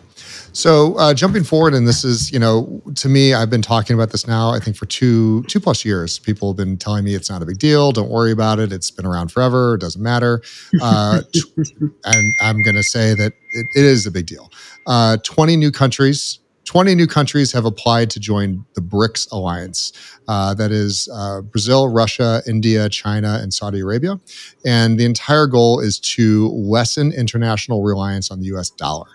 So 0.52 0.96
uh, 0.98 1.14
jumping 1.14 1.44
forward, 1.44 1.72
and 1.72 1.88
this 1.88 2.04
is, 2.04 2.30
you 2.30 2.38
know, 2.38 2.82
to 2.96 3.08
me, 3.08 3.32
I've 3.32 3.48
been 3.48 3.62
talking 3.62 3.94
about 3.94 4.10
this 4.10 4.26
now. 4.26 4.50
I 4.50 4.58
think 4.58 4.76
for 4.76 4.86
two 4.86 5.42
two 5.44 5.60
plus 5.60 5.84
years, 5.84 6.18
people 6.18 6.52
have 6.52 6.56
been 6.56 6.76
telling 6.76 7.04
me 7.04 7.14
it's 7.14 7.30
not 7.30 7.42
a 7.42 7.46
big 7.46 7.58
deal. 7.58 7.90
Don't 7.90 8.10
worry 8.10 8.32
about 8.32 8.58
it. 8.58 8.70
It's 8.70 8.90
been 8.90 9.06
around 9.06 9.32
forever. 9.32 9.74
It 9.74 9.80
doesn't 9.80 10.02
matter. 10.02 10.42
Uh, 10.80 11.22
and 12.04 12.34
I'm 12.40 12.62
going 12.62 12.76
to 12.76 12.82
say 12.82 13.14
that 13.14 13.32
it, 13.52 13.66
it 13.74 13.84
is 13.84 14.06
a 14.06 14.10
big 14.10 14.26
deal. 14.26 14.50
Uh, 14.86 15.16
Twenty 15.22 15.56
new 15.56 15.70
countries 15.70 16.38
20 16.64 16.94
new 16.94 17.06
countries 17.06 17.52
have 17.52 17.64
applied 17.64 18.08
to 18.10 18.20
join 18.20 18.64
the 18.74 18.80
BRICS 18.80 19.30
alliance. 19.32 19.92
Uh, 20.28 20.54
that 20.54 20.70
is 20.70 21.08
uh, 21.12 21.40
Brazil, 21.42 21.88
Russia, 21.88 22.40
India, 22.46 22.88
China, 22.88 23.40
and 23.42 23.52
Saudi 23.52 23.80
Arabia. 23.80 24.18
And 24.64 24.98
the 24.98 25.04
entire 25.04 25.46
goal 25.46 25.80
is 25.80 25.98
to 26.00 26.48
lessen 26.48 27.12
international 27.12 27.82
reliance 27.82 28.30
on 28.30 28.40
the 28.40 28.46
US 28.54 28.70
dollar. 28.70 29.08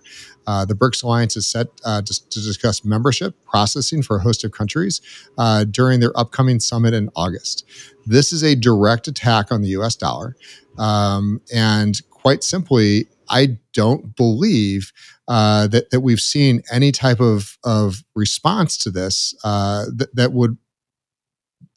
Uh, 0.48 0.64
the 0.66 0.74
BRICS 0.74 1.04
Alliance 1.04 1.36
is 1.36 1.46
set 1.46 1.68
uh, 1.86 2.02
to, 2.02 2.30
to, 2.30 2.40
discuss 2.40 2.86
membership 2.86 3.36
processing 3.46 4.02
for 4.02 4.18
a 4.18 4.22
host 4.22 4.46
of 4.46 4.52
countries 4.52 5.02
uh, 5.38 5.66
during 5.66 6.00
their 6.00 6.18
upcoming 6.18 6.60
summit 6.60 6.94
in 6.94 7.10
August. 7.16 7.66
This 8.06 8.32
is 8.32 8.44
a 8.44 8.56
direct 8.56 9.10
attack 9.10 9.52
on 9.52 9.62
the 9.62 9.70
US 9.70 9.96
dollar. 9.96 10.38
Um, 10.78 11.42
and 11.54 12.02
quite 12.10 12.44
simply, 12.44 13.08
I 13.30 13.58
don't 13.74 14.16
believe 14.16 14.94
uh, 15.28 15.68
that, 15.68 15.90
that 15.90 16.00
we've 16.00 16.22
seen 16.22 16.64
any 16.72 16.94
type 16.94 17.20
of, 17.20 17.58
of 17.66 18.04
response 18.16 18.78
to 18.80 18.90
this 18.90 19.36
uh, 19.44 19.86
that, 19.94 20.16
that 20.16 20.32
would 20.32 20.58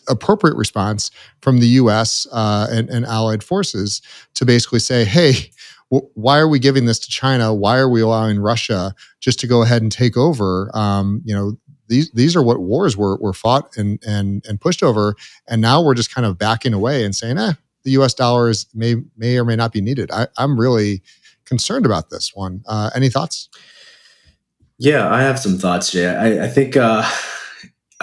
appropriate 0.08 0.56
response 0.56 1.10
from 1.40 1.58
the 1.58 1.68
US 1.68 2.26
uh, 2.32 2.68
and, 2.70 2.88
and 2.88 3.04
allied 3.06 3.42
forces 3.42 4.02
to 4.34 4.44
basically 4.44 4.78
say, 4.78 5.04
hey, 5.04 5.50
why 5.90 6.38
are 6.38 6.48
we 6.48 6.58
giving 6.58 6.86
this 6.86 6.98
to 7.00 7.08
China? 7.08 7.52
Why 7.52 7.76
are 7.78 7.88
we 7.88 8.00
allowing 8.00 8.38
Russia 8.38 8.94
just 9.18 9.40
to 9.40 9.46
go 9.46 9.62
ahead 9.62 9.82
and 9.82 9.90
take 9.90 10.16
over? 10.16 10.70
Um, 10.72 11.20
you 11.24 11.34
know, 11.34 11.58
these 11.88 12.10
these 12.12 12.36
are 12.36 12.42
what 12.42 12.60
wars 12.60 12.96
were 12.96 13.16
were 13.16 13.32
fought 13.32 13.76
and 13.76 13.98
and 14.06 14.44
and 14.48 14.60
pushed 14.60 14.82
over, 14.82 15.16
and 15.48 15.60
now 15.60 15.82
we're 15.82 15.94
just 15.94 16.14
kind 16.14 16.26
of 16.26 16.38
backing 16.38 16.72
away 16.72 17.04
and 17.04 17.14
saying, 17.14 17.38
eh, 17.38 17.54
the 17.82 17.90
U.S. 17.92 18.14
dollars 18.14 18.66
may 18.72 18.96
may 19.16 19.36
or 19.36 19.44
may 19.44 19.56
not 19.56 19.72
be 19.72 19.80
needed. 19.80 20.10
I, 20.12 20.28
I'm 20.38 20.58
really 20.58 21.02
concerned 21.44 21.84
about 21.84 22.10
this 22.10 22.32
one. 22.34 22.62
Uh, 22.66 22.90
any 22.94 23.10
thoughts? 23.10 23.48
Yeah, 24.78 25.12
I 25.12 25.20
have 25.22 25.38
some 25.38 25.58
thoughts, 25.58 25.90
Jay. 25.90 26.06
I, 26.06 26.44
I 26.44 26.48
think 26.48 26.76
uh, 26.76 27.02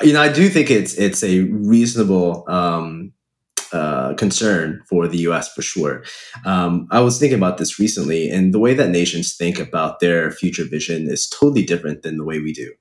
you 0.04 0.12
know 0.12 0.22
I 0.22 0.32
do 0.32 0.50
think 0.50 0.70
it's 0.70 0.94
it's 0.96 1.24
a 1.24 1.44
reasonable 1.44 2.44
um, 2.50 3.14
uh, 3.74 4.14
concern 4.16 4.82
for 4.90 5.08
the 5.08 5.18
US 5.20 5.54
for 5.54 5.62
sure. 5.62 6.04
Um, 6.46 6.88
I 6.92 7.00
was 7.00 7.20
thinking 7.20 7.38
about 7.38 7.58
this 7.58 7.80
recently, 7.80 8.30
and 8.30 8.54
the 8.54 8.60
way 8.60 8.74
that 8.74 8.90
nations 8.90 9.36
think 9.36 9.60
about 9.60 10.00
their 10.00 10.32
future 10.32 10.66
vision 10.66 11.08
is 11.10 11.30
totally 11.30 11.64
different 11.64 12.02
than 12.04 12.18
the 12.18 12.26
way 12.26 12.40
we 12.40 12.54
do. 12.54 12.72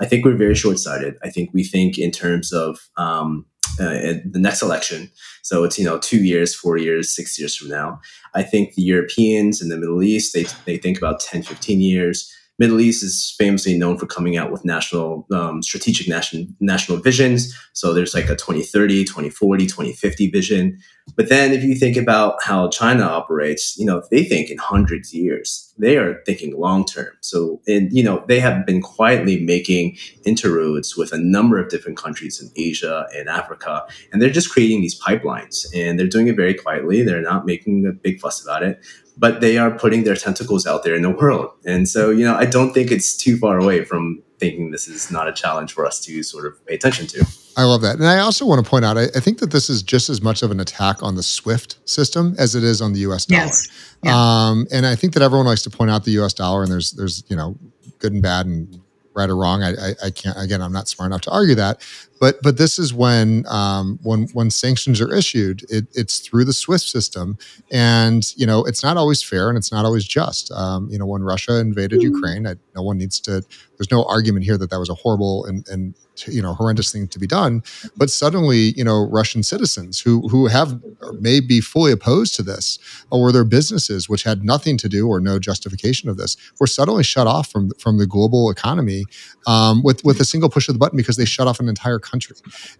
I 0.00 0.06
think 0.06 0.24
we're 0.24 0.36
very 0.36 0.54
short 0.54 0.78
sighted. 0.78 1.16
I 1.22 1.30
think 1.30 1.50
we 1.52 1.64
think 1.64 1.98
in 1.98 2.10
terms 2.10 2.52
of 2.52 2.78
um, 2.96 3.46
uh, 3.78 4.14
the 4.24 4.38
next 4.38 4.62
election. 4.62 5.10
So 5.42 5.64
it's 5.64 5.78
you 5.78 5.84
know 5.84 5.98
two 5.98 6.24
years, 6.24 6.54
four 6.54 6.76
years, 6.76 7.14
six 7.14 7.38
years 7.38 7.54
from 7.54 7.68
now. 7.68 8.00
I 8.34 8.42
think 8.42 8.74
the 8.74 8.82
Europeans 8.82 9.60
and 9.60 9.70
the 9.70 9.76
Middle 9.76 10.02
East 10.02 10.32
they 10.34 10.46
they 10.64 10.78
think 10.78 10.98
about 10.98 11.20
10, 11.20 11.42
15 11.42 11.80
years. 11.80 12.32
Middle 12.58 12.80
East 12.80 13.02
is 13.02 13.34
famously 13.38 13.76
known 13.76 13.98
for 13.98 14.06
coming 14.06 14.36
out 14.36 14.50
with 14.50 14.64
national 14.64 15.26
um, 15.32 15.62
strategic 15.62 16.08
national 16.08 16.46
national 16.60 16.98
visions. 16.98 17.54
So 17.74 17.92
there's 17.92 18.14
like 18.14 18.26
a 18.26 18.36
2030, 18.36 19.04
2040, 19.04 19.66
2050 19.66 20.30
vision. 20.30 20.78
But 21.16 21.28
then 21.28 21.52
if 21.52 21.62
you 21.62 21.74
think 21.74 21.96
about 21.96 22.42
how 22.42 22.68
China 22.68 23.04
operates, 23.04 23.76
you 23.78 23.84
know, 23.84 24.02
they 24.10 24.24
think 24.24 24.50
in 24.50 24.58
hundreds 24.58 25.10
of 25.10 25.20
years. 25.20 25.72
They 25.78 25.98
are 25.98 26.22
thinking 26.24 26.58
long 26.58 26.86
term. 26.86 27.12
So 27.20 27.60
and 27.66 27.92
you 27.92 28.02
know, 28.02 28.24
they 28.26 28.40
have 28.40 28.64
been 28.64 28.80
quietly 28.80 29.44
making 29.44 29.98
interroads 30.26 30.96
with 30.96 31.12
a 31.12 31.18
number 31.18 31.58
of 31.58 31.68
different 31.68 31.98
countries 31.98 32.40
in 32.40 32.50
Asia 32.56 33.06
and 33.14 33.28
Africa. 33.28 33.86
And 34.12 34.22
they're 34.22 34.30
just 34.30 34.50
creating 34.50 34.80
these 34.80 34.98
pipelines 34.98 35.66
and 35.74 35.98
they're 35.98 36.06
doing 36.06 36.28
it 36.28 36.36
very 36.36 36.54
quietly. 36.54 37.02
They're 37.02 37.20
not 37.20 37.44
making 37.44 37.84
a 37.86 37.92
big 37.92 38.18
fuss 38.18 38.42
about 38.42 38.62
it 38.62 38.80
but 39.16 39.40
they 39.40 39.58
are 39.58 39.70
putting 39.70 40.04
their 40.04 40.16
tentacles 40.16 40.66
out 40.66 40.84
there 40.84 40.94
in 40.94 41.02
the 41.02 41.10
world. 41.10 41.50
And 41.64 41.88
so, 41.88 42.10
you 42.10 42.24
know, 42.24 42.34
I 42.34 42.44
don't 42.44 42.72
think 42.72 42.90
it's 42.90 43.16
too 43.16 43.38
far 43.38 43.58
away 43.58 43.84
from 43.84 44.22
thinking 44.38 44.70
this 44.70 44.86
is 44.86 45.10
not 45.10 45.28
a 45.28 45.32
challenge 45.32 45.72
for 45.72 45.86
us 45.86 46.00
to 46.00 46.22
sort 46.22 46.46
of 46.46 46.64
pay 46.66 46.74
attention 46.74 47.06
to. 47.06 47.26
I 47.56 47.64
love 47.64 47.80
that. 47.80 47.96
And 47.96 48.04
I 48.04 48.18
also 48.18 48.44
want 48.44 48.62
to 48.62 48.68
point 48.68 48.84
out, 48.84 48.98
I, 48.98 49.04
I 49.14 49.20
think 49.20 49.38
that 49.38 49.50
this 49.50 49.70
is 49.70 49.82
just 49.82 50.10
as 50.10 50.20
much 50.20 50.42
of 50.42 50.50
an 50.50 50.60
attack 50.60 51.02
on 51.02 51.14
the 51.14 51.22
SWIFT 51.22 51.78
system 51.88 52.34
as 52.38 52.54
it 52.54 52.62
is 52.62 52.82
on 52.82 52.92
the 52.92 53.00
US 53.00 53.24
dollar. 53.24 53.44
Yes. 53.44 53.94
Yeah. 54.02 54.14
Um, 54.14 54.66
and 54.70 54.84
I 54.84 54.94
think 54.94 55.14
that 55.14 55.22
everyone 55.22 55.46
likes 55.46 55.62
to 55.62 55.70
point 55.70 55.90
out 55.90 56.04
the 56.04 56.20
US 56.22 56.34
dollar 56.34 56.62
and 56.62 56.70
there's, 56.70 56.92
there's, 56.92 57.24
you 57.28 57.36
know, 57.36 57.56
good 57.98 58.12
and 58.12 58.22
bad 58.22 58.44
and 58.44 58.82
right 59.14 59.30
or 59.30 59.36
wrong. 59.36 59.62
I, 59.62 59.70
I, 59.70 59.94
I, 60.04 60.10
can't. 60.10 60.36
Again, 60.38 60.60
I'm 60.60 60.72
not 60.72 60.88
smart 60.88 61.08
enough 61.10 61.22
to 61.22 61.30
argue 61.30 61.54
that. 61.54 61.80
But 62.20 62.42
but 62.42 62.56
this 62.56 62.78
is 62.78 62.94
when 62.94 63.44
um, 63.48 63.98
when 64.02 64.28
when 64.32 64.50
sanctions 64.50 65.00
are 65.00 65.14
issued, 65.14 65.64
it, 65.70 65.86
it's 65.94 66.18
through 66.18 66.44
the 66.44 66.52
SWIFT 66.52 66.84
system, 66.84 67.38
and 67.70 68.32
you 68.36 68.46
know 68.46 68.64
it's 68.64 68.82
not 68.82 68.96
always 68.96 69.22
fair 69.22 69.48
and 69.48 69.58
it's 69.58 69.72
not 69.72 69.84
always 69.84 70.04
just. 70.04 70.50
Um, 70.52 70.88
you 70.90 70.98
know, 70.98 71.06
when 71.06 71.22
Russia 71.22 71.58
invaded 71.58 72.00
mm-hmm. 72.00 72.14
Ukraine, 72.14 72.46
I, 72.46 72.54
no 72.74 72.82
one 72.82 72.98
needs 72.98 73.20
to. 73.20 73.42
There's 73.76 73.90
no 73.90 74.04
argument 74.04 74.44
here 74.44 74.56
that 74.58 74.70
that 74.70 74.78
was 74.78 74.88
a 74.88 74.94
horrible 74.94 75.44
and 75.44 75.66
and 75.68 75.94
you 76.26 76.42
know 76.42 76.54
horrendous 76.54 76.92
thing 76.92 77.08
to 77.08 77.18
be 77.18 77.26
done 77.26 77.62
but 77.96 78.10
suddenly 78.10 78.72
you 78.76 78.84
know 78.84 79.06
russian 79.10 79.42
citizens 79.42 80.00
who 80.00 80.26
who 80.28 80.46
have 80.46 80.80
may 81.20 81.40
be 81.40 81.60
fully 81.60 81.92
opposed 81.92 82.34
to 82.34 82.42
this 82.42 82.78
or 83.10 83.32
their 83.32 83.44
businesses 83.44 84.08
which 84.08 84.22
had 84.22 84.44
nothing 84.44 84.76
to 84.78 84.88
do 84.88 85.06
or 85.08 85.20
no 85.20 85.38
justification 85.38 86.08
of 86.08 86.16
this 86.16 86.36
were 86.58 86.66
suddenly 86.66 87.02
shut 87.02 87.26
off 87.26 87.50
from 87.50 87.70
from 87.78 87.98
the 87.98 88.06
global 88.06 88.50
economy 88.50 89.04
um, 89.46 89.82
with 89.82 90.04
with 90.04 90.20
a 90.20 90.24
single 90.24 90.48
push 90.48 90.68
of 90.68 90.74
the 90.74 90.78
button 90.78 90.96
because 90.96 91.16
they 91.16 91.24
shut 91.24 91.46
off 91.46 91.60
an 91.60 91.68
entire 91.68 91.98
country 92.06 92.36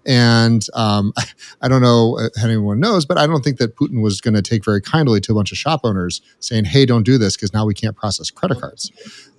and 0.06 0.66
um, 0.74 1.12
i 1.62 1.68
don't 1.68 1.82
know 1.82 2.18
if 2.18 2.44
anyone 2.44 2.80
knows 2.80 3.04
but 3.04 3.18
i 3.18 3.26
don't 3.26 3.42
think 3.42 3.58
that 3.58 3.76
putin 3.76 4.02
was 4.02 4.20
going 4.20 4.34
to 4.34 4.42
take 4.42 4.64
very 4.64 4.80
kindly 4.80 5.20
to 5.20 5.32
a 5.32 5.34
bunch 5.34 5.52
of 5.52 5.58
shop 5.58 5.80
owners 5.84 6.20
saying 6.40 6.64
hey 6.64 6.86
don't 6.86 7.04
do 7.04 7.18
this 7.18 7.36
because 7.36 7.52
now 7.52 7.66
we 7.66 7.74
can't 7.74 7.96
process 7.96 8.30
credit 8.30 8.60
cards 8.60 8.90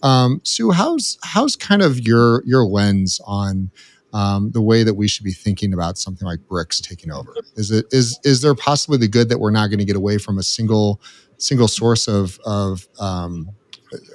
um, 0.03 0.41
sue 0.43 0.71
how's 0.71 1.17
how's 1.23 1.55
kind 1.55 1.81
of 1.81 1.99
your 1.99 2.43
your 2.45 2.63
lens 2.63 3.19
on 3.25 3.71
um, 4.13 4.51
the 4.51 4.61
way 4.61 4.83
that 4.83 4.93
we 4.93 5.07
should 5.07 5.23
be 5.23 5.31
thinking 5.31 5.73
about 5.73 5.97
something 5.97 6.25
like 6.25 6.39
BRICS 6.49 6.81
taking 6.81 7.11
over? 7.11 7.35
Is 7.55 7.71
it 7.71 7.85
is 7.91 8.19
is 8.23 8.41
there 8.41 8.55
possibly 8.55 8.97
the 8.97 9.07
good 9.07 9.29
that 9.29 9.39
we're 9.39 9.51
not 9.51 9.67
going 9.67 9.79
to 9.79 9.85
get 9.85 9.95
away 9.95 10.17
from 10.17 10.37
a 10.37 10.43
single 10.43 11.01
single 11.37 11.67
source 11.67 12.07
of 12.07 12.39
of 12.45 12.87
um, 12.99 13.49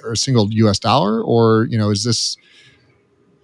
or 0.03 0.13
a 0.13 0.17
single 0.17 0.51
U.S. 0.51 0.79
dollar, 0.79 1.21
or 1.21 1.65
you 1.69 1.77
know, 1.77 1.89
is 1.89 2.03
this 2.03 2.37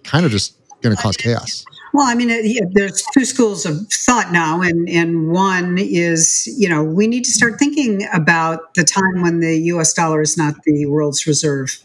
kind 0.04 0.24
of 0.24 0.32
just 0.32 0.56
going 0.82 0.94
to 0.94 1.00
cause 1.00 1.16
chaos? 1.16 1.64
Well, 1.92 2.06
I 2.06 2.14
mean, 2.14 2.28
there's 2.72 3.02
two 3.14 3.24
schools 3.24 3.66
of 3.66 3.88
thought 3.88 4.32
now, 4.32 4.62
and 4.62 4.88
and 4.88 5.30
one 5.30 5.76
is, 5.78 6.46
you 6.56 6.68
know, 6.68 6.84
we 6.84 7.06
need 7.06 7.24
to 7.24 7.32
start 7.32 7.58
thinking 7.58 8.06
about 8.12 8.74
the 8.74 8.84
time 8.84 9.22
when 9.22 9.40
the 9.40 9.58
U.S. 9.72 9.92
dollar 9.92 10.22
is 10.22 10.36
not 10.36 10.54
the 10.64 10.86
world's 10.86 11.26
reserve 11.26 11.82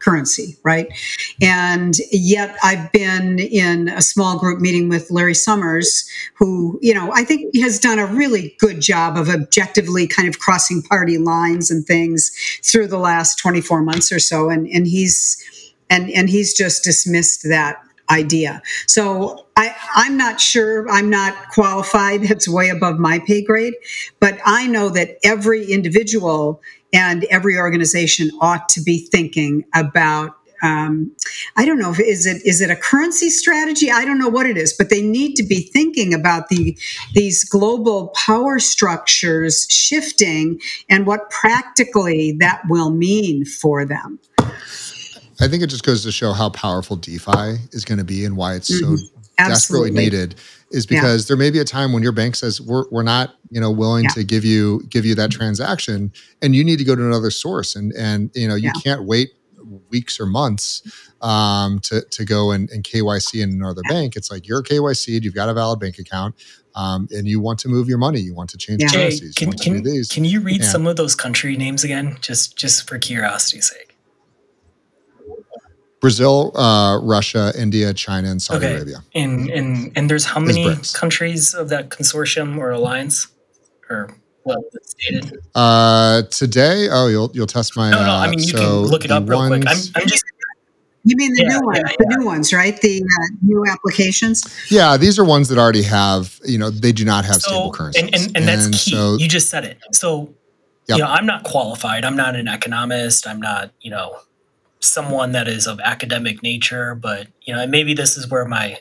currency, 0.00 0.56
right? 0.64 0.88
And 1.40 1.94
yet 2.10 2.56
I've 2.62 2.90
been 2.92 3.38
in 3.38 3.88
a 3.88 4.02
small 4.02 4.38
group 4.38 4.60
meeting 4.60 4.88
with 4.88 5.10
Larry 5.10 5.34
Summers, 5.34 6.08
who, 6.34 6.78
you 6.82 6.94
know, 6.94 7.12
I 7.12 7.22
think 7.22 7.54
has 7.56 7.78
done 7.78 7.98
a 7.98 8.06
really 8.06 8.56
good 8.58 8.80
job 8.80 9.16
of 9.16 9.28
objectively 9.28 10.06
kind 10.06 10.28
of 10.28 10.38
crossing 10.38 10.82
party 10.82 11.18
lines 11.18 11.70
and 11.70 11.86
things 11.86 12.32
through 12.64 12.88
the 12.88 12.98
last 12.98 13.38
24 13.38 13.82
months 13.82 14.10
or 14.10 14.18
so. 14.18 14.48
And, 14.48 14.66
and 14.68 14.86
he's, 14.86 15.36
and, 15.90 16.10
and 16.10 16.28
he's 16.28 16.54
just 16.54 16.82
dismissed 16.82 17.42
that 17.48 17.76
idea. 18.10 18.62
So 18.86 19.46
I, 19.56 19.74
I'm 19.94 20.16
not 20.16 20.40
sure, 20.40 20.88
I'm 20.90 21.10
not 21.10 21.34
qualified. 21.50 22.22
That's 22.22 22.48
way 22.48 22.68
above 22.68 22.98
my 22.98 23.20
pay 23.20 23.42
grade. 23.42 23.74
But 24.18 24.38
I 24.44 24.66
know 24.66 24.88
that 24.90 25.18
every 25.24 25.66
individual 25.66 26.62
and 26.92 27.24
every 27.24 27.56
organization 27.58 28.30
ought 28.40 28.68
to 28.70 28.82
be 28.82 29.06
thinking 29.06 29.64
about 29.74 30.36
um, 30.62 31.12
I 31.56 31.64
don't 31.64 31.78
know 31.78 31.90
if 31.90 32.00
is 32.00 32.26
it 32.26 32.42
is 32.44 32.60
it 32.60 32.70
a 32.70 32.76
currency 32.76 33.30
strategy? 33.30 33.90
I 33.90 34.04
don't 34.04 34.18
know 34.18 34.28
what 34.28 34.46
it 34.46 34.56
is, 34.56 34.72
but 34.72 34.90
they 34.90 35.02
need 35.02 35.34
to 35.36 35.42
be 35.42 35.62
thinking 35.62 36.12
about 36.12 36.48
the 36.48 36.76
these 37.14 37.44
global 37.44 38.08
power 38.08 38.58
structures 38.58 39.66
shifting 39.70 40.60
and 40.88 41.06
what 41.06 41.30
practically 41.30 42.32
that 42.40 42.62
will 42.68 42.90
mean 42.90 43.44
for 43.44 43.84
them. 43.84 44.18
I 45.40 45.48
think 45.48 45.62
it 45.62 45.68
just 45.68 45.84
goes 45.84 46.02
to 46.04 46.12
show 46.12 46.32
how 46.32 46.50
powerful 46.50 46.96
DeFi 46.96 47.56
is 47.72 47.84
going 47.84 47.98
to 47.98 48.04
be 48.04 48.24
and 48.24 48.36
why 48.36 48.54
it's 48.54 48.70
mm-hmm. 48.70 48.96
so 48.96 49.02
desperately 49.38 49.90
needed 49.90 50.34
is 50.70 50.86
because 50.86 51.24
yeah. 51.24 51.28
there 51.28 51.36
may 51.36 51.50
be 51.50 51.58
a 51.58 51.64
time 51.64 51.92
when 51.92 52.02
your 52.02 52.12
bank 52.12 52.36
says 52.36 52.60
we're, 52.60 52.84
we're 52.90 53.02
not 53.02 53.36
you 53.50 53.60
know 53.60 53.70
willing 53.70 54.04
yeah. 54.04 54.10
to 54.10 54.24
give 54.24 54.44
you 54.44 54.82
give 54.88 55.06
you 55.06 55.14
that 55.14 55.30
transaction 55.30 56.12
and 56.42 56.54
you 56.54 56.62
need 56.62 56.76
to 56.76 56.84
go 56.84 56.94
to 56.94 57.02
another 57.02 57.30
source 57.30 57.74
and 57.74 57.92
and 57.94 58.30
you 58.34 58.46
know 58.46 58.54
you 58.54 58.70
yeah. 58.74 58.80
can't 58.82 59.04
wait 59.04 59.30
weeks 59.90 60.18
or 60.18 60.26
months 60.26 60.82
um, 61.20 61.78
to, 61.80 62.02
to 62.10 62.24
go 62.24 62.50
and, 62.50 62.70
and 62.70 62.82
KYC 62.82 63.42
in 63.42 63.50
another 63.50 63.82
bank. 63.88 64.16
It's 64.16 64.30
like 64.30 64.48
you're 64.48 64.62
KYC, 64.62 65.22
you've 65.22 65.34
got 65.34 65.48
a 65.48 65.54
valid 65.54 65.80
bank 65.80 65.98
account, 65.98 66.34
um, 66.74 67.08
and 67.12 67.28
you 67.28 67.40
want 67.40 67.58
to 67.60 67.68
move 67.68 67.88
your 67.88 67.98
money, 67.98 68.20
you 68.20 68.34
want 68.34 68.50
to 68.50 68.58
change 68.58 68.82
currencies. 68.92 69.34
Can, 69.34 69.52
can, 69.52 69.82
can 69.84 70.24
you 70.24 70.40
read 70.40 70.64
some 70.64 70.86
of 70.86 70.96
those 70.96 71.14
country 71.14 71.56
names 71.56 71.84
again, 71.84 72.16
just 72.20 72.56
just 72.56 72.88
for 72.88 72.98
curiosity's 72.98 73.70
sake? 73.70 73.89
Brazil, 76.00 76.56
uh, 76.56 76.98
Russia, 77.02 77.52
India, 77.58 77.92
China, 77.92 78.30
and 78.30 78.40
Saudi 78.40 78.66
okay. 78.66 78.76
Arabia. 78.76 79.04
And 79.14 79.50
and 79.50 79.92
and 79.96 80.10
there's 80.10 80.24
how 80.24 80.40
many 80.40 80.74
countries 80.94 81.54
of 81.54 81.68
that 81.68 81.90
consortium 81.90 82.56
or 82.56 82.70
alliance, 82.70 83.28
or 83.90 84.16
well, 84.44 84.64
stated? 84.82 85.38
Uh, 85.54 86.22
today, 86.22 86.88
oh, 86.90 87.08
you'll 87.08 87.30
you'll 87.34 87.46
test 87.46 87.76
my. 87.76 87.90
No, 87.90 88.04
no. 88.04 88.12
I 88.12 88.30
mean, 88.30 88.38
you 88.38 88.46
so 88.46 88.58
can 88.58 88.90
look 88.90 89.04
it 89.04 89.10
up 89.10 89.28
real 89.28 89.38
ones, 89.38 89.64
quick. 89.64 89.68
I'm, 89.68 90.02
I'm 90.02 90.08
just. 90.08 90.24
You 91.02 91.16
mean 91.16 91.32
the 91.32 91.44
yeah, 91.44 91.58
new 91.58 91.66
ones, 91.66 91.78
yeah, 91.78 91.94
the 91.98 92.16
new 92.18 92.26
ones, 92.26 92.52
right? 92.52 92.78
The 92.78 93.02
uh, 93.02 93.36
new 93.40 93.64
applications. 93.70 94.44
Yeah, 94.70 94.98
these 94.98 95.18
are 95.18 95.24
ones 95.24 95.48
that 95.48 95.56
already 95.56 95.82
have. 95.82 96.38
You 96.44 96.58
know, 96.58 96.68
they 96.68 96.92
do 96.92 97.06
not 97.06 97.24
have 97.24 97.36
so, 97.36 97.48
stable 97.48 97.72
currency, 97.72 98.00
and, 98.00 98.14
and, 98.14 98.36
and, 98.36 98.48
that's 98.48 98.84
key. 98.84 98.90
So, 98.90 99.16
you 99.16 99.26
just 99.26 99.48
said 99.48 99.64
it. 99.64 99.78
So, 99.92 100.34
yep. 100.88 100.98
you 100.98 101.04
know, 101.04 101.10
I'm 101.10 101.24
not 101.24 101.44
qualified. 101.44 102.04
I'm 102.04 102.16
not 102.16 102.36
an 102.36 102.48
economist. 102.48 103.26
I'm 103.26 103.40
not, 103.40 103.70
you 103.80 103.90
know, 103.90 104.18
someone 104.80 105.32
that 105.32 105.46
is 105.46 105.66
of 105.66 105.78
academic 105.80 106.42
nature, 106.42 106.94
but 106.94 107.28
you 107.42 107.54
know, 107.54 107.66
maybe 107.66 107.94
this 107.94 108.16
is 108.16 108.28
where 108.28 108.44
my 108.46 108.78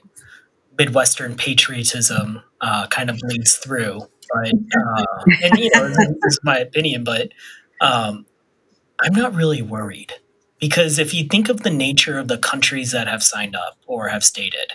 Midwestern 0.78 1.36
patriotism 1.36 2.41
uh, 2.62 2.88
kind 2.88 3.10
of 3.10 3.20
bleeds 3.20 3.56
through. 3.56 4.02
But 4.34 4.54
uh, 4.54 5.06
and 5.43 5.58
you 5.58 5.70
know, 5.74 5.89
this 5.89 6.18
is 6.24 6.39
my 6.43 6.58
opinion, 6.58 7.04
but 7.04 7.32
um, 7.82 8.26
I'm 9.02 9.14
not 9.14 9.34
really 9.34 9.62
worried 9.62 10.14
because 10.60 11.00
if 11.00 11.14
you 11.14 11.26
think 11.26 11.50
of 11.50 11.64
the 11.64 11.70
nature 11.70 12.18
of 12.18 12.28
the 12.28 12.38
countries 12.38 12.91
that 12.91 13.08
have 13.08 13.24
signed 13.24 13.56
up 13.56 13.78
or 13.88 14.08
have 14.10 14.24
stated, 14.24 14.74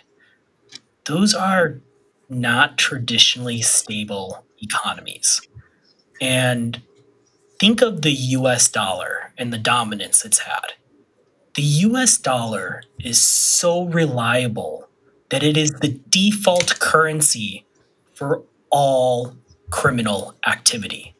those 1.04 1.34
are 1.34 1.80
not 2.28 2.78
traditionally 2.78 3.62
stable 3.62 4.44
economies. 4.62 5.40
And 6.20 6.80
think 7.60 7.82
of 7.82 8.02
the 8.02 8.12
US 8.12 8.68
dollar 8.68 9.32
and 9.38 9.52
the 9.52 9.58
dominance 9.58 10.24
it's 10.24 10.40
had 10.40 10.74
the 11.54 11.62
US 11.62 12.18
dollar 12.18 12.82
is 12.98 13.22
so 13.22 13.84
reliable 13.84 14.88
that 15.30 15.42
it 15.42 15.56
is 15.56 15.70
the 15.70 16.00
default 16.08 16.78
currency 16.80 17.64
for 18.12 18.42
all 18.70 19.36
criminal 19.70 20.34
activity. 20.46 21.14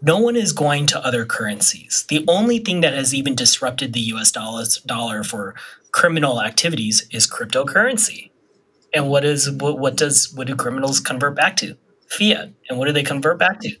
No 0.00 0.18
one 0.18 0.36
is 0.36 0.52
going 0.52 0.86
to 0.86 1.04
other 1.04 1.26
currencies. 1.26 2.04
The 2.08 2.24
only 2.28 2.58
thing 2.60 2.80
that 2.80 2.94
has 2.94 3.14
even 3.14 3.34
disrupted 3.34 3.92
the 3.92 4.12
US 4.14 4.30
dollar 4.30 5.22
for 5.22 5.54
criminal 5.92 6.40
activities 6.40 7.06
is 7.10 7.26
cryptocurrency. 7.26 8.30
And 8.94 9.08
what 9.10 9.24
is 9.24 9.50
what, 9.50 9.78
what 9.78 9.96
does 9.96 10.32
what 10.34 10.46
do 10.46 10.56
criminals 10.56 11.00
convert 11.00 11.34
back 11.34 11.56
to? 11.56 11.76
Fiat. 12.08 12.52
And 12.68 12.78
what 12.78 12.86
do 12.86 12.92
they 12.92 13.02
convert 13.02 13.38
back 13.38 13.60
to? 13.60 13.72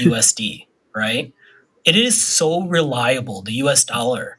USD, 0.00 0.66
right? 0.94 1.32
It 1.84 1.96
is 1.96 2.20
so 2.20 2.62
reliable, 2.62 3.42
the 3.42 3.54
US 3.54 3.84
dollar, 3.84 4.38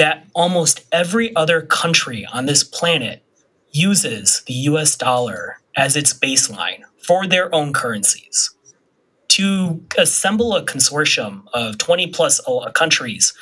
that 0.00 0.26
almost 0.34 0.80
every 0.92 1.36
other 1.36 1.60
country 1.60 2.24
on 2.32 2.46
this 2.46 2.64
planet 2.64 3.22
uses 3.70 4.42
the 4.46 4.54
US 4.54 4.96
dollar 4.96 5.58
as 5.76 5.94
its 5.94 6.14
baseline 6.14 6.80
for 7.02 7.26
their 7.26 7.54
own 7.54 7.74
currencies. 7.74 8.50
To 9.28 9.84
assemble 9.98 10.56
a 10.56 10.64
consortium 10.64 11.42
of 11.52 11.76
20 11.76 12.06
plus 12.06 12.40
uh, 12.48 12.70
countries 12.70 13.34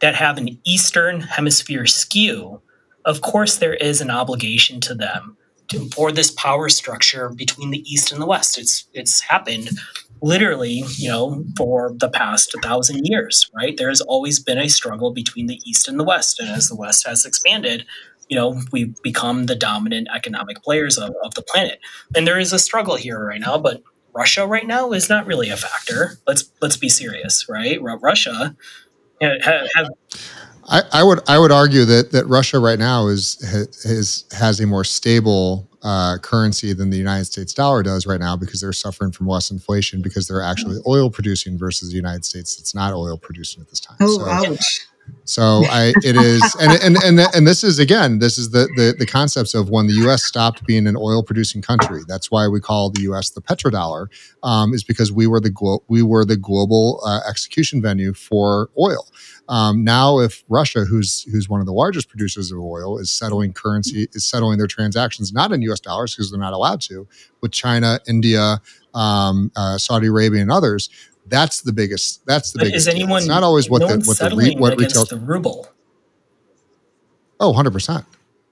that 0.00 0.14
have 0.14 0.38
an 0.38 0.56
Eastern 0.64 1.20
Hemisphere 1.20 1.84
skew, 1.84 2.62
of 3.04 3.20
course, 3.20 3.56
there 3.56 3.74
is 3.74 4.00
an 4.00 4.12
obligation 4.12 4.80
to 4.82 4.94
them 4.94 5.36
for 5.90 6.12
this 6.12 6.30
power 6.30 6.68
structure 6.68 7.30
between 7.30 7.70
the 7.70 7.82
East 7.92 8.12
and 8.12 8.22
the 8.22 8.26
West. 8.26 8.56
It's 8.56 8.84
it's 8.92 9.20
happened 9.20 9.70
literally, 10.24 10.82
you 10.96 11.08
know, 11.08 11.44
for 11.54 11.92
the 11.98 12.08
past 12.08 12.56
thousand 12.62 13.04
years, 13.04 13.50
right? 13.54 13.76
There's 13.76 14.00
always 14.00 14.40
been 14.40 14.58
a 14.58 14.68
struggle 14.68 15.12
between 15.12 15.46
the 15.46 15.60
East 15.66 15.86
and 15.86 16.00
the 16.00 16.04
West, 16.04 16.40
and 16.40 16.48
as 16.48 16.68
the 16.68 16.76
West 16.76 17.06
has 17.06 17.26
expanded, 17.26 17.84
you 18.30 18.36
know, 18.36 18.58
we've 18.72 19.00
become 19.02 19.46
the 19.46 19.54
dominant 19.54 20.08
economic 20.14 20.62
players 20.62 20.96
of, 20.96 21.14
of 21.22 21.34
the 21.34 21.42
planet. 21.42 21.78
And 22.16 22.26
there 22.26 22.38
is 22.38 22.54
a 22.54 22.58
struggle 22.58 22.96
here 22.96 23.22
right 23.22 23.40
now, 23.40 23.58
but 23.58 23.82
Russia 24.14 24.46
right 24.46 24.66
now 24.66 24.92
is 24.92 25.10
not 25.10 25.26
really 25.26 25.50
a 25.50 25.56
factor. 25.56 26.18
Let's 26.26 26.50
let's 26.62 26.78
be 26.78 26.88
serious, 26.88 27.46
right? 27.48 27.78
Russia 27.82 28.56
I, 30.68 30.82
I, 30.92 31.02
would 31.02 31.20
I 31.28 31.38
would 31.38 31.52
argue 31.52 31.84
that 31.84 32.12
that 32.12 32.26
Russia 32.26 32.58
right 32.58 32.78
now 32.78 33.08
is 33.08 33.40
has 33.84 34.24
has 34.32 34.60
a 34.60 34.66
more 34.66 34.84
stable 34.84 35.68
uh, 35.82 36.18
currency 36.18 36.72
than 36.72 36.90
the 36.90 36.96
United 36.96 37.26
States 37.26 37.52
dollar 37.52 37.82
does 37.82 38.06
right 38.06 38.20
now 38.20 38.36
because 38.36 38.60
they're 38.60 38.72
suffering 38.72 39.12
from 39.12 39.26
less 39.28 39.50
inflation 39.50 40.00
because 40.00 40.26
they're 40.26 40.42
actually 40.42 40.78
oil 40.86 41.10
producing 41.10 41.58
versus 41.58 41.90
the 41.90 41.96
United 41.96 42.24
States 42.24 42.56
that's 42.56 42.74
not 42.74 42.92
oil 42.94 43.18
producing 43.18 43.60
at 43.60 43.68
this 43.68 43.80
time. 43.80 43.98
Oh, 44.00 44.18
so, 44.18 44.28
ouch. 44.28 44.86
So 45.24 45.62
I, 45.70 45.92
it 46.02 46.16
is, 46.16 46.42
and 46.60 46.72
and 46.82 47.02
and 47.02 47.20
and 47.34 47.46
this 47.46 47.64
is 47.64 47.78
again, 47.78 48.18
this 48.18 48.36
is 48.36 48.50
the 48.50 48.68
the 48.76 48.94
the 48.98 49.06
concepts 49.06 49.54
of 49.54 49.70
when 49.70 49.86
the 49.86 49.94
U.S. 50.04 50.24
stopped 50.24 50.66
being 50.66 50.86
an 50.86 50.96
oil 50.96 51.22
producing 51.22 51.62
country. 51.62 52.02
That's 52.06 52.30
why 52.30 52.46
we 52.48 52.60
call 52.60 52.90
the 52.90 53.02
U.S. 53.02 53.30
the 53.30 53.40
petrodollar, 53.40 54.08
um, 54.42 54.74
is 54.74 54.84
because 54.84 55.12
we 55.12 55.26
were 55.26 55.40
the 55.40 55.50
glo- 55.50 55.82
we 55.88 56.02
were 56.02 56.24
the 56.24 56.36
global 56.36 57.02
uh, 57.06 57.20
execution 57.28 57.80
venue 57.80 58.12
for 58.12 58.70
oil. 58.78 59.06
Um, 59.48 59.84
now, 59.84 60.20
if 60.20 60.42
Russia, 60.48 60.84
who's 60.84 61.22
who's 61.24 61.48
one 61.48 61.60
of 61.60 61.66
the 61.66 61.72
largest 61.72 62.08
producers 62.08 62.50
of 62.50 62.58
oil, 62.58 62.98
is 62.98 63.10
settling 63.10 63.52
currency, 63.52 64.08
is 64.12 64.24
settling 64.24 64.56
their 64.58 64.66
transactions 64.66 65.32
not 65.32 65.52
in 65.52 65.60
U.S. 65.62 65.80
dollars 65.80 66.14
because 66.14 66.30
they're 66.30 66.40
not 66.40 66.54
allowed 66.54 66.80
to, 66.82 67.06
with 67.42 67.52
China, 67.52 68.00
India, 68.08 68.60
um, 68.94 69.52
uh, 69.54 69.76
Saudi 69.76 70.06
Arabia, 70.06 70.40
and 70.40 70.50
others, 70.50 70.88
that's 71.26 71.62
the 71.62 71.72
biggest. 71.72 72.24
That's 72.26 72.52
the 72.52 72.58
but 72.58 72.64
biggest. 72.66 72.88
Is 72.88 72.94
anyone? 72.94 73.18
It's 73.18 73.28
not 73.28 73.42
always 73.42 73.68
what 73.68 73.80
no 73.80 73.88
the 73.88 74.04
what 74.06 74.18
the 74.18 74.34
re, 74.36 74.54
what 74.56 74.78
retail. 74.78 75.04
The 75.04 75.18
ruble. 75.18 75.68
Oh, 77.40 77.48
100 77.48 77.72
percent, 77.72 78.04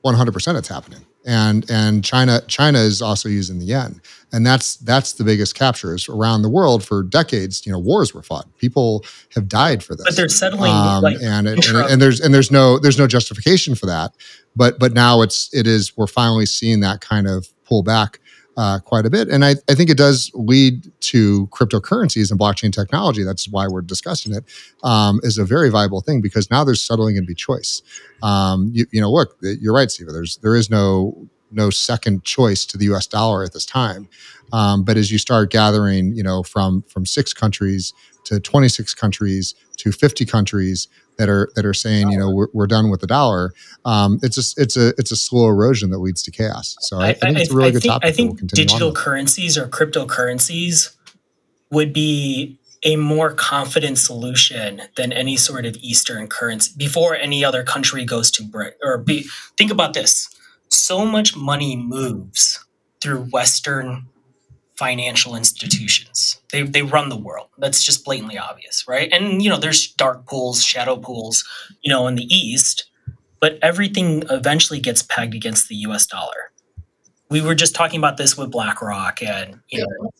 one 0.02 0.14
hundred 0.14 0.32
percent. 0.32 0.58
It's 0.58 0.68
happening, 0.68 1.04
and 1.24 1.68
and 1.70 2.04
China 2.04 2.42
China 2.46 2.78
is 2.78 3.00
also 3.00 3.28
using 3.28 3.58
the 3.58 3.64
yen, 3.64 4.00
and 4.32 4.44
that's 4.44 4.76
that's 4.76 5.14
the 5.14 5.24
biggest 5.24 5.54
captures 5.54 6.08
around 6.08 6.42
the 6.42 6.48
world 6.48 6.84
for 6.84 7.02
decades. 7.02 7.64
You 7.64 7.72
know, 7.72 7.78
wars 7.78 8.12
were 8.12 8.22
fought. 8.22 8.46
People 8.58 9.04
have 9.34 9.48
died 9.48 9.82
for 9.82 9.96
this. 9.96 10.04
But 10.04 10.16
they're 10.16 10.28
settling, 10.28 10.72
um, 10.72 11.02
like, 11.02 11.16
and, 11.22 11.46
it, 11.46 11.66
and, 11.68 11.76
and 11.90 12.02
there's 12.02 12.20
and 12.20 12.34
there's 12.34 12.50
no 12.50 12.78
there's 12.78 12.98
no 12.98 13.06
justification 13.06 13.74
for 13.74 13.86
that. 13.86 14.12
But 14.54 14.78
but 14.78 14.92
now 14.92 15.22
it's 15.22 15.52
it 15.54 15.66
is 15.66 15.96
we're 15.96 16.06
finally 16.06 16.46
seeing 16.46 16.80
that 16.80 17.00
kind 17.00 17.26
of 17.26 17.48
pull 17.64 17.82
back 17.82 18.18
uh, 18.56 18.78
quite 18.80 19.06
a 19.06 19.10
bit. 19.10 19.28
And 19.28 19.44
I, 19.44 19.56
I 19.68 19.74
think 19.74 19.90
it 19.90 19.96
does 19.96 20.30
lead 20.34 20.90
to 21.00 21.46
cryptocurrencies 21.48 22.30
and 22.30 22.38
blockchain 22.38 22.72
technology. 22.72 23.22
That's 23.22 23.48
why 23.48 23.66
we're 23.68 23.82
discussing 23.82 24.34
it. 24.34 24.44
Um, 24.82 25.20
is 25.22 25.38
a 25.38 25.44
very 25.44 25.70
viable 25.70 26.00
thing 26.00 26.20
because 26.20 26.50
now 26.50 26.64
there's 26.64 26.82
settling 26.82 27.16
and 27.16 27.26
be 27.26 27.34
choice. 27.34 27.82
Um, 28.22 28.70
you, 28.72 28.86
you 28.90 29.00
know, 29.00 29.10
look, 29.10 29.36
you're 29.40 29.74
right, 29.74 29.90
Steve. 29.90 30.08
There's 30.12 30.36
there 30.38 30.56
is 30.56 30.70
no 30.70 31.28
no 31.52 31.70
second 31.70 32.24
choice 32.24 32.64
to 32.66 32.78
the 32.78 32.86
U.S. 32.86 33.06
dollar 33.06 33.44
at 33.44 33.52
this 33.52 33.66
time. 33.66 34.08
Um, 34.52 34.84
but 34.84 34.96
as 34.96 35.10
you 35.10 35.18
start 35.18 35.50
gathering, 35.50 36.14
you 36.14 36.22
know, 36.22 36.42
from 36.42 36.82
from 36.82 37.06
six 37.06 37.32
countries 37.32 37.92
to 38.24 38.38
26 38.38 38.94
countries 38.94 39.54
to 39.78 39.90
50 39.90 40.24
countries, 40.26 40.88
that 41.18 41.28
are 41.28 41.50
that 41.54 41.64
are 41.64 41.74
saying, 41.74 42.10
you 42.10 42.18
know, 42.18 42.30
we're, 42.30 42.48
we're 42.52 42.66
done 42.66 42.90
with 42.90 43.00
the 43.00 43.06
dollar. 43.06 43.52
Um, 43.84 44.18
it's 44.22 44.38
a 44.38 44.60
it's 44.60 44.76
a 44.76 44.88
it's 44.98 45.10
a 45.10 45.16
slow 45.16 45.48
erosion 45.48 45.90
that 45.90 45.98
leads 45.98 46.22
to 46.24 46.30
chaos. 46.30 46.76
So 46.80 46.98
I, 46.98 47.08
I 47.08 47.12
think 47.14 47.38
it's 47.38 47.50
a 47.50 47.54
really 47.54 47.68
I 47.68 47.72
good 47.72 47.82
think, 47.82 47.92
topic. 47.92 48.08
I 48.08 48.12
think 48.12 48.40
we'll 48.40 48.48
digital 48.48 48.92
currencies 48.92 49.58
or 49.58 49.66
cryptocurrencies 49.68 50.94
would 51.70 51.92
be 51.92 52.58
a 52.84 52.96
more 52.96 53.32
confident 53.32 53.96
solution 53.98 54.82
than 54.96 55.12
any 55.12 55.36
sort 55.36 55.64
of 55.64 55.76
Eastern 55.76 56.26
currency 56.26 56.72
before 56.76 57.14
any 57.14 57.44
other 57.44 57.62
country 57.62 58.04
goes 58.04 58.30
to 58.32 58.42
brick. 58.42 58.76
Or 58.82 58.98
be 58.98 59.26
think 59.56 59.70
about 59.70 59.94
this: 59.94 60.28
so 60.82 61.06
much 61.06 61.36
money 61.36 61.76
moves 61.76 62.64
through 63.00 63.24
Western 63.26 64.06
financial 64.74 65.36
institutions. 65.36 66.40
They, 66.50 66.62
they 66.62 66.82
run 66.82 67.08
the 67.08 67.16
world. 67.16 67.48
That's 67.58 67.84
just 67.84 68.04
blatantly 68.04 68.36
obvious, 68.36 68.84
right? 68.88 69.12
And 69.12 69.42
you 69.42 69.48
know, 69.48 69.58
there's 69.58 69.92
dark 69.92 70.26
pools, 70.26 70.64
shadow 70.64 70.96
pools, 70.96 71.44
you 71.82 71.90
know, 71.90 72.06
in 72.08 72.16
the 72.16 72.24
East, 72.24 72.90
but 73.38 73.58
everything 73.62 74.24
eventually 74.30 74.80
gets 74.80 75.02
pegged 75.02 75.34
against 75.34 75.68
the 75.68 75.76
US 75.86 76.06
dollar. 76.06 76.50
We 77.28 77.40
were 77.40 77.54
just 77.54 77.74
talking 77.74 77.98
about 77.98 78.16
this 78.16 78.36
with 78.36 78.50
BlackRock 78.50 79.22
and 79.22 79.60
you 79.68 79.80
know 79.80 80.10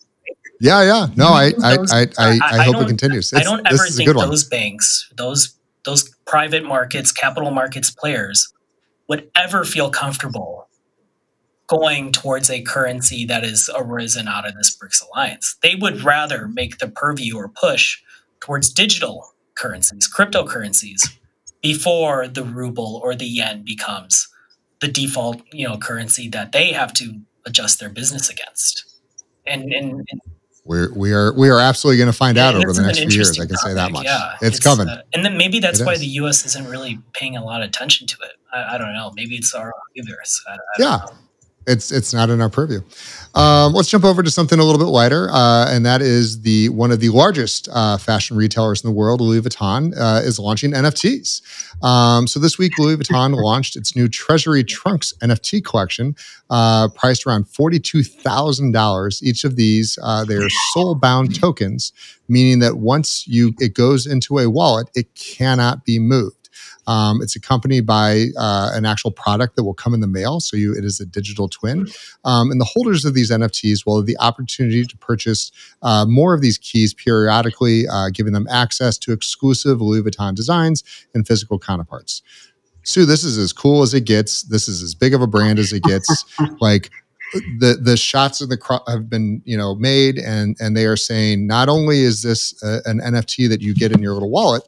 yeah, 0.60 0.82
yeah. 0.82 1.06
No, 1.16 1.26
I, 1.26 1.52
I, 1.60 2.06
I, 2.18 2.38
I, 2.40 2.62
hope 2.62 2.82
it 2.82 2.86
continues. 2.86 3.34
I 3.34 3.42
don't 3.42 3.66
ever 3.66 3.84
think 3.88 4.08
those 4.14 4.44
banks, 4.44 5.10
those 5.16 5.54
those 5.84 6.08
private 6.24 6.64
markets, 6.64 7.10
capital 7.10 7.50
markets 7.50 7.90
players 7.90 8.52
would 9.12 9.30
ever 9.36 9.62
feel 9.62 9.90
comfortable 9.90 10.66
going 11.66 12.12
towards 12.12 12.48
a 12.48 12.62
currency 12.62 13.26
that 13.26 13.44
has 13.44 13.68
arisen 13.76 14.26
out 14.26 14.48
of 14.48 14.54
this 14.54 14.74
BRICS 14.74 15.04
alliance. 15.06 15.54
They 15.62 15.74
would 15.74 16.00
rather 16.00 16.48
make 16.48 16.78
the 16.78 16.88
purview 16.88 17.36
or 17.36 17.50
push 17.50 18.00
towards 18.40 18.72
digital 18.72 19.34
currencies, 19.54 20.10
cryptocurrencies, 20.10 21.18
before 21.62 22.26
the 22.26 22.42
ruble 22.42 23.02
or 23.04 23.14
the 23.14 23.26
yen 23.26 23.62
becomes 23.64 24.28
the 24.80 24.88
default, 24.88 25.42
you 25.52 25.68
know, 25.68 25.76
currency 25.76 26.26
that 26.28 26.52
they 26.52 26.72
have 26.72 26.94
to 26.94 27.20
adjust 27.44 27.80
their 27.80 27.90
business 27.90 28.30
against. 28.30 28.96
And, 29.46 29.74
and, 29.74 30.08
and 30.10 30.20
we're 30.64 30.92
we 30.94 31.12
are 31.12 31.32
we 31.32 31.48
are 31.50 31.58
absolutely 31.58 31.98
going 31.98 32.10
to 32.10 32.16
find 32.16 32.38
out 32.38 32.54
over 32.54 32.72
the 32.72 32.82
next 32.82 32.98
few 32.98 33.08
years. 33.08 33.32
I 33.32 33.46
can 33.46 33.56
topic. 33.56 33.58
say 33.58 33.74
that 33.74 33.90
much. 33.90 34.04
Yeah, 34.04 34.34
it's, 34.40 34.56
it's 34.56 34.60
coming. 34.60 34.88
Uh, 34.88 35.02
and 35.12 35.24
then 35.24 35.36
maybe 35.36 35.58
that's 35.58 35.80
it 35.80 35.86
why 35.86 35.94
is. 35.94 36.00
the 36.00 36.06
U.S. 36.06 36.46
isn't 36.46 36.68
really 36.68 37.00
paying 37.14 37.36
a 37.36 37.44
lot 37.44 37.62
of 37.62 37.68
attention 37.68 38.06
to 38.06 38.16
it. 38.22 38.32
I, 38.52 38.74
I 38.74 38.78
don't 38.78 38.92
know. 38.94 39.12
Maybe 39.16 39.34
it's 39.34 39.54
our. 39.54 39.72
I, 39.96 40.52
I 40.52 40.56
yeah, 40.78 40.84
know 40.84 41.12
it's 41.66 41.92
it's 41.92 42.12
not 42.12 42.30
in 42.30 42.40
our 42.40 42.48
purview. 42.48 42.80
Um, 43.34 43.72
let's 43.72 43.88
jump 43.88 44.04
over 44.04 44.22
to 44.22 44.30
something 44.30 44.58
a 44.58 44.64
little 44.64 44.78
bit 44.78 44.90
lighter, 44.90 45.28
uh, 45.30 45.66
and 45.68 45.86
that 45.86 46.02
is 46.02 46.42
the 46.42 46.68
one 46.70 46.90
of 46.90 47.00
the 47.00 47.08
largest 47.10 47.68
uh, 47.72 47.96
fashion 47.98 48.36
retailers 48.36 48.82
in 48.82 48.90
the 48.90 48.94
world, 48.94 49.20
Louis 49.20 49.40
Vuitton, 49.40 49.94
uh, 49.96 50.20
is 50.22 50.38
launching 50.38 50.72
NFTs. 50.72 51.40
Um, 51.82 52.26
so 52.26 52.40
this 52.40 52.58
week, 52.58 52.78
Louis 52.78 52.96
Vuitton 52.96 53.34
launched 53.42 53.76
its 53.76 53.96
new 53.96 54.08
Treasure 54.08 54.60
Trunks 54.62 55.12
NFT 55.22 55.64
collection, 55.64 56.14
uh, 56.50 56.88
priced 56.88 57.26
around 57.26 57.48
forty-two 57.48 58.02
thousand 58.02 58.72
dollars. 58.72 59.22
Each 59.22 59.44
of 59.44 59.56
these, 59.56 59.98
uh, 60.02 60.24
they 60.24 60.36
are 60.36 60.50
soul-bound 60.72 61.38
tokens, 61.38 61.92
meaning 62.28 62.58
that 62.58 62.76
once 62.76 63.26
you 63.26 63.54
it 63.58 63.74
goes 63.74 64.06
into 64.06 64.38
a 64.38 64.50
wallet, 64.50 64.90
it 64.94 65.14
cannot 65.14 65.84
be 65.84 65.98
moved. 65.98 66.41
Um, 66.86 67.22
it's 67.22 67.36
accompanied 67.36 67.86
by 67.86 68.26
uh, 68.38 68.70
an 68.74 68.84
actual 68.84 69.10
product 69.10 69.56
that 69.56 69.64
will 69.64 69.74
come 69.74 69.94
in 69.94 70.00
the 70.00 70.06
mail. 70.06 70.40
So 70.40 70.56
you, 70.56 70.74
it 70.74 70.84
is 70.84 71.00
a 71.00 71.06
digital 71.06 71.48
twin. 71.48 71.86
Um, 72.24 72.50
and 72.50 72.60
the 72.60 72.64
holders 72.64 73.04
of 73.04 73.14
these 73.14 73.30
NFTs 73.30 73.86
will 73.86 73.98
have 73.98 74.06
the 74.06 74.18
opportunity 74.18 74.84
to 74.84 74.96
purchase 74.96 75.52
uh, 75.82 76.04
more 76.06 76.34
of 76.34 76.40
these 76.40 76.58
keys 76.58 76.94
periodically, 76.94 77.86
uh, 77.88 78.10
giving 78.12 78.32
them 78.32 78.46
access 78.50 78.98
to 78.98 79.12
exclusive 79.12 79.80
Louis 79.80 80.02
Vuitton 80.02 80.34
designs 80.34 80.82
and 81.14 81.26
physical 81.26 81.58
counterparts. 81.58 82.22
Sue, 82.84 83.06
this 83.06 83.22
is 83.22 83.38
as 83.38 83.52
cool 83.52 83.82
as 83.82 83.94
it 83.94 84.04
gets. 84.04 84.42
This 84.42 84.68
is 84.68 84.82
as 84.82 84.94
big 84.94 85.14
of 85.14 85.22
a 85.22 85.26
brand 85.26 85.58
as 85.58 85.72
it 85.72 85.84
gets. 85.84 86.24
like 86.60 86.90
the 87.58 87.78
the 87.80 87.96
shots 87.96 88.40
of 88.40 88.48
the 88.48 88.56
cro- 88.56 88.82
have 88.88 89.08
been 89.08 89.40
you 89.44 89.56
know 89.56 89.74
made 89.76 90.18
and 90.18 90.56
and 90.60 90.76
they 90.76 90.84
are 90.84 90.96
saying 90.96 91.46
not 91.46 91.68
only 91.68 92.00
is 92.00 92.22
this 92.22 92.60
a, 92.62 92.80
an 92.84 93.00
NFT 93.00 93.48
that 93.48 93.60
you 93.60 93.74
get 93.74 93.92
in 93.92 94.02
your 94.02 94.12
little 94.12 94.30
wallet, 94.30 94.62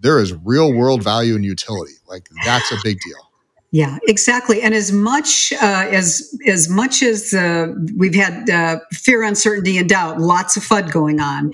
there 0.00 0.20
is 0.20 0.34
real 0.44 0.72
world 0.72 1.02
value 1.02 1.34
and 1.34 1.44
utility. 1.44 1.94
Like 2.08 2.28
that's 2.44 2.70
a 2.72 2.76
big 2.82 2.98
deal. 3.00 3.28
Yeah, 3.70 3.98
exactly. 4.04 4.62
And 4.62 4.72
as 4.72 4.92
much 4.92 5.52
uh, 5.52 5.86
as 5.90 6.34
as 6.46 6.70
much 6.70 7.02
as 7.02 7.34
uh, 7.34 7.74
we've 7.96 8.14
had 8.14 8.48
uh, 8.48 8.78
fear, 8.92 9.22
uncertainty, 9.22 9.76
and 9.76 9.86
doubt, 9.86 10.18
lots 10.18 10.56
of 10.56 10.62
FUD 10.62 10.90
going 10.90 11.20
on. 11.20 11.52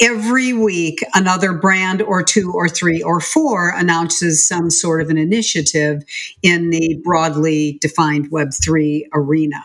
Every 0.00 0.54
week 0.54 1.00
another 1.14 1.52
brand 1.52 2.00
or 2.00 2.22
two 2.22 2.50
or 2.52 2.68
three 2.68 3.02
or 3.02 3.20
four 3.20 3.70
announces 3.76 4.46
some 4.46 4.70
sort 4.70 5.02
of 5.02 5.10
an 5.10 5.18
initiative 5.18 6.02
in 6.42 6.70
the 6.70 6.98
broadly 7.04 7.78
defined 7.82 8.30
web3 8.30 9.02
arena. 9.12 9.60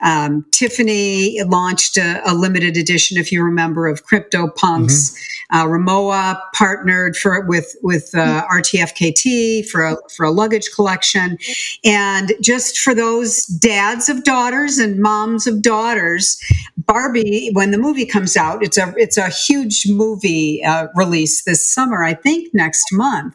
Um, 0.00 0.46
tiffany 0.52 1.42
launched 1.42 1.96
a, 1.96 2.22
a, 2.24 2.32
limited 2.32 2.76
edition 2.76 3.18
if 3.18 3.32
you 3.32 3.42
remember 3.42 3.88
of 3.88 4.04
crypto 4.04 4.48
punks. 4.48 5.10
Mm-hmm. 5.50 5.56
uh, 5.56 5.66
Rimowa 5.66 6.36
partnered 6.54 7.16
for 7.16 7.44
with 7.46 7.74
with 7.82 8.14
uh, 8.14 8.46
rtfkt 8.52 9.68
for 9.68 9.84
a, 9.84 9.96
for 10.14 10.24
a 10.24 10.30
luggage 10.30 10.70
collection. 10.74 11.38
And 11.84 12.32
just 12.40 12.78
for 12.78 12.94
those 12.94 13.46
dads 13.46 14.08
of 14.08 14.22
daughters 14.22 14.78
and 14.78 15.00
moms 15.00 15.46
of 15.46 15.60
daughters 15.60 16.38
barbie 16.86 17.50
when 17.52 17.70
the 17.70 17.78
movie 17.78 18.04
comes 18.04 18.36
out 18.36 18.62
it's 18.62 18.76
a 18.76 18.92
it's 18.96 19.16
a 19.16 19.28
huge 19.28 19.71
huge 19.72 19.90
movie 19.90 20.62
uh, 20.64 20.88
release 20.94 21.44
this 21.44 21.66
summer, 21.66 22.04
I 22.04 22.14
think 22.14 22.52
next 22.54 22.86
month. 22.92 23.34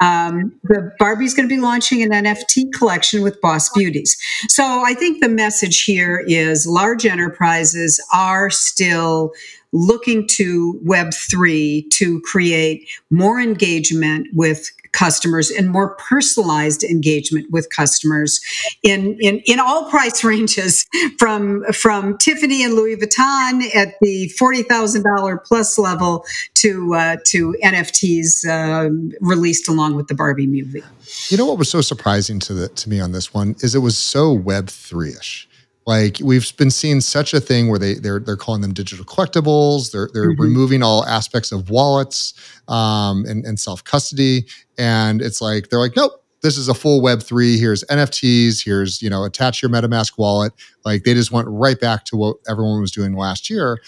Um, 0.00 0.52
the 0.64 0.92
Barbie's 0.98 1.34
going 1.34 1.48
to 1.48 1.54
be 1.54 1.60
launching 1.60 2.02
an 2.02 2.10
NFT 2.10 2.72
collection 2.72 3.22
with 3.22 3.40
Boss 3.40 3.70
Beauties. 3.70 4.16
So 4.48 4.64
I 4.84 4.94
think 4.94 5.20
the 5.20 5.28
message 5.28 5.84
here 5.84 6.24
is 6.26 6.66
large 6.66 7.06
enterprises 7.06 8.02
are 8.12 8.50
still 8.50 9.32
looking 9.72 10.26
to 10.26 10.80
Web3 10.86 11.90
to 11.90 12.20
create 12.22 12.88
more 13.10 13.38
engagement 13.38 14.26
with 14.32 14.70
customers 14.98 15.50
and 15.50 15.70
more 15.70 15.94
personalized 15.94 16.82
engagement 16.82 17.48
with 17.50 17.70
customers 17.70 18.40
in, 18.82 19.16
in, 19.20 19.40
in 19.46 19.60
all 19.60 19.88
price 19.88 20.24
ranges 20.24 20.86
from, 21.18 21.62
from 21.72 22.18
Tiffany 22.18 22.64
and 22.64 22.74
Louis 22.74 22.96
Vuitton 22.96 23.74
at 23.76 23.94
the 24.00 24.30
$40,000 24.40 25.44
plus 25.44 25.78
level 25.78 26.24
to, 26.54 26.94
uh, 26.94 27.16
to 27.26 27.54
NFTs 27.62 28.44
uh, 28.48 28.90
released 29.20 29.68
along 29.68 29.94
with 29.94 30.08
the 30.08 30.14
Barbie 30.14 30.48
movie. 30.48 30.82
You 31.28 31.36
know 31.36 31.46
what 31.46 31.58
was 31.58 31.70
so 31.70 31.80
surprising 31.80 32.40
to, 32.40 32.54
the, 32.54 32.68
to 32.68 32.88
me 32.88 33.00
on 33.00 33.12
this 33.12 33.32
one 33.32 33.54
is 33.60 33.76
it 33.76 33.80
was 33.80 33.96
so 33.96 34.36
Web3ish. 34.36 35.46
Like 35.88 36.18
we've 36.22 36.54
been 36.58 36.70
seeing 36.70 37.00
such 37.00 37.32
a 37.32 37.40
thing 37.40 37.70
where 37.70 37.78
they 37.78 37.94
they're 37.94 38.20
they're 38.20 38.36
calling 38.36 38.60
them 38.60 38.74
digital 38.74 39.06
collectibles. 39.06 39.90
They're 39.90 40.10
they're 40.12 40.32
mm-hmm. 40.32 40.42
removing 40.42 40.82
all 40.82 41.02
aspects 41.06 41.50
of 41.50 41.70
wallets 41.70 42.34
um, 42.68 43.24
and, 43.24 43.42
and 43.46 43.58
self 43.58 43.84
custody, 43.84 44.44
and 44.76 45.22
it's 45.22 45.40
like 45.40 45.70
they're 45.70 45.78
like, 45.78 45.96
nope, 45.96 46.12
this 46.42 46.58
is 46.58 46.68
a 46.68 46.74
full 46.74 47.00
web 47.00 47.22
three. 47.22 47.56
Here's 47.56 47.84
nfts 47.84 48.62
here's 48.62 49.00
you 49.00 49.08
know 49.08 49.24
attach 49.24 49.62
your 49.62 49.70
metamask 49.70 50.18
wallet. 50.18 50.52
Like 50.84 51.04
they 51.04 51.14
just 51.14 51.32
went 51.32 51.48
right 51.48 51.80
back 51.80 52.04
to 52.06 52.16
what 52.16 52.36
everyone 52.46 52.82
was 52.82 52.92
doing 52.92 53.14
last 53.14 53.48
year. 53.48 53.78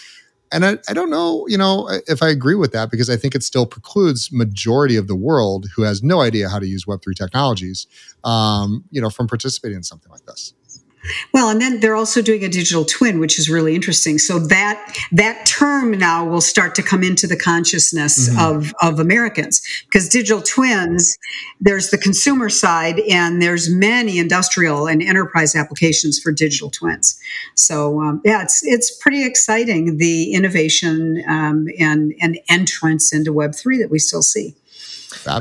And 0.51 0.65
I, 0.65 0.79
I 0.89 0.93
don't 0.93 1.11
know 1.11 1.45
you 1.47 1.57
know 1.57 1.87
if 2.07 2.21
i 2.21 2.27
agree 2.27 2.55
with 2.55 2.73
that 2.73 2.91
because 2.91 3.09
i 3.09 3.15
think 3.15 3.35
it 3.35 3.41
still 3.41 3.65
precludes 3.65 4.33
majority 4.33 4.97
of 4.97 5.07
the 5.07 5.15
world 5.15 5.67
who 5.77 5.83
has 5.83 6.03
no 6.03 6.19
idea 6.19 6.49
how 6.49 6.59
to 6.59 6.67
use 6.67 6.83
web3 6.83 7.15
technologies 7.15 7.87
um, 8.25 8.83
you 8.91 8.99
know 8.99 9.09
from 9.09 9.27
participating 9.27 9.77
in 9.77 9.83
something 9.83 10.11
like 10.11 10.25
this 10.25 10.53
well, 11.33 11.49
and 11.49 11.59
then 11.59 11.79
they're 11.79 11.95
also 11.95 12.21
doing 12.21 12.43
a 12.43 12.49
digital 12.49 12.85
twin, 12.85 13.19
which 13.19 13.39
is 13.39 13.49
really 13.49 13.75
interesting. 13.75 14.19
So 14.19 14.39
that 14.39 14.97
that 15.11 15.45
term 15.45 15.91
now 15.91 16.25
will 16.25 16.41
start 16.41 16.75
to 16.75 16.83
come 16.83 17.03
into 17.03 17.27
the 17.27 17.37
consciousness 17.37 18.29
mm-hmm. 18.29 18.39
of, 18.39 18.73
of 18.81 18.99
Americans 18.99 19.61
because 19.85 20.07
digital 20.07 20.41
twins, 20.41 21.17
there's 21.59 21.89
the 21.89 21.97
consumer 21.97 22.49
side 22.49 22.99
and 23.01 23.41
there's 23.41 23.69
many 23.69 24.19
industrial 24.19 24.87
and 24.87 25.01
enterprise 25.01 25.55
applications 25.55 26.19
for 26.19 26.31
digital 26.31 26.69
twins. 26.69 27.19
So 27.55 28.01
um, 28.01 28.21
yeah, 28.23 28.43
it's 28.43 28.61
it's 28.63 28.95
pretty 28.95 29.25
exciting 29.25 29.97
the 29.97 30.33
innovation 30.33 31.23
um, 31.27 31.67
and 31.79 32.13
and 32.21 32.39
entrance 32.49 33.13
into 33.13 33.33
Web 33.33 33.55
three 33.55 33.77
that 33.79 33.89
we 33.89 33.99
still 33.99 34.23
see. 34.23 34.55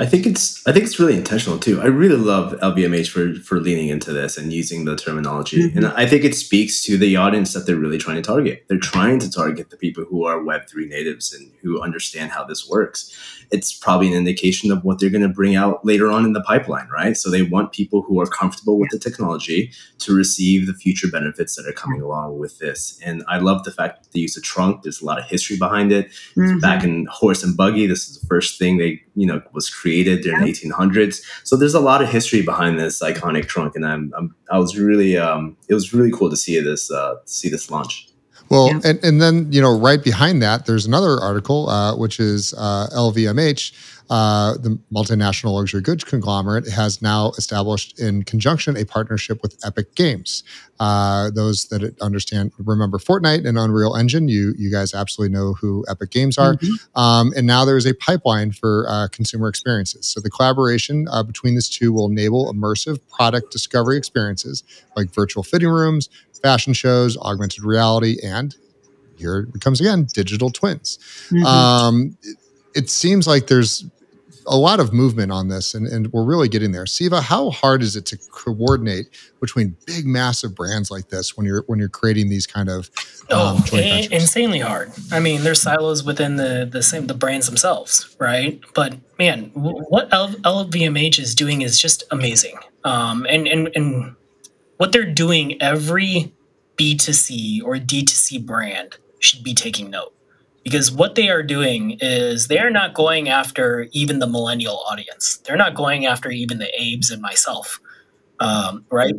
I 0.02 0.06
think 0.06 0.26
it's 0.26 0.66
I 0.66 0.72
think 0.72 0.84
it's 0.84 0.98
really 0.98 1.16
intentional 1.16 1.58
too. 1.58 1.80
I 1.80 1.86
really 1.86 2.16
love 2.16 2.52
LVMH 2.60 3.08
for 3.08 3.34
for 3.42 3.60
leaning 3.60 3.88
into 3.88 4.12
this 4.12 4.36
and 4.36 4.52
using 4.52 4.84
the 4.84 4.96
terminology, 4.96 5.68
mm-hmm. 5.68 5.78
and 5.78 5.86
I 5.88 6.06
think 6.06 6.24
it 6.24 6.34
speaks 6.34 6.82
to 6.84 6.96
the 6.96 7.16
audience 7.16 7.52
that 7.52 7.66
they're 7.66 7.76
really 7.76 7.98
trying 7.98 8.16
to 8.16 8.22
target. 8.22 8.64
They're 8.68 8.78
trying 8.78 9.18
to 9.20 9.30
target 9.30 9.70
the 9.70 9.76
people 9.76 10.04
who 10.04 10.24
are 10.24 10.42
Web 10.42 10.68
three 10.68 10.86
natives 10.86 11.32
and 11.32 11.52
who 11.62 11.80
understand 11.80 12.32
how 12.32 12.44
this 12.44 12.68
works 12.68 13.14
it's 13.50 13.76
probably 13.76 14.08
an 14.08 14.14
indication 14.14 14.70
of 14.70 14.84
what 14.84 15.00
they're 15.00 15.10
going 15.10 15.22
to 15.22 15.28
bring 15.28 15.56
out 15.56 15.84
later 15.84 16.10
on 16.10 16.24
in 16.24 16.32
the 16.32 16.42
pipeline, 16.42 16.88
right? 16.88 17.16
So 17.16 17.30
they 17.30 17.42
want 17.42 17.72
people 17.72 18.02
who 18.02 18.20
are 18.20 18.26
comfortable 18.26 18.78
with 18.78 18.90
the 18.90 18.98
technology 18.98 19.72
to 19.98 20.14
receive 20.14 20.66
the 20.66 20.74
future 20.74 21.08
benefits 21.08 21.56
that 21.56 21.66
are 21.66 21.72
coming 21.72 22.00
along 22.00 22.38
with 22.38 22.58
this. 22.58 23.00
And 23.04 23.24
I 23.28 23.38
love 23.38 23.64
the 23.64 23.72
fact 23.72 24.04
that 24.04 24.12
they 24.12 24.20
use 24.20 24.36
a 24.36 24.40
trunk. 24.40 24.82
There's 24.82 25.00
a 25.00 25.04
lot 25.04 25.18
of 25.18 25.24
history 25.24 25.56
behind 25.56 25.90
it. 25.90 26.10
Mm-hmm. 26.36 26.58
Back 26.60 26.84
in 26.84 27.06
horse 27.10 27.42
and 27.42 27.56
buggy, 27.56 27.86
this 27.86 28.08
is 28.08 28.20
the 28.20 28.26
first 28.26 28.58
thing 28.58 28.78
they, 28.78 29.02
you 29.16 29.26
know, 29.26 29.42
was 29.52 29.68
created 29.68 30.22
during 30.22 30.44
the 30.44 30.52
1800s. 30.52 31.20
So 31.42 31.56
there's 31.56 31.74
a 31.74 31.80
lot 31.80 32.02
of 32.02 32.08
history 32.08 32.42
behind 32.42 32.78
this 32.78 33.02
iconic 33.02 33.46
trunk, 33.46 33.74
and 33.74 33.84
I'm, 33.84 34.12
I'm 34.16 34.34
i 34.50 34.58
was 34.58 34.78
really, 34.78 35.16
um, 35.16 35.56
it 35.68 35.74
was 35.74 35.92
really 35.92 36.10
cool 36.10 36.30
to 36.30 36.36
see 36.36 36.58
this, 36.60 36.90
uh, 36.90 37.16
see 37.24 37.48
this 37.48 37.70
launch. 37.70 38.09
Well, 38.50 38.68
yeah. 38.68 38.80
and, 38.84 39.04
and 39.04 39.22
then, 39.22 39.52
you 39.52 39.62
know, 39.62 39.78
right 39.78 40.02
behind 40.02 40.42
that, 40.42 40.66
there's 40.66 40.84
another 40.84 41.18
article, 41.20 41.68
uh, 41.68 41.96
which 41.96 42.18
is 42.18 42.52
uh, 42.54 42.88
LVMH, 42.92 43.99
uh, 44.10 44.54
the 44.54 44.76
multinational 44.92 45.54
luxury 45.54 45.80
goods 45.80 46.02
conglomerate, 46.02 46.68
has 46.68 47.00
now 47.00 47.30
established 47.38 48.00
in 48.00 48.24
conjunction 48.24 48.76
a 48.76 48.84
partnership 48.84 49.40
with 49.40 49.56
Epic 49.64 49.94
Games. 49.94 50.42
Uh, 50.80 51.30
those 51.30 51.66
that 51.66 51.96
understand, 52.00 52.50
remember 52.58 52.98
Fortnite 52.98 53.46
and 53.46 53.56
Unreal 53.56 53.94
Engine, 53.94 54.26
you 54.26 54.52
you 54.58 54.68
guys 54.70 54.94
absolutely 54.94 55.32
know 55.32 55.52
who 55.52 55.84
Epic 55.88 56.10
Games 56.10 56.38
are. 56.38 56.54
Mm-hmm. 56.54 57.00
Um, 57.00 57.32
and 57.36 57.46
now 57.46 57.64
there 57.64 57.76
is 57.76 57.86
a 57.86 57.94
pipeline 57.94 58.50
for 58.50 58.84
uh, 58.88 59.06
consumer 59.12 59.48
experiences. 59.48 60.06
So 60.06 60.20
the 60.20 60.30
collaboration 60.30 61.06
uh, 61.08 61.22
between 61.22 61.54
these 61.54 61.68
two 61.68 61.92
will 61.92 62.10
enable 62.10 62.52
immersive 62.52 62.98
product 63.10 63.52
discovery 63.52 63.96
experiences 63.96 64.64
like 64.96 65.14
virtual 65.14 65.44
fitting 65.44 65.68
rooms, 65.68 66.08
fashion 66.42 66.72
shows, 66.72 67.16
augmented 67.18 67.62
reality, 67.62 68.16
and 68.24 68.56
here 69.16 69.46
it 69.54 69.60
comes 69.60 69.80
again, 69.80 70.08
digital 70.12 70.50
twins. 70.50 70.98
Mm-hmm. 71.30 71.46
Um, 71.46 72.16
it, 72.22 72.36
it, 72.74 72.90
seems 72.90 73.26
like 73.26 73.46
there's 73.46 73.84
a 74.46 74.56
lot 74.56 74.80
of 74.80 74.92
movement 74.92 75.32
on 75.32 75.48
this, 75.48 75.74
and, 75.74 75.86
and 75.86 76.12
we're 76.12 76.24
really 76.24 76.48
getting 76.48 76.72
there. 76.72 76.86
Siva, 76.86 77.20
how 77.20 77.50
hard 77.50 77.82
is 77.82 77.96
it 77.96 78.06
to 78.06 78.18
coordinate 78.30 79.06
between 79.40 79.76
big, 79.86 80.06
massive 80.06 80.54
brands 80.54 80.90
like 80.90 81.08
this 81.08 81.36
when 81.36 81.46
you're 81.46 81.64
when 81.66 81.78
you're 81.78 81.88
creating 81.88 82.28
these 82.28 82.46
kind 82.46 82.68
of 82.68 82.90
um, 83.30 83.62
oh, 83.72 84.08
insanely 84.10 84.60
hard. 84.60 84.92
I 85.12 85.20
mean, 85.20 85.42
there's 85.42 85.62
silos 85.62 86.04
within 86.04 86.36
the 86.36 86.68
the 86.70 86.82
same 86.82 87.06
the 87.06 87.14
brands 87.14 87.46
themselves, 87.46 88.14
right? 88.18 88.60
But 88.74 88.96
man, 89.18 89.50
what 89.54 90.10
LVMH 90.10 91.18
is 91.18 91.34
doing 91.34 91.62
is 91.62 91.78
just 91.78 92.04
amazing. 92.10 92.56
Um, 92.84 93.26
and 93.28 93.46
and 93.46 93.70
and 93.74 94.16
what 94.76 94.92
they're 94.92 95.04
doing, 95.04 95.60
every 95.60 96.32
B2C 96.76 97.62
or 97.62 97.76
D2C 97.76 98.44
brand 98.44 98.96
should 99.18 99.44
be 99.44 99.54
taking 99.54 99.90
note. 99.90 100.14
Because 100.62 100.92
what 100.92 101.14
they 101.14 101.30
are 101.30 101.42
doing 101.42 101.96
is 102.00 102.48
they're 102.48 102.70
not 102.70 102.94
going 102.94 103.28
after 103.28 103.88
even 103.92 104.18
the 104.18 104.26
millennial 104.26 104.84
audience. 104.90 105.38
They're 105.46 105.56
not 105.56 105.74
going 105.74 106.06
after 106.06 106.30
even 106.30 106.58
the 106.58 106.70
Abes 106.78 107.10
and 107.10 107.22
myself, 107.22 107.80
um, 108.40 108.84
right? 108.90 109.14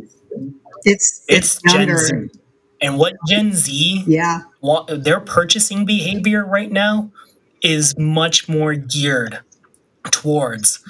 It's 0.84 1.26
it's, 1.28 1.60
it's 1.66 1.74
Gen 1.74 1.98
Z, 1.98 2.40
and 2.80 2.98
what 2.98 3.14
Gen 3.28 3.54
Z, 3.54 4.04
yeah, 4.06 4.42
want, 4.62 5.04
their 5.04 5.20
purchasing 5.20 5.86
behavior 5.86 6.46
right 6.46 6.72
now 6.72 7.12
is 7.62 7.98
much 7.98 8.48
more 8.48 8.76
geared 8.76 9.40
towards 10.12 10.84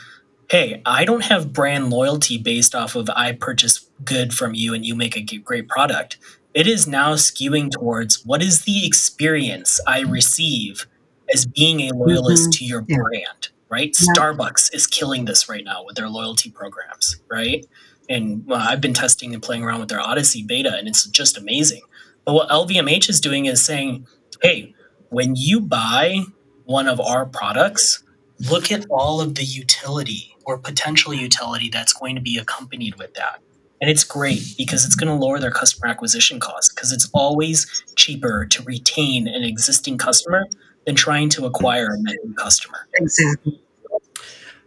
hey, 0.51 0.81
I 0.85 1.05
don't 1.05 1.23
have 1.23 1.53
brand 1.53 1.89
loyalty 1.89 2.37
based 2.37 2.75
off 2.75 2.95
of 2.95 3.09
I 3.15 3.31
purchase 3.31 3.87
good 4.03 4.33
from 4.33 4.53
you 4.53 4.73
and 4.73 4.85
you 4.85 4.95
make 4.95 5.15
a 5.15 5.21
great 5.21 5.69
product. 5.69 6.17
It 6.53 6.67
is 6.67 6.85
now 6.87 7.13
skewing 7.13 7.71
towards 7.71 8.25
what 8.25 8.41
is 8.41 8.63
the 8.63 8.85
experience 8.85 9.79
I 9.87 10.01
receive 10.01 10.85
as 11.33 11.45
being 11.45 11.81
a 11.81 11.93
loyalist 11.93 12.43
mm-hmm. 12.43 12.51
to 12.51 12.65
your 12.65 12.85
yeah. 12.87 12.97
brand, 12.97 13.49
right? 13.69 13.95
Yeah. 13.99 14.13
Starbucks 14.13 14.73
is 14.73 14.85
killing 14.85 15.25
this 15.25 15.47
right 15.47 15.63
now 15.63 15.85
with 15.85 15.95
their 15.95 16.09
loyalty 16.09 16.49
programs, 16.49 17.21
right? 17.29 17.65
And 18.09 18.45
well, 18.45 18.59
I've 18.59 18.81
been 18.81 18.93
testing 18.93 19.33
and 19.33 19.41
playing 19.41 19.63
around 19.63 19.79
with 19.79 19.89
their 19.89 20.01
Odyssey 20.01 20.43
beta, 20.43 20.75
and 20.75 20.87
it's 20.87 21.05
just 21.07 21.37
amazing. 21.37 21.81
But 22.25 22.33
what 22.33 22.49
LVMH 22.49 23.09
is 23.09 23.21
doing 23.21 23.45
is 23.45 23.63
saying, 23.63 24.05
hey, 24.41 24.75
when 25.09 25.35
you 25.35 25.61
buy 25.61 26.23
one 26.65 26.87
of 26.87 26.99
our 26.99 27.25
products, 27.25 28.03
look 28.49 28.71
at 28.71 28.85
all 28.89 29.21
of 29.21 29.35
the 29.35 29.43
utility 29.43 30.35
or 30.45 30.57
potential 30.57 31.13
utility 31.13 31.69
that's 31.69 31.93
going 31.93 32.15
to 32.15 32.21
be 32.21 32.37
accompanied 32.37 32.95
with 32.95 33.13
that. 33.13 33.41
And 33.81 33.89
it's 33.89 34.03
great 34.03 34.53
because 34.57 34.85
it's 34.85 34.95
going 34.95 35.07
to 35.07 35.15
lower 35.25 35.39
their 35.39 35.49
customer 35.51 35.87
acquisition 35.87 36.39
costs 36.39 36.71
because 36.73 36.91
it's 36.91 37.09
always 37.13 37.65
cheaper 37.95 38.45
to 38.45 38.63
retain 38.63 39.27
an 39.27 39.43
existing 39.43 39.97
customer 39.97 40.47
than 40.85 40.95
trying 40.95 41.29
to 41.29 41.45
acquire 41.47 41.87
a 41.93 41.97
new 41.97 42.33
customer. 42.37 42.87
Exactly. 42.93 43.59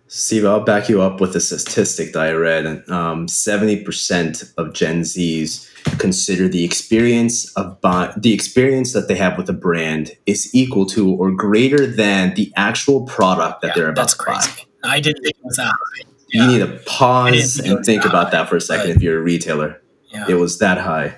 Steve, 0.09 0.45
I'll 0.45 0.61
back 0.61 0.89
you 0.89 1.01
up 1.01 1.21
with 1.21 1.35
a 1.35 1.41
statistic 1.41 2.13
that 2.13 2.23
I 2.23 2.33
read. 2.33 2.67
Um, 2.89 3.27
70% 3.27 4.53
of 4.59 4.73
Gen 4.73 5.01
Zs 5.03 5.69
consider 5.99 6.47
the 6.49 6.65
experience 6.65 7.53
of 7.55 7.81
buy- 7.81 8.13
the 8.17 8.33
experience 8.33 8.93
that 8.93 9.09
they 9.09 9.17
have 9.17 9.37
with 9.39 9.49
a 9.49 9.53
brand 9.55 10.13
is 10.27 10.55
equal 10.55 10.87
to 10.87 11.11
or 11.15 11.31
greater 11.33 11.87
than 11.87 12.35
the 12.35 12.53
actual 12.57 13.03
product 13.07 13.63
that 13.63 13.69
Yeah, 13.69 13.73
they're 13.77 13.89
about 13.91 14.03
that's 14.03 14.17
to 14.17 14.25
buy. 14.25 14.35
crazy. 14.35 14.67
I 14.85 15.01
didn't 15.01 15.23
think 15.23 15.37
it 15.37 15.45
was 15.45 15.57
that 15.57 15.73
high. 15.73 16.03
You 16.35 16.47
need 16.47 16.59
to 16.59 16.67
pause 16.85 17.33
didn't 17.33 17.49
think 17.57 17.67
it 17.67 17.77
and 17.77 17.85
think 17.85 18.05
about 18.05 18.33
that 18.33 18.49
for 18.49 18.57
a 18.57 18.61
second 18.61 18.89
but- 18.89 18.97
if 18.97 19.03
you're 19.03 19.19
a 19.19 19.23
retailer. 19.23 19.81
Yeah. 20.13 20.27
It 20.29 20.35
was 20.35 20.59
that 20.59 20.79
high. 20.79 21.17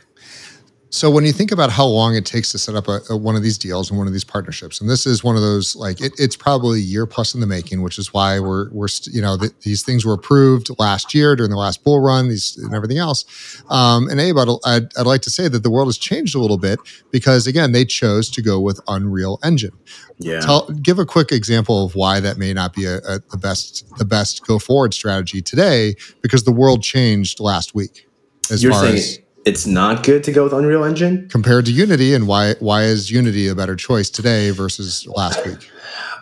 So 0.91 1.11
when 1.11 1.25
you 1.25 1.33
think 1.33 1.51
about 1.51 1.71
how 1.71 1.85
long 1.85 2.15
it 2.15 2.25
takes 2.25 2.53
to 2.53 2.59
set 2.59 2.77
up 2.77 2.87
a, 2.87 3.01
a- 3.11 3.17
one 3.17 3.35
of 3.35 3.43
these 3.43 3.59
deals 3.59 3.91
and 3.91 3.99
one 3.99 4.07
of 4.07 4.13
these 4.13 4.25
partnerships, 4.25 4.81
and 4.81 4.89
this 4.89 5.05
is 5.05 5.25
one 5.25 5.35
of 5.35 5.43
those 5.43 5.75
like 5.75 6.01
it, 6.01 6.13
it's 6.19 6.37
probably 6.37 6.79
a 6.79 6.83
year 6.83 7.07
plus 7.07 7.35
in 7.35 7.41
the 7.41 7.47
making, 7.47 7.83
which 7.83 7.99
is 7.99 8.15
why 8.15 8.39
we're 8.39 8.71
we're 8.71 8.87
st- 8.89 9.15
you 9.15 9.21
know 9.21 9.37
th- 9.37 9.53
these 9.63 9.83
things 9.83 10.05
were 10.05 10.15
approved 10.15 10.71
last 10.79 11.13
year 11.13 11.35
during 11.35 11.51
the 11.51 11.57
last 11.57 11.83
bull 11.83 12.01
run, 12.01 12.29
these 12.29 12.57
and 12.59 12.73
everything 12.73 12.99
else. 12.99 13.25
Um, 13.69 14.09
and 14.09 14.21
Abe, 14.21 14.39
I'd, 14.39 14.49
I'd, 14.65 14.97
I'd 14.97 15.07
like 15.07 15.23
to 15.23 15.31
say 15.31 15.49
that 15.49 15.63
the 15.63 15.71
world 15.71 15.89
has 15.89 15.99
changed 15.99 16.37
a 16.37 16.39
little 16.39 16.59
bit 16.59 16.79
because 17.11 17.47
again 17.49 17.73
they 17.73 17.85
chose 17.85 18.31
to 18.31 18.41
go 18.41 18.61
with 18.61 18.81
Unreal 18.87 19.41
Engine. 19.43 19.77
Yeah. 20.19 20.41
Tell, 20.41 20.69
give 20.69 20.99
a 20.99 21.05
quick 21.05 21.31
example 21.33 21.85
of 21.85 21.95
why 21.95 22.21
that 22.21 22.39
may 22.39 22.55
not 22.55 22.73
be 22.73 22.87
a, 22.87 22.99
a, 22.99 23.19
the 23.31 23.39
best 23.39 23.85
the 23.99 24.05
best 24.05 24.47
go 24.47 24.59
forward 24.59 24.95
strategy 24.95 25.43
today 25.43 25.95
because 26.23 26.45
the 26.45 26.53
world 26.53 26.83
changed 26.83 27.41
last 27.41 27.75
week 27.75 28.07
as 28.51 28.63
You're 28.63 28.73
far 28.73 28.83
saying 28.83 28.95
as 28.97 29.19
it's 29.47 29.65
not 29.65 30.03
good 30.03 30.25
to 30.25 30.33
go 30.33 30.45
with 30.45 30.53
Unreal 30.53 30.85
Engine? 30.85 31.29
compared 31.29 31.65
to 31.67 31.73
Unity, 31.73 32.13
and 32.13 32.27
why 32.27 32.55
why 32.59 32.83
is 32.83 33.11
Unity 33.11 33.49
a 33.49 33.55
better 33.55 33.77
choice 33.77 34.11
today 34.11 34.51
versus 34.51 35.07
last 35.07 35.47
week? 35.47 35.71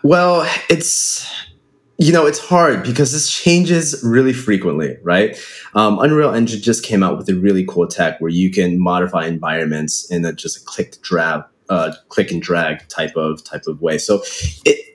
Well, 0.03 0.47
it's 0.69 1.27
you 1.97 2.13
know 2.13 2.27
it's 2.27 2.39
hard 2.39 2.85
because 2.85 3.13
this 3.13 3.31
changes 3.31 4.01
really 4.05 4.35
frequently, 4.35 4.99
right? 5.03 5.37
Um, 5.75 5.99
Unreal 5.99 6.35
Engine 6.35 6.61
just 6.61 6.85
came 6.85 7.03
out 7.03 7.17
with 7.17 7.29
a 7.31 7.35
really 7.35 7.65
cool 7.67 7.89
tech 7.89 8.21
where 8.21 8.31
you 8.31 8.51
can 8.51 8.79
modify 8.79 9.25
environments 9.27 10.09
in 10.11 10.25
a 10.27 10.33
just 10.35 10.59
a 10.59 10.65
click 10.65 11.01
drag, 11.01 11.43
uh, 11.71 11.93
click 12.11 12.31
and 12.31 12.43
drag 12.43 12.87
type 12.89 13.17
of 13.17 13.43
type 13.43 13.67
of 13.67 13.81
way. 13.81 13.97
So 13.97 14.23
it. 14.65 14.94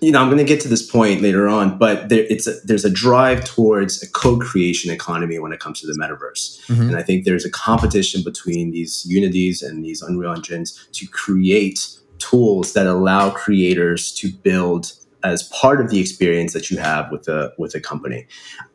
You 0.00 0.12
know, 0.12 0.20
I'm 0.20 0.28
going 0.28 0.38
to 0.38 0.44
get 0.44 0.60
to 0.62 0.68
this 0.68 0.88
point 0.88 1.20
later 1.20 1.46
on, 1.46 1.76
but 1.76 2.08
there, 2.08 2.24
it's 2.30 2.46
a, 2.46 2.54
there's 2.64 2.86
a 2.86 2.90
drive 2.90 3.44
towards 3.44 4.02
a 4.02 4.10
co-creation 4.10 4.90
economy 4.90 5.38
when 5.38 5.52
it 5.52 5.60
comes 5.60 5.80
to 5.80 5.86
the 5.86 5.92
metaverse. 5.92 6.66
Mhm. 6.68 6.88
And 6.88 6.96
I 6.96 7.02
think 7.02 7.24
there's 7.24 7.44
a 7.44 7.50
competition 7.50 8.22
between 8.22 8.70
these 8.70 9.04
Unities 9.06 9.62
and 9.62 9.84
these 9.84 10.00
Unreal 10.00 10.32
Engines 10.32 10.88
to 10.92 11.06
create 11.06 11.86
tools 12.18 12.72
that 12.72 12.86
allow 12.86 13.30
creators 13.30 14.12
to 14.12 14.30
build 14.30 14.92
as 15.22 15.42
part 15.44 15.80
of 15.80 15.90
the 15.90 16.00
experience 16.00 16.52
that 16.52 16.70
you 16.70 16.78
have 16.78 17.10
with 17.10 17.28
a 17.28 17.52
with 17.58 17.74
a 17.74 17.80
company. 17.80 18.26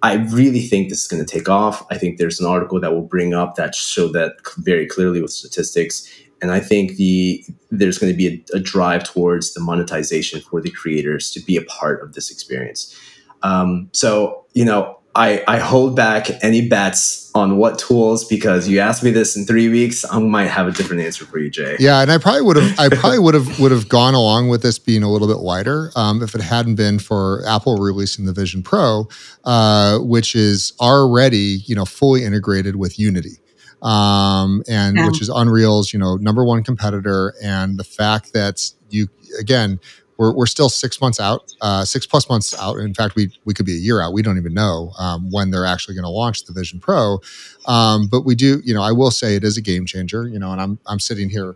I 0.04 0.16
really 0.16 0.62
think 0.62 0.90
this 0.90 1.02
is 1.02 1.08
going 1.08 1.26
to 1.26 1.32
take 1.32 1.50
off. 1.50 1.86
I 1.90 1.98
think 1.98 2.18
there's 2.18 2.40
an 2.40 2.46
article 2.46 2.80
that 2.82 2.94
will 2.94 3.02
bring 3.02 3.34
up 3.34 3.56
that 3.56 3.74
show 3.74 4.10
that 4.10 4.34
very 4.58 4.86
clearly 4.86 5.22
with 5.22 5.32
statistics. 5.32 6.08
And 6.46 6.52
I 6.52 6.60
think 6.60 6.98
the 6.98 7.44
there's 7.72 7.98
going 7.98 8.14
to 8.14 8.16
be 8.16 8.28
a, 8.28 8.58
a 8.58 8.60
drive 8.60 9.04
towards 9.04 9.56
the 9.56 9.62
monetization 9.62 10.42
for 10.42 10.62
the 10.62 10.70
creators 10.70 11.32
to 11.32 11.40
be 11.40 11.58
a 11.58 11.64
part 11.64 12.04
of 12.04 12.14
this 12.14 12.30
experience. 12.30 12.96
Um, 13.42 13.90
so 13.94 14.46
you 14.54 14.64
know, 14.64 15.00
I, 15.16 15.44
I 15.48 15.58
hold 15.58 15.96
back 15.96 16.28
any 16.44 16.70
bets 16.70 17.32
on 17.34 17.58
what 17.58 17.80
tools 17.80 18.24
because 18.24 18.68
you 18.68 18.80
asked 18.80 19.02
me 19.02 19.10
this 19.10 19.36
in 19.36 19.48
three 19.48 19.70
weeks, 19.70 20.06
I 20.12 20.20
might 20.20 20.48
have 20.48 20.68
a 20.68 20.72
different 20.72 21.02
answer 21.02 21.26
for 21.26 21.40
you, 21.40 21.50
Jay. 21.50 21.78
Yeah, 21.80 22.02
and 22.02 22.12
I 22.12 22.20
probably 22.20 22.44
would 22.44 22.58
have 22.58 22.80
I 22.80 22.90
probably 22.96 23.18
would 23.18 23.34
have 23.34 23.60
would 23.60 23.72
have 23.72 23.90
gone 23.90 24.14
along 24.14 24.50
with 24.50 24.62
this 24.62 24.78
being 24.78 25.02
a 25.02 25.12
little 25.12 25.28
bit 25.28 25.40
wider 25.40 25.90
um, 25.96 26.22
if 26.22 26.36
it 26.36 26.42
hadn't 26.42 26.76
been 26.76 27.00
for 27.00 27.44
Apple 27.48 27.78
releasing 27.78 28.26
the 28.26 28.34
Vision 28.34 28.62
Pro, 28.62 29.08
uh, 29.46 29.98
which 29.98 30.36
is 30.36 30.74
already 30.80 31.64
you 31.66 31.74
know 31.74 31.86
fully 31.86 32.24
integrated 32.24 32.76
with 32.76 33.00
Unity. 33.00 33.40
Um, 33.82 34.64
and 34.68 34.98
Yeah. 34.98 35.08
which 35.08 35.22
is 35.22 35.30
Unreal's, 35.30 35.94
you 35.94 36.00
know, 36.00 36.16
number 36.16 36.44
one 36.46 36.64
competitor, 36.64 37.34
and 37.42 37.78
the 37.78 37.84
fact 37.84 38.34
that 38.34 38.62
you 38.90 39.08
again, 39.40 39.80
we're, 40.18 40.34
we're 40.34 40.46
still 40.46 40.70
six 40.70 41.02
months 41.02 41.20
out, 41.20 41.52
uh, 41.62 41.84
six 41.84 42.06
plus 42.06 42.30
months 42.30 42.56
out. 42.58 42.78
In 42.78 42.94
fact, 42.94 43.16
we 43.16 43.32
we 43.44 43.54
could 43.54 43.66
be 43.66 43.74
a 43.74 43.80
year 43.80 44.02
out. 44.02 44.14
We 44.14 44.22
don't 44.22 44.38
even 44.38 44.54
know 44.54 44.92
um, 44.98 45.30
when 45.30 45.52
they're 45.52 45.66
actually 45.66 45.96
going 45.96 46.06
to 46.06 46.10
launch 46.10 46.46
the 46.46 46.54
Vision 46.54 46.80
Pro. 46.80 47.20
Um, 47.68 48.08
but 48.08 48.22
we 48.22 48.34
do, 48.34 48.62
you 48.64 48.74
know, 48.74 48.82
I 48.82 48.94
will 48.94 49.12
say 49.12 49.36
it 49.36 49.44
is 49.44 49.58
a 49.58 49.62
game 49.62 49.86
changer. 49.86 50.28
You 50.28 50.40
know, 50.40 50.52
and 50.52 50.62
I'm 50.62 50.80
I'm 50.86 51.00
sitting 51.00 51.30
here. 51.30 51.56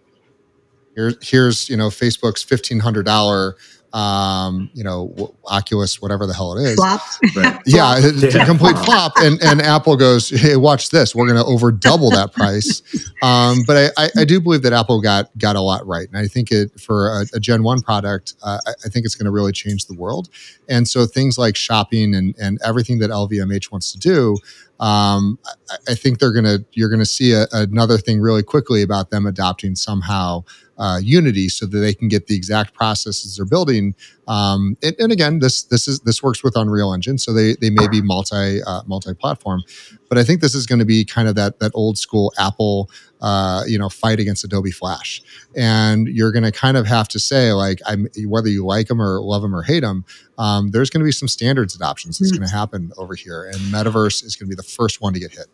Here, 0.96 1.14
here's 1.22 1.70
you 1.70 1.78
know 1.78 1.88
Facebook's 1.88 2.44
fifteen 2.44 2.80
hundred 2.80 3.06
dollar, 3.06 3.56
um, 3.94 4.70
you 4.74 4.84
know, 4.84 5.08
w- 5.16 5.34
Oculus, 5.46 6.02
whatever 6.02 6.28
the 6.28 6.34
hell 6.34 6.58
it 6.58 6.64
is. 6.64 6.76
Flop. 6.76 7.02
Right. 7.36 7.60
Yeah, 7.66 7.96
it's 7.98 8.36
a 8.36 8.46
complete 8.46 8.78
flop. 8.80 9.14
And 9.18 9.42
and 9.44 9.62
Apple 9.62 9.96
goes, 9.96 10.30
hey, 10.30 10.56
watch 10.56 10.90
this. 10.90 11.14
We're 11.14 11.28
going 11.28 11.38
to 11.38 11.46
over 11.46 11.72
double 11.72 12.10
that 12.12 12.34
price. 12.34 12.82
Um, 13.22 13.64
but 13.68 13.92
I, 13.98 14.06
I, 14.06 14.10
I 14.20 14.24
do 14.26 14.40
believe 14.40 14.62
that 14.62 14.72
Apple 14.72 15.02
got 15.02 15.38
got 15.38 15.58
a 15.58 15.62
lot 15.62 15.86
right, 15.86 16.08
and 16.08 16.18
I 16.18 16.28
think 16.28 16.52
it 16.54 16.80
for 16.80 17.10
a, 17.10 17.26
a 17.34 17.40
Gen 17.40 17.64
One 17.64 17.82
product, 17.82 18.36
uh, 18.42 18.60
I, 18.66 18.72
I 18.86 18.90
think 18.90 19.06
it's 19.06 19.16
going 19.16 19.26
to 19.26 19.32
really 19.32 19.52
change 19.52 19.88
the 19.88 19.94
world. 19.94 20.30
And 20.70 20.88
so 20.88 21.06
things 21.06 21.38
like 21.38 21.58
shopping 21.58 22.16
and 22.16 22.34
and 22.40 22.58
everything 22.64 23.00
that 23.00 23.10
LVMH 23.10 23.74
wants 23.74 23.92
to 23.92 24.00
do, 24.00 24.38
um, 24.80 25.38
I, 25.70 25.76
I 25.90 25.96
think 25.96 26.20
they're 26.20 26.32
gonna 26.32 26.60
you're 26.72 26.90
gonna 26.90 27.06
see 27.06 27.34
a, 27.34 27.46
another 27.52 27.98
thing 27.98 28.22
really 28.22 28.44
quickly 28.44 28.82
about 28.82 29.10
them 29.10 29.26
adopting 29.26 29.76
somehow 29.76 30.46
uh, 30.80 31.00
Unity 31.04 31.50
so 31.50 31.66
that 31.68 31.78
they 31.78 31.94
can 31.94 32.08
get 32.08 32.28
the 32.28 32.36
exact 32.36 32.74
processes 32.74 33.36
they're 33.38 33.46
building. 33.46 33.94
Um, 34.28 34.78
and, 34.82 34.96
and 35.00 35.12
again, 35.12 35.40
this 35.40 35.64
this 35.64 35.88
is 35.88 36.00
this 36.02 36.24
works 36.24 36.44
with 36.44 36.56
Unreal 36.56 36.94
Engine, 36.94 37.18
so 37.18 37.34
they 37.34 37.56
they 37.62 37.70
may 37.70 37.88
be 37.88 38.02
multi 38.02 38.62
uh, 38.64 38.82
multi 38.88 39.14
platform, 39.14 39.62
but 40.08 40.18
I 40.18 40.24
think 40.24 40.42
this 40.42 40.56
is 40.56 40.66
going 40.66 40.80
to 40.80 40.86
be 40.86 41.04
kind 41.04 41.28
of 41.28 41.36
that 41.36 41.60
that 41.60 41.72
old 41.76 41.98
school 41.98 42.34
Apple. 42.40 42.90
Uh, 43.22 43.64
you 43.68 43.78
know, 43.78 43.90
fight 43.90 44.18
against 44.18 44.46
Adobe 44.46 44.72
Flash, 44.72 45.22
and 45.54 46.08
you're 46.08 46.32
going 46.32 46.46
to 46.46 46.54
kind 46.54 46.78
of 46.78 46.88
have 46.88 47.06
to 47.10 47.20
say, 47.20 47.52
like, 47.52 47.80
I'm 47.86 48.08
whether 48.26 48.48
you 48.48 48.66
like 48.66 48.88
them 48.88 49.02
or 49.02 49.20
love 49.20 49.42
them 49.42 49.54
or 49.54 49.62
hate 49.62 49.82
them, 49.82 50.06
um, 50.38 50.72
there's 50.72 50.90
going 50.90 51.02
to 51.02 51.06
be 51.06 51.12
some 51.12 51.28
standards 51.28 51.76
adoptions 51.76 52.18
that's 52.18 52.32
Mm. 52.32 52.38
going 52.38 52.48
to 52.48 52.56
happen 52.56 52.92
over 52.96 53.16
here, 53.16 53.44
and 53.44 53.56
Metaverse 53.74 54.24
is 54.24 54.38
going 54.38 54.50
to 54.50 54.56
be 54.56 54.56
the 54.56 54.64
first 54.64 55.02
one 55.02 55.12
to 55.14 55.20
get 55.20 55.32
hit. 55.32 55.48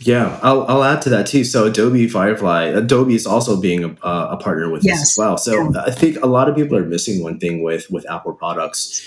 Yeah, 0.00 0.38
I'll, 0.42 0.64
I'll 0.68 0.84
add 0.84 1.00
to 1.02 1.10
that 1.10 1.26
too. 1.26 1.42
So 1.42 1.66
Adobe 1.66 2.06
Firefly, 2.06 2.64
Adobe 2.64 3.14
is 3.14 3.26
also 3.26 3.58
being 3.58 3.82
a, 3.84 3.88
uh, 4.04 4.28
a 4.32 4.36
partner 4.36 4.70
with 4.70 4.82
this 4.82 4.90
Yes. 4.90 5.02
as 5.12 5.18
well. 5.18 5.38
So 5.38 5.72
I 5.78 5.90
think 5.90 6.22
a 6.22 6.26
lot 6.26 6.48
of 6.48 6.54
people 6.54 6.76
are 6.76 6.84
missing 6.84 7.22
one 7.22 7.38
thing 7.38 7.62
with 7.62 7.90
with 7.90 8.08
Apple 8.10 8.34
products. 8.34 9.02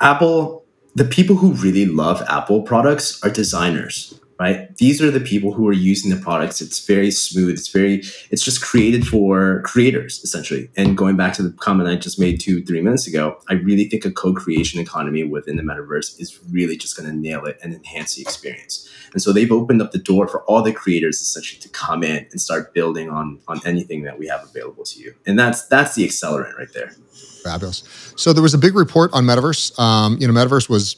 Apple, 0.00 0.64
the 0.96 1.04
people 1.04 1.36
who 1.36 1.52
really 1.52 1.86
love 1.86 2.22
Apple 2.28 2.62
products 2.62 3.22
are 3.22 3.30
designers, 3.30 4.17
right? 4.38 4.74
These 4.76 5.02
are 5.02 5.10
the 5.10 5.20
people 5.20 5.52
who 5.52 5.66
are 5.68 5.72
using 5.72 6.10
the 6.10 6.16
products. 6.16 6.60
It's 6.60 6.84
very 6.86 7.10
smooth. 7.10 7.50
It's 7.50 7.68
very, 7.68 8.02
it's 8.30 8.44
just 8.44 8.62
created 8.62 9.06
for 9.06 9.62
creators 9.62 10.22
essentially. 10.22 10.70
And 10.76 10.96
going 10.96 11.16
back 11.16 11.32
to 11.34 11.42
the 11.42 11.50
comment 11.50 11.88
I 11.88 11.96
just 11.96 12.20
made 12.20 12.40
two, 12.40 12.64
three 12.64 12.80
minutes 12.80 13.06
ago, 13.06 13.40
I 13.48 13.54
really 13.54 13.88
think 13.88 14.04
a 14.04 14.10
co-creation 14.10 14.80
economy 14.80 15.24
within 15.24 15.56
the 15.56 15.62
metaverse 15.62 16.20
is 16.20 16.38
really 16.50 16.76
just 16.76 16.96
going 16.96 17.08
to 17.08 17.16
nail 17.16 17.44
it 17.46 17.58
and 17.62 17.74
enhance 17.74 18.14
the 18.14 18.22
experience. 18.22 18.88
And 19.12 19.22
so 19.22 19.32
they've 19.32 19.50
opened 19.50 19.82
up 19.82 19.92
the 19.92 19.98
door 19.98 20.28
for 20.28 20.42
all 20.44 20.62
the 20.62 20.72
creators 20.72 21.20
essentially 21.20 21.60
to 21.60 21.68
come 21.70 22.04
in 22.04 22.26
and 22.30 22.40
start 22.40 22.74
building 22.74 23.08
on 23.10 23.40
on 23.48 23.60
anything 23.64 24.02
that 24.02 24.18
we 24.18 24.26
have 24.28 24.44
available 24.44 24.84
to 24.84 25.00
you. 25.00 25.14
And 25.26 25.38
that's 25.38 25.66
that's 25.66 25.94
the 25.94 26.06
accelerant 26.06 26.56
right 26.58 26.72
there. 26.74 26.94
Fabulous. 27.42 28.12
So 28.16 28.32
there 28.32 28.42
was 28.42 28.54
a 28.54 28.58
big 28.58 28.74
report 28.74 29.10
on 29.14 29.24
Metaverse. 29.24 29.78
Um, 29.78 30.18
you 30.18 30.28
know, 30.28 30.34
Metaverse 30.34 30.68
was 30.68 30.96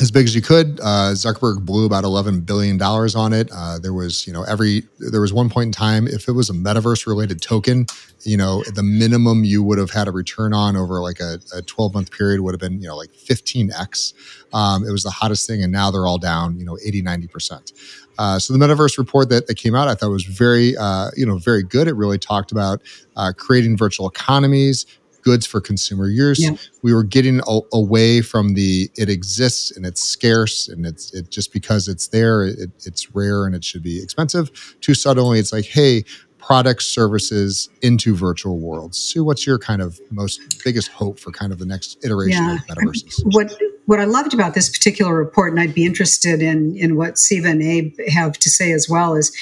as 0.00 0.10
big 0.10 0.26
as 0.26 0.34
you 0.34 0.42
could. 0.42 0.80
Uh, 0.80 1.12
Zuckerberg 1.14 1.64
blew 1.64 1.86
about 1.86 2.04
eleven 2.04 2.40
billion 2.40 2.76
dollars 2.76 3.14
on 3.14 3.32
it. 3.32 3.48
Uh, 3.52 3.78
there 3.78 3.92
was, 3.92 4.26
you 4.26 4.32
know, 4.32 4.42
every 4.44 4.82
there 4.98 5.20
was 5.20 5.32
one 5.32 5.48
point 5.48 5.68
in 5.68 5.72
time 5.72 6.06
if 6.08 6.28
it 6.28 6.32
was 6.32 6.50
a 6.50 6.52
Metaverse 6.52 7.06
related 7.06 7.40
token, 7.40 7.86
you 8.22 8.36
know, 8.36 8.64
the 8.74 8.82
minimum 8.82 9.44
you 9.44 9.62
would 9.62 9.78
have 9.78 9.90
had 9.90 10.08
a 10.08 10.10
return 10.10 10.52
on 10.52 10.76
over 10.76 11.00
like 11.00 11.20
a, 11.20 11.38
twelve 11.66 11.94
month 11.94 12.10
period 12.10 12.40
would 12.40 12.54
have 12.54 12.60
been, 12.60 12.80
you 12.80 12.88
know, 12.88 12.96
like 12.96 13.10
fifteen 13.10 13.70
x. 13.72 14.14
Um, 14.52 14.84
it 14.86 14.90
was 14.90 15.02
the 15.02 15.10
hottest 15.10 15.46
thing, 15.46 15.62
and 15.62 15.72
now 15.72 15.90
they're 15.90 16.06
all 16.06 16.18
down, 16.18 16.58
you 16.58 16.64
know, 16.64 16.78
80, 16.84 17.02
90 17.02 17.26
percent. 17.28 17.72
Uh, 18.18 18.38
so 18.38 18.52
the 18.52 18.64
metaverse 18.64 18.96
report 18.98 19.28
that, 19.28 19.48
that 19.48 19.56
came 19.56 19.74
out, 19.74 19.88
I 19.88 19.94
thought 19.94 20.10
was 20.10 20.24
very, 20.24 20.76
uh, 20.76 21.10
you 21.16 21.26
know, 21.26 21.38
very 21.38 21.64
good. 21.64 21.88
It 21.88 21.94
really 21.94 22.18
talked 22.18 22.52
about 22.52 22.80
uh, 23.16 23.32
creating 23.36 23.76
virtual 23.76 24.08
economies, 24.08 24.86
goods 25.24 25.46
for 25.46 25.60
consumer 25.60 26.06
use. 26.06 26.38
Yeah. 26.38 26.56
We 26.82 26.94
were 26.94 27.02
getting 27.02 27.40
a, 27.48 27.60
away 27.72 28.20
from 28.20 28.54
the 28.54 28.90
it 28.96 29.08
exists 29.08 29.70
and 29.74 29.84
it's 29.84 30.02
scarce 30.02 30.68
and 30.68 30.86
it's 30.86 31.12
it 31.14 31.30
just 31.30 31.52
because 31.52 31.88
it's 31.88 32.08
there, 32.08 32.44
it, 32.44 32.70
it's 32.84 33.14
rare 33.14 33.46
and 33.46 33.54
it 33.54 33.64
should 33.64 33.82
be 33.82 34.02
expensive. 34.02 34.50
To 34.82 34.94
suddenly, 34.94 35.38
it's 35.38 35.52
like, 35.52 35.64
hey, 35.64 36.04
products, 36.44 36.86
services 36.86 37.68
into 37.82 38.14
virtual 38.14 38.58
worlds. 38.58 38.98
Sue, 38.98 39.24
what's 39.24 39.46
your 39.46 39.58
kind 39.58 39.80
of 39.80 39.98
most 40.10 40.62
biggest 40.62 40.88
hope 40.88 41.18
for 41.18 41.30
kind 41.30 41.52
of 41.52 41.58
the 41.58 41.64
next 41.64 41.98
iteration 42.04 42.44
Yeah. 42.44 42.56
of 42.56 42.60
metaverses? 42.66 43.22
What 43.24 43.56
what 43.86 44.00
I 44.00 44.04
loved 44.04 44.32
about 44.32 44.54
this 44.54 44.70
particular 44.70 45.14
report, 45.14 45.52
and 45.52 45.60
I'd 45.60 45.74
be 45.74 45.84
interested 45.84 46.40
in 46.42 46.76
in 46.76 46.96
what 46.96 47.18
Siva 47.18 47.48
and 47.48 47.62
Abe 47.62 47.94
have 48.08 48.38
to 48.38 48.50
say 48.50 48.72
as 48.72 48.88
well, 48.88 49.14
is 49.14 49.32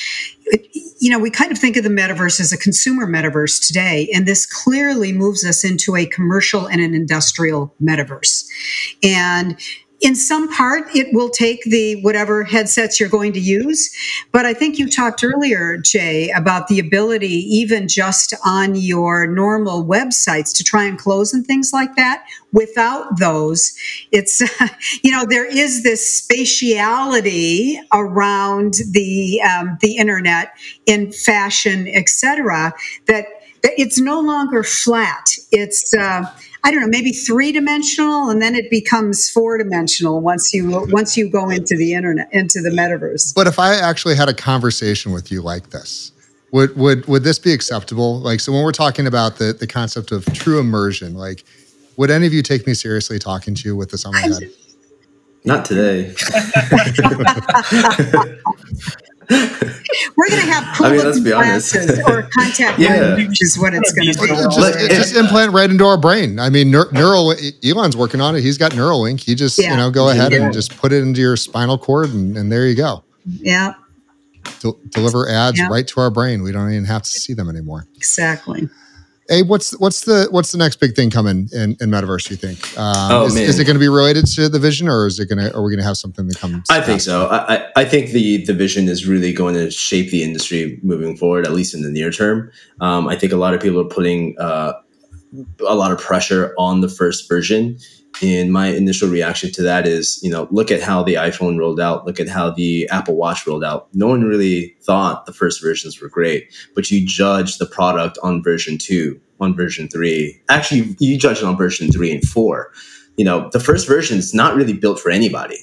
you 1.00 1.10
know 1.10 1.18
we 1.18 1.30
kind 1.30 1.50
of 1.52 1.58
think 1.58 1.76
of 1.76 1.84
the 1.84 1.90
metaverse 1.90 2.40
as 2.40 2.52
a 2.52 2.56
consumer 2.58 3.06
metaverse 3.06 3.64
today, 3.66 4.08
and 4.14 4.26
this 4.26 4.46
clearly 4.46 5.12
moves 5.12 5.44
us 5.44 5.64
into 5.64 5.96
a 5.96 6.06
commercial 6.06 6.66
and 6.66 6.80
an 6.80 6.94
industrial 6.94 7.74
metaverse, 7.82 8.44
and 9.02 9.56
in 10.02 10.14
some 10.14 10.52
part 10.52 10.84
it 10.94 11.08
will 11.12 11.30
take 11.30 11.62
the 11.64 12.00
whatever 12.02 12.44
headsets 12.44 12.98
you're 12.98 13.08
going 13.08 13.32
to 13.32 13.40
use. 13.40 13.90
But 14.32 14.46
i 14.46 14.54
think 14.54 14.78
you 14.78 14.88
talked 14.88 15.24
earlier 15.24 15.78
jay 15.78 16.30
about 16.30 16.68
the 16.68 16.78
ability 16.78 17.26
even 17.26 17.88
just 17.88 18.34
on 18.44 18.74
your 18.74 19.26
normal 19.26 19.84
websites 19.84 20.54
to 20.56 20.64
try 20.64 20.84
and 20.84 20.98
close 20.98 21.32
and 21.32 21.46
things 21.46 21.72
like 21.72 21.96
that. 21.96 22.24
Without 22.52 23.18
those 23.18 23.72
it's 24.10 24.40
you 25.02 25.10
know 25.10 25.24
there 25.28 25.46
is 25.46 25.82
this 25.82 26.02
spatiality 26.20 27.76
around 27.92 28.74
the 28.90 29.40
um, 29.42 29.78
the 29.80 29.96
internet 29.96 30.52
in 30.86 31.12
fashion 31.12 31.88
etc 31.88 32.72
that, 33.06 33.26
that 33.62 33.72
it's 33.78 34.00
no 34.00 34.20
longer 34.20 34.62
flat. 34.62 35.26
It's 35.50 35.94
uh, 35.94 36.24
I 36.64 36.70
don't 36.70 36.80
know, 36.80 36.86
maybe 36.86 37.10
three 37.10 37.50
dimensional, 37.50 38.30
and 38.30 38.40
then 38.40 38.54
it 38.54 38.70
becomes 38.70 39.28
four 39.28 39.58
dimensional 39.58 40.20
once 40.20 40.54
you 40.54 40.86
once 40.90 41.16
you 41.16 41.28
go 41.28 41.50
into 41.50 41.76
the 41.76 41.94
internet 41.94 42.28
into 42.32 42.60
the 42.60 42.70
metaverse. 42.70 43.34
But 43.34 43.48
if 43.48 43.58
I 43.58 43.74
actually 43.74 44.14
had 44.14 44.28
a 44.28 44.34
conversation 44.34 45.12
with 45.12 45.32
you 45.32 45.42
like 45.42 45.70
this, 45.70 46.12
would 46.52 46.76
would 46.76 47.06
would 47.06 47.24
this 47.24 47.40
be 47.40 47.52
acceptable? 47.52 48.20
Like, 48.20 48.38
so 48.38 48.52
when 48.52 48.62
we're 48.62 48.72
talking 48.72 49.08
about 49.08 49.38
the 49.38 49.52
the 49.52 49.66
concept 49.66 50.12
of 50.12 50.24
true 50.32 50.60
immersion, 50.60 51.14
like, 51.14 51.44
would 51.96 52.10
any 52.10 52.26
of 52.26 52.32
you 52.32 52.42
take 52.42 52.66
me 52.66 52.74
seriously 52.74 53.18
talking 53.18 53.54
to 53.56 53.68
you 53.68 53.74
with 53.74 53.90
this 53.90 54.04
on 54.04 54.12
my 54.12 54.20
head? 54.20 54.50
Not 55.44 55.64
today. 55.64 56.14
We're 60.16 60.28
going 60.28 60.42
to 60.42 60.50
have 60.50 60.76
cool 60.76 60.86
I 60.86 60.92
mean, 60.92 61.04
let's 61.04 61.20
be 61.20 61.30
glasses 61.30 61.98
or 62.06 62.22
contact 62.38 62.78
yeah. 62.78 63.16
which 63.16 63.42
is 63.42 63.58
what 63.58 63.74
it's 63.74 63.92
going 63.92 64.12
to 64.12 64.20
be. 64.20 64.26
Just, 64.26 64.90
just, 64.90 65.16
implant 65.16 65.52
right 65.52 65.70
into 65.70 65.84
our 65.84 65.98
brain. 65.98 66.38
I 66.38 66.50
mean, 66.50 66.70
neural. 66.70 67.34
Elon's 67.64 67.96
working 67.96 68.20
on 68.20 68.36
it. 68.36 68.42
He's 68.42 68.58
got 68.58 68.72
Neuralink. 68.72 69.20
He 69.20 69.34
just 69.34 69.58
yeah. 69.58 69.70
you 69.70 69.76
know 69.76 69.90
go 69.90 70.08
ahead 70.08 70.32
yeah. 70.32 70.44
and 70.44 70.52
just 70.52 70.76
put 70.76 70.92
it 70.92 71.02
into 71.02 71.20
your 71.20 71.36
spinal 71.36 71.78
cord, 71.78 72.10
and, 72.10 72.36
and 72.36 72.50
there 72.50 72.66
you 72.66 72.74
go. 72.74 73.04
Yeah. 73.26 73.74
De- 74.60 74.72
deliver 74.90 75.28
ads 75.28 75.60
right 75.70 75.86
to 75.88 76.00
our 76.00 76.10
brain. 76.10 76.42
We 76.42 76.52
don't 76.52 76.70
even 76.70 76.84
have 76.84 77.02
to 77.02 77.10
see 77.10 77.34
them 77.34 77.48
anymore. 77.48 77.86
Exactly. 77.96 78.68
Hey, 79.32 79.40
what's 79.40 79.70
what's 79.78 80.02
the 80.02 80.28
what's 80.30 80.52
the 80.52 80.58
next 80.58 80.76
big 80.76 80.94
thing 80.94 81.08
coming 81.08 81.48
in, 81.54 81.74
in 81.80 81.88
metaverse? 81.88 82.28
You 82.28 82.36
think? 82.36 82.78
Um, 82.78 83.12
oh, 83.12 83.24
is, 83.24 83.34
is 83.34 83.58
it 83.58 83.64
going 83.64 83.76
to 83.76 83.80
be 83.80 83.88
related 83.88 84.26
to 84.34 84.46
the 84.46 84.58
vision, 84.58 84.88
or 84.88 85.06
is 85.06 85.18
it 85.18 85.26
going 85.26 85.38
to? 85.38 85.56
Are 85.56 85.62
we 85.62 85.70
going 85.70 85.78
to 85.78 85.86
have 85.86 85.96
something 85.96 86.26
that 86.28 86.38
comes? 86.38 86.68
I 86.68 86.82
think 86.82 87.00
so. 87.00 87.28
I, 87.28 87.66
I 87.74 87.86
think 87.86 88.10
the 88.10 88.44
the 88.44 88.52
vision 88.52 88.88
is 88.88 89.08
really 89.08 89.32
going 89.32 89.54
to 89.54 89.70
shape 89.70 90.10
the 90.10 90.22
industry 90.22 90.78
moving 90.82 91.16
forward, 91.16 91.46
at 91.46 91.52
least 91.52 91.72
in 91.72 91.80
the 91.80 91.88
near 91.88 92.10
term. 92.10 92.52
Um, 92.82 93.08
I 93.08 93.16
think 93.16 93.32
a 93.32 93.36
lot 93.36 93.54
of 93.54 93.62
people 93.62 93.80
are 93.80 93.88
putting 93.88 94.38
uh, 94.38 94.74
a 95.66 95.74
lot 95.74 95.92
of 95.92 95.98
pressure 95.98 96.52
on 96.58 96.82
the 96.82 96.88
first 96.90 97.26
version, 97.26 97.78
and 98.20 98.52
my 98.52 98.68
initial 98.68 99.08
reaction 99.08 99.50
to 99.52 99.62
that 99.62 99.86
is, 99.86 100.20
you 100.22 100.30
know, 100.30 100.48
look 100.50 100.70
at 100.70 100.82
how 100.82 101.02
the 101.02 101.14
iPhone 101.14 101.58
rolled 101.58 101.80
out, 101.80 102.06
look 102.06 102.20
at 102.20 102.28
how 102.28 102.50
the 102.50 102.88
Apple 102.90 103.16
Watch 103.16 103.46
rolled 103.46 103.64
out. 103.64 103.88
No 103.94 104.06
one 104.06 104.22
really 104.24 104.76
thought 104.82 105.26
the 105.26 105.32
first 105.32 105.62
versions 105.62 106.00
were 106.00 106.08
great, 106.08 106.52
but 106.74 106.90
you 106.90 107.06
judge 107.06 107.58
the 107.58 107.66
product 107.66 108.18
on 108.22 108.42
version 108.42 108.78
two, 108.78 109.20
on 109.40 109.54
version 109.56 109.88
three. 109.88 110.40
Actually, 110.48 110.94
you 110.98 111.16
judge 111.18 111.38
it 111.38 111.44
on 111.44 111.56
version 111.56 111.90
three 111.90 112.12
and 112.12 112.22
four. 112.24 112.72
You 113.16 113.24
know, 113.24 113.48
the 113.52 113.60
first 113.60 113.86
version 113.86 114.18
is 114.18 114.34
not 114.34 114.54
really 114.54 114.72
built 114.72 114.98
for 114.98 115.10
anybody 115.10 115.58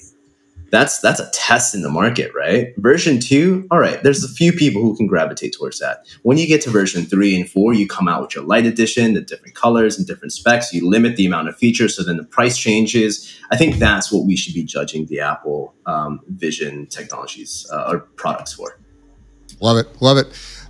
that's 0.71 0.99
that's 0.99 1.19
a 1.19 1.29
test 1.33 1.73
in 1.73 1.81
the 1.81 1.89
market, 1.89 2.31
right? 2.35 2.73
Version 2.77 3.19
two, 3.19 3.67
all 3.71 3.79
right, 3.79 4.01
there's 4.03 4.23
a 4.23 4.27
few 4.27 4.51
people 4.53 4.81
who 4.81 4.95
can 4.95 5.07
gravitate 5.07 5.53
towards 5.53 5.79
that. 5.79 6.05
When 6.23 6.37
you 6.37 6.47
get 6.47 6.61
to 6.61 6.69
version 6.69 7.05
three 7.05 7.35
and 7.35 7.49
four, 7.49 7.73
you 7.73 7.87
come 7.87 8.07
out 8.07 8.21
with 8.21 8.35
your 8.35 8.43
light 8.43 8.65
edition, 8.65 9.13
the 9.13 9.21
different 9.21 9.55
colors 9.55 9.97
and 9.97 10.05
different 10.07 10.33
specs. 10.33 10.73
You 10.73 10.89
limit 10.89 11.15
the 11.15 11.25
amount 11.25 11.49
of 11.49 11.57
features, 11.57 11.95
so 11.95 12.03
then 12.03 12.17
the 12.17 12.23
price 12.23 12.57
changes. 12.57 13.35
I 13.51 13.57
think 13.57 13.75
that's 13.75 14.11
what 14.11 14.25
we 14.25 14.35
should 14.35 14.53
be 14.53 14.63
judging 14.63 15.05
the 15.07 15.19
Apple 15.19 15.73
um, 15.85 16.21
Vision 16.27 16.87
technologies 16.87 17.67
uh, 17.71 17.89
or 17.89 17.99
products 17.99 18.53
for. 18.53 18.77
Love 19.61 19.77
it, 19.77 20.01
love 20.01 20.17
it. 20.17 20.27